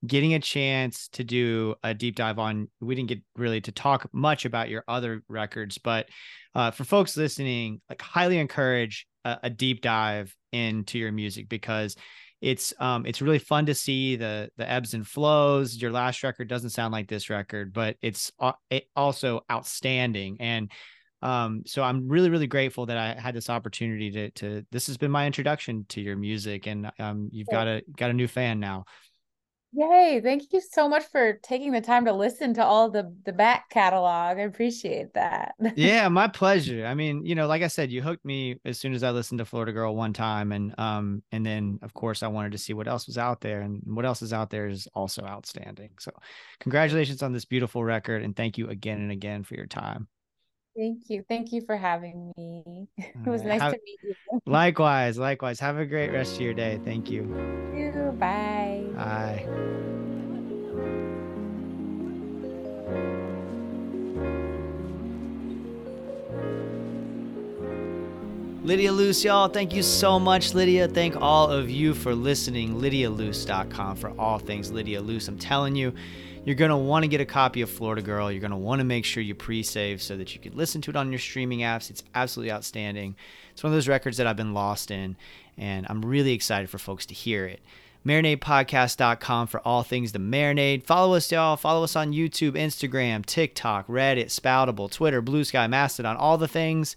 getting 0.07 0.34
a 0.34 0.39
chance 0.39 1.09
to 1.09 1.26
do 1.26 1.76
a 1.84 1.93
deep 1.93 2.16
dive 2.16 2.39
on, 2.39 2.70
we 2.80 2.95
didn't 2.95 3.09
get 3.09 3.20
really 3.36 3.59
to 3.62 3.74
talk 3.74 4.07
much 4.14 4.45
about 4.45 4.70
your 4.70 4.86
other 4.88 5.24
records, 5.28 5.78
but 5.78 6.07
uh, 6.55 6.72
for 6.72 6.86
folks 6.86 7.18
listening, 7.18 7.82
like 7.89 8.01
highly 8.01 8.38
encourage 8.38 9.07
a, 9.26 9.39
a 9.43 9.49
deep 9.49 9.82
dive 9.82 10.34
into 10.53 10.97
your 10.97 11.12
music 11.12 11.49
because 11.49 11.97
it's 12.41 12.73
um 12.79 13.05
it's 13.05 13.21
really 13.21 13.39
fun 13.39 13.65
to 13.67 13.75
see 13.75 14.15
the 14.15 14.49
the 14.57 14.69
ebbs 14.69 14.93
and 14.93 15.07
flows. 15.07 15.79
Your 15.81 15.91
last 15.91 16.23
record 16.23 16.47
doesn't 16.47 16.71
sound 16.71 16.91
like 16.91 17.07
this 17.07 17.29
record 17.29 17.71
but 17.73 17.95
it's 18.01 18.31
uh, 18.39 18.53
it 18.69 18.85
also 18.95 19.41
outstanding. 19.51 20.37
And 20.39 20.71
um 21.23 21.61
so 21.65 21.83
i'm 21.83 22.07
really 22.07 22.29
really 22.29 22.47
grateful 22.47 22.87
that 22.87 22.97
i 22.97 23.13
had 23.13 23.35
this 23.35 23.49
opportunity 23.49 24.09
to 24.09 24.31
to 24.31 24.65
this 24.71 24.87
has 24.87 24.97
been 24.97 25.11
my 25.11 25.27
introduction 25.27 25.85
to 25.87 26.01
your 26.01 26.17
music 26.17 26.67
and 26.67 26.91
um 26.99 27.29
you've 27.31 27.47
got 27.47 27.67
a 27.67 27.83
got 27.95 28.09
a 28.09 28.13
new 28.13 28.27
fan 28.27 28.59
now 28.59 28.83
Yay. 29.74 30.19
Thank 30.22 30.51
you 30.51 30.59
so 30.59 30.89
much 30.89 31.05
for 31.05 31.34
taking 31.43 31.72
the 31.72 31.80
time 31.80 32.03
to 32.05 32.11
listen 32.11 32.53
to 32.55 32.63
all 32.63 32.89
the 32.89 33.13
the 33.26 33.32
back 33.32 33.69
catalog. 33.69 34.38
I 34.38 34.41
appreciate 34.41 35.13
that. 35.13 35.55
yeah 35.76 36.07
my 36.09 36.28
pleasure 36.28 36.86
i 36.86 36.93
mean 36.93 37.26
you 37.26 37.34
know 37.36 37.47
like 37.47 37.61
i 37.61 37.67
said 37.67 37.91
you 37.91 38.01
hooked 38.01 38.26
me 38.26 38.57
as 38.65 38.78
soon 38.78 38.93
as 38.93 39.03
i 39.03 39.09
listened 39.09 39.38
to 39.38 39.45
florida 39.45 39.72
girl 39.72 39.95
one 39.95 40.11
time 40.11 40.51
and 40.51 40.78
um 40.78 41.24
and 41.32 41.45
then 41.45 41.80
of 41.82 41.93
course 41.93 42.24
i 42.24 42.28
wanted 42.28 42.51
to 42.51 42.57
see 42.57 42.74
what 42.74 42.88
else 42.88 43.07
was 43.07 43.17
out 43.17 43.39
there 43.41 43.61
and 43.61 43.82
what 43.86 44.05
else 44.05 44.22
is 44.22 44.34
out 44.34 44.49
there 44.49 44.67
is 44.67 44.88
also 44.93 45.24
outstanding 45.24 45.89
so 45.99 46.11
congratulations 46.59 47.24
on 47.24 47.32
this 47.32 47.45
beautiful 47.45 47.84
record 47.84 48.24
and 48.24 48.36
thank 48.36 48.57
you 48.57 48.67
again 48.69 48.99
and 48.99 49.11
again 49.11 49.43
for 49.43 49.55
your 49.55 49.67
time 49.67 50.07
Thank 50.82 51.11
you. 51.11 51.23
Thank 51.29 51.53
you 51.53 51.61
for 51.61 51.77
having 51.77 52.34
me. 52.36 52.88
It 52.97 53.29
was 53.29 53.41
right. 53.41 53.49
nice 53.49 53.61
Have- 53.61 53.73
to 53.73 53.79
meet 53.86 53.99
you. 54.01 54.15
likewise 54.47 55.17
likewise 55.19 55.59
have 55.59 55.77
a 55.77 55.86
great 55.86 56.09
rest 56.11 56.36
of 56.36 56.41
your 56.41 56.53
day 56.55 56.79
thank 56.84 57.11
you 57.11 57.21
Thank 57.71 57.93
you. 57.93 58.11
Bye. 58.17 58.89
bye 58.95 59.77
Lydia 68.64 68.91
Luce, 68.91 69.24
y'all, 69.24 69.47
thank 69.47 69.74
you 69.74 69.82
so 69.82 70.20
much, 70.20 70.53
Lydia. 70.53 70.88
Thank 70.88 71.20
all 71.20 71.49
of 71.49 71.72
you 71.72 71.95
for 71.95 72.14
listening. 72.14 72.76
LydiaLuce.com 72.80 73.95
for 73.95 74.12
all 74.20 74.38
things 74.38 74.72
Lydia 74.72 75.01
Luce. 75.01 75.28
I'm 75.28 75.39
telling 75.39 75.76
you, 75.76 75.91
you're 76.45 76.55
going 76.55 76.70
to 76.70 76.78
want 76.78 77.01
to 77.01 77.07
get 77.07 77.20
a 77.20 77.26
copy 77.26 77.64
of 77.64 77.72
Florida 77.72 78.03
Girl. 78.03 78.32
You're 78.32 78.39
going 78.39 78.51
to 78.51 78.57
want 78.57 78.78
to 78.78 78.86
make 78.86 79.03
sure 79.03 79.24
you 79.24 79.34
pre 79.34 79.64
save 79.64 79.99
so 79.99 80.16
that 80.16 80.36
you 80.36 80.39
can 80.39 80.55
listen 80.55 80.80
to 80.82 80.91
it 80.91 80.95
on 80.95 81.12
your 81.12 81.18
streaming 81.18 81.62
apps. 81.62 81.89
It's 81.89 82.03
absolutely 82.14 82.51
outstanding. 82.51 83.16
It's 83.51 83.64
one 83.64 83.74
of 83.74 83.76
those 83.76 83.88
records 83.88 84.18
that 84.18 84.28
I've 84.28 84.38
been 84.38 84.53
lost 84.53 84.91
in, 84.91 85.16
and 85.57 85.88
I'm 85.89 86.05
really 86.05 86.34
excited 86.34 86.70
for 86.70 86.78
folks 86.78 87.07
to 87.07 87.16
hear 87.16 87.47
it. 87.47 87.62
MarinadePodcast.com 88.05 89.47
for 89.47 89.59
all 89.62 89.82
things 89.82 90.12
the 90.12 90.20
marinade. 90.20 90.84
Follow 90.84 91.16
us, 91.16 91.32
y'all. 91.32 91.57
Follow 91.57 91.84
us 91.84 91.95
on 91.95 92.14
YouTube, 92.14 92.51
Instagram, 92.51 93.26
TikTok, 93.26 93.88
Reddit, 93.88 94.28
Spoutible, 94.28 94.91
Twitter, 94.91 95.22
Blue 95.22 95.43
Sky, 95.43 95.66
Mastodon, 95.66 96.16
all 96.16 96.38
the 96.38 96.47
things. 96.47 96.95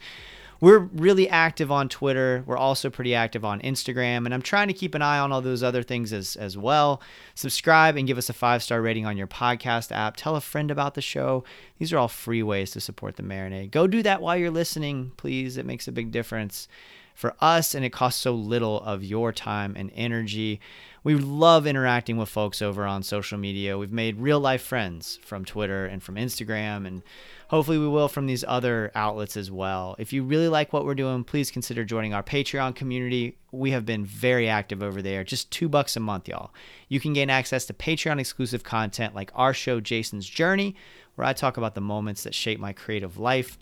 We're 0.65 0.79
really 0.79 1.29
active 1.29 1.71
on 1.71 1.91
Twitter. 1.91 2.43
We're 2.47 2.57
also 2.57 2.89
pretty 2.89 3.15
active 3.15 3.45
on 3.45 3.61
Instagram, 3.61 4.25
and 4.25 4.33
I'm 4.33 4.41
trying 4.41 4.69
to 4.69 4.73
keep 4.73 4.95
an 4.95 5.03
eye 5.03 5.19
on 5.19 5.31
all 5.31 5.43
those 5.43 5.63
other 5.63 5.83
things 5.83 6.11
as, 6.11 6.37
as 6.37 6.57
well. 6.57 7.03
Subscribe 7.35 7.99
and 7.99 8.07
give 8.07 8.17
us 8.17 8.31
a 8.31 8.33
five 8.33 8.63
star 8.63 8.81
rating 8.81 9.05
on 9.05 9.19
your 9.19 9.27
podcast 9.27 9.93
app. 9.93 10.17
Tell 10.17 10.37
a 10.37 10.41
friend 10.41 10.71
about 10.71 10.95
the 10.95 11.03
show. 11.03 11.45
These 11.77 11.93
are 11.93 11.99
all 11.99 12.09
free 12.09 12.43
ways 12.43 12.71
to 12.71 12.81
support 12.81 13.17
the 13.17 13.23
marinade. 13.23 13.73
Go 13.73 13.87
do 13.87 14.03
that 14.05 14.23
while 14.23 14.39
you're 14.39 14.51
listening, 14.51 15.13
please. 15.19 15.59
It 15.59 15.67
makes 15.67 15.87
a 15.87 15.93
big 15.93 16.11
difference 16.11 16.67
for 17.15 17.35
us, 17.43 17.75
and 17.75 17.85
it 17.85 17.93
costs 17.93 18.23
so 18.23 18.35
little 18.35 18.81
of 18.81 19.05
your 19.05 19.33
time 19.33 19.75
and 19.77 19.93
energy. 19.95 20.61
We 21.03 21.15
love 21.17 21.67
interacting 21.67 22.17
with 22.17 22.31
folks 22.31 22.63
over 22.63 22.87
on 22.87 23.03
social 23.03 23.37
media. 23.37 23.77
We've 23.77 23.93
made 23.93 24.19
real 24.19 24.41
life 24.41 24.63
friends 24.63 25.19
from 25.23 25.45
Twitter 25.45 25.85
and 25.85 26.03
from 26.03 26.15
Instagram, 26.15 26.87
and 26.87 27.03
hopefully 27.49 27.79
we 27.79 27.89
will 27.89 28.09
from 28.09 28.27
these 28.27 28.45
other 28.47 28.91
outlets 28.95 29.37
as 29.37 29.51
well. 29.51 29.97
If 29.99 30.13
you 30.13 30.23
really 30.23 30.49
like 30.49 30.73
what 30.73 30.85
we're 30.85 30.95
doing, 30.95 31.25
please 31.25 31.51
consider 31.51 31.85
joining 31.85 32.15
our 32.15 32.23
Patreon 32.23 32.75
community. 32.75 33.39
We 33.53 33.71
have 33.73 33.87
been 33.87 34.05
very 34.05 34.49
active 34.49 34.83
over 34.83 35.03
there. 35.03 35.25
Just 35.25 35.51
two 35.51 35.69
bucks 35.69 35.97
a 35.97 36.01
month, 36.01 36.29
y'all. 36.29 36.53
You 36.89 37.01
can 37.01 37.13
gain 37.13 37.31
access 37.31 37.65
to 37.67 37.75
Patreon 37.75 38.19
exclusive 38.19 38.65
content 38.65 39.15
like 39.15 39.31
our 39.35 39.55
show, 39.55 39.81
Jason's 39.81 40.29
Journey, 40.29 40.75
where 41.15 41.27
I 41.27 41.33
talk 41.33 41.57
about 41.57 41.75
the 41.75 41.81
moments 41.81 42.25
that 42.25 42.35
shape 42.35 42.59
my 42.59 42.73
creative 42.73 43.19
life 43.19 43.59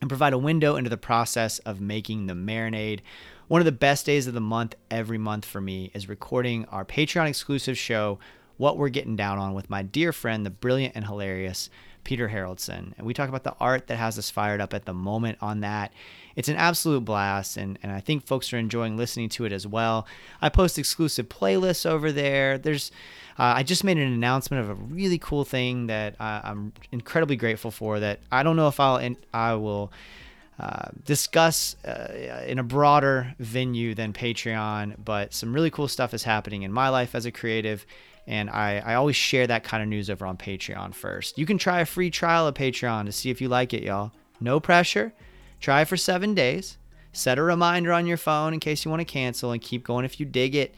and 0.00 0.10
provide 0.10 0.32
a 0.32 0.38
window 0.38 0.76
into 0.76 0.90
the 0.90 0.96
process 0.96 1.58
of 1.60 1.80
making 1.80 2.26
the 2.26 2.34
marinade. 2.34 3.00
One 3.48 3.60
of 3.60 3.66
the 3.66 3.72
best 3.72 4.06
days 4.06 4.26
of 4.26 4.34
the 4.34 4.40
month 4.40 4.74
every 4.90 5.18
month 5.18 5.44
for 5.44 5.60
me 5.60 5.90
is 5.94 6.08
recording 6.08 6.64
our 6.66 6.84
Patreon 6.84 7.28
exclusive 7.28 7.78
show, 7.78 8.18
What 8.56 8.76
We're 8.76 8.88
Getting 8.88 9.14
Down 9.14 9.38
On, 9.38 9.54
with 9.54 9.70
my 9.70 9.82
dear 9.82 10.12
friend, 10.12 10.44
the 10.44 10.50
brilliant 10.50 10.96
and 10.96 11.06
hilarious 11.06 11.70
Peter 12.04 12.28
Haroldson. 12.28 12.92
And 12.96 13.06
we 13.06 13.14
talk 13.14 13.28
about 13.28 13.44
the 13.44 13.54
art 13.60 13.86
that 13.86 13.96
has 13.96 14.18
us 14.18 14.30
fired 14.30 14.60
up 14.60 14.74
at 14.74 14.84
the 14.84 14.94
moment 14.94 15.38
on 15.40 15.60
that. 15.60 15.92
It's 16.34 16.48
an 16.48 16.56
absolute 16.56 17.04
blast, 17.04 17.56
and, 17.56 17.78
and 17.82 17.92
I 17.92 18.00
think 18.00 18.26
folks 18.26 18.52
are 18.52 18.58
enjoying 18.58 18.96
listening 18.96 19.28
to 19.30 19.44
it 19.44 19.52
as 19.52 19.66
well. 19.66 20.06
I 20.40 20.48
post 20.48 20.78
exclusive 20.78 21.28
playlists 21.28 21.84
over 21.84 22.10
there. 22.10 22.58
There's 22.58 22.90
uh, 23.38 23.54
I 23.56 23.62
just 23.62 23.84
made 23.84 23.96
an 23.96 24.12
announcement 24.12 24.62
of 24.62 24.70
a 24.70 24.74
really 24.74 25.18
cool 25.18 25.44
thing 25.44 25.86
that 25.86 26.16
uh, 26.20 26.40
I'm 26.44 26.72
incredibly 26.90 27.36
grateful 27.36 27.70
for. 27.70 28.00
That 28.00 28.20
I 28.30 28.42
don't 28.42 28.56
know 28.56 28.68
if 28.68 28.78
I'll 28.78 28.96
in, 28.96 29.16
I 29.32 29.54
will 29.54 29.92
uh, 30.58 30.88
discuss 31.04 31.76
uh, 31.84 32.44
in 32.46 32.58
a 32.58 32.62
broader 32.62 33.34
venue 33.38 33.94
than 33.94 34.12
Patreon, 34.12 34.96
but 35.02 35.32
some 35.32 35.52
really 35.52 35.70
cool 35.70 35.88
stuff 35.88 36.14
is 36.14 36.24
happening 36.24 36.62
in 36.62 36.72
my 36.72 36.88
life 36.88 37.14
as 37.14 37.26
a 37.26 37.32
creative. 37.32 37.86
And 38.26 38.48
I, 38.50 38.78
I 38.84 38.94
always 38.94 39.16
share 39.16 39.46
that 39.46 39.64
kind 39.64 39.82
of 39.82 39.88
news 39.88 40.08
over 40.08 40.24
on 40.26 40.36
Patreon 40.36 40.94
first. 40.94 41.38
You 41.38 41.46
can 41.46 41.58
try 41.58 41.80
a 41.80 41.86
free 41.86 42.10
trial 42.10 42.46
of 42.46 42.54
Patreon 42.54 43.06
to 43.06 43.12
see 43.12 43.30
if 43.30 43.40
you 43.40 43.48
like 43.48 43.74
it, 43.74 43.82
y'all. 43.82 44.12
No 44.40 44.60
pressure. 44.60 45.12
Try 45.60 45.84
for 45.84 45.96
seven 45.96 46.34
days. 46.34 46.78
Set 47.12 47.38
a 47.38 47.42
reminder 47.42 47.92
on 47.92 48.06
your 48.06 48.16
phone 48.16 48.54
in 48.54 48.60
case 48.60 48.84
you 48.84 48.90
want 48.90 49.00
to 49.00 49.04
cancel 49.04 49.52
and 49.52 49.60
keep 49.60 49.84
going 49.84 50.04
if 50.04 50.18
you 50.18 50.26
dig 50.26 50.54
it. 50.54 50.74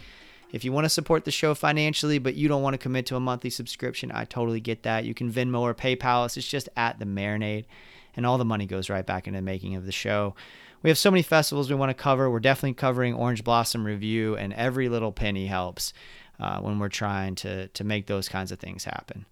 If 0.53 0.65
you 0.65 0.73
want 0.73 0.85
to 0.85 0.91
support 0.91 1.25
the 1.25 1.31
show 1.31 1.55
financially, 1.55 2.19
but 2.19 2.35
you 2.35 2.49
don't 2.49 2.63
want 2.63 2.75
to 2.75 2.79
commit 2.79 3.07
to 3.07 3.17
a 3.17 3.21
monthly 3.21 3.51
subscription, 3.51 4.13
I 4.13 4.25
totally 4.25 4.61
get 4.61 4.85
that. 4.85 5.05
You 5.05 5.13
can 5.13 5.33
Venmo 5.33 5.61
or 5.61 5.75
PayPal 5.75 6.25
us. 6.25 6.37
It's 6.37 6.47
just 6.47 6.69
at 6.77 6.99
the 6.99 7.05
marinade, 7.05 7.65
and 8.15 8.25
all 8.25 8.39
the 8.39 8.45
money 8.45 8.65
goes 8.65 8.89
right 8.89 9.05
back 9.05 9.27
into 9.27 9.39
the 9.39 9.43
making 9.43 9.75
of 9.75 9.85
the 9.85 9.93
show. 9.93 10.35
We 10.83 10.91
have 10.91 10.99
so 10.99 11.11
many 11.11 11.23
festivals 11.23 11.71
we 11.71 11.77
want 11.77 11.91
to 11.91 11.95
cover. 11.95 12.31
We're 12.31 12.41
definitely 12.41 12.75
covering 12.75 13.15
Orange 13.15 13.43
Blossom 13.43 13.85
Revue, 13.85 14.37
and 14.37 14.53
every 14.53 14.89
little 14.89 15.13
penny 15.13 15.47
helps 15.47 15.93
uh, 16.39 16.61
when 16.61 16.79
we're 16.79 16.89
trying 16.89 17.35
to 17.37 17.69
to 17.69 17.85
make 17.85 18.07
those 18.07 18.29
kinds 18.29 18.53
of 18.53 18.59
things 18.59 18.85
happen. 18.85 19.27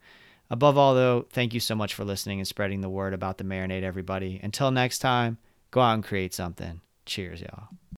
Above 0.50 0.76
all, 0.76 0.94
though, 0.94 1.26
thank 1.30 1.54
you 1.54 1.60
so 1.60 1.74
much 1.74 1.94
for 1.94 2.04
listening 2.04 2.38
and 2.38 2.46
spreading 2.46 2.82
the 2.82 2.90
word 2.90 3.14
about 3.14 3.38
the 3.38 3.44
marinade, 3.44 3.82
everybody. 3.82 4.38
Until 4.42 4.70
next 4.70 4.98
time, 4.98 5.38
go 5.70 5.80
out 5.80 5.94
and 5.94 6.04
create 6.04 6.34
something. 6.34 6.82
Cheers, 7.06 7.40
y'all. 7.40 7.68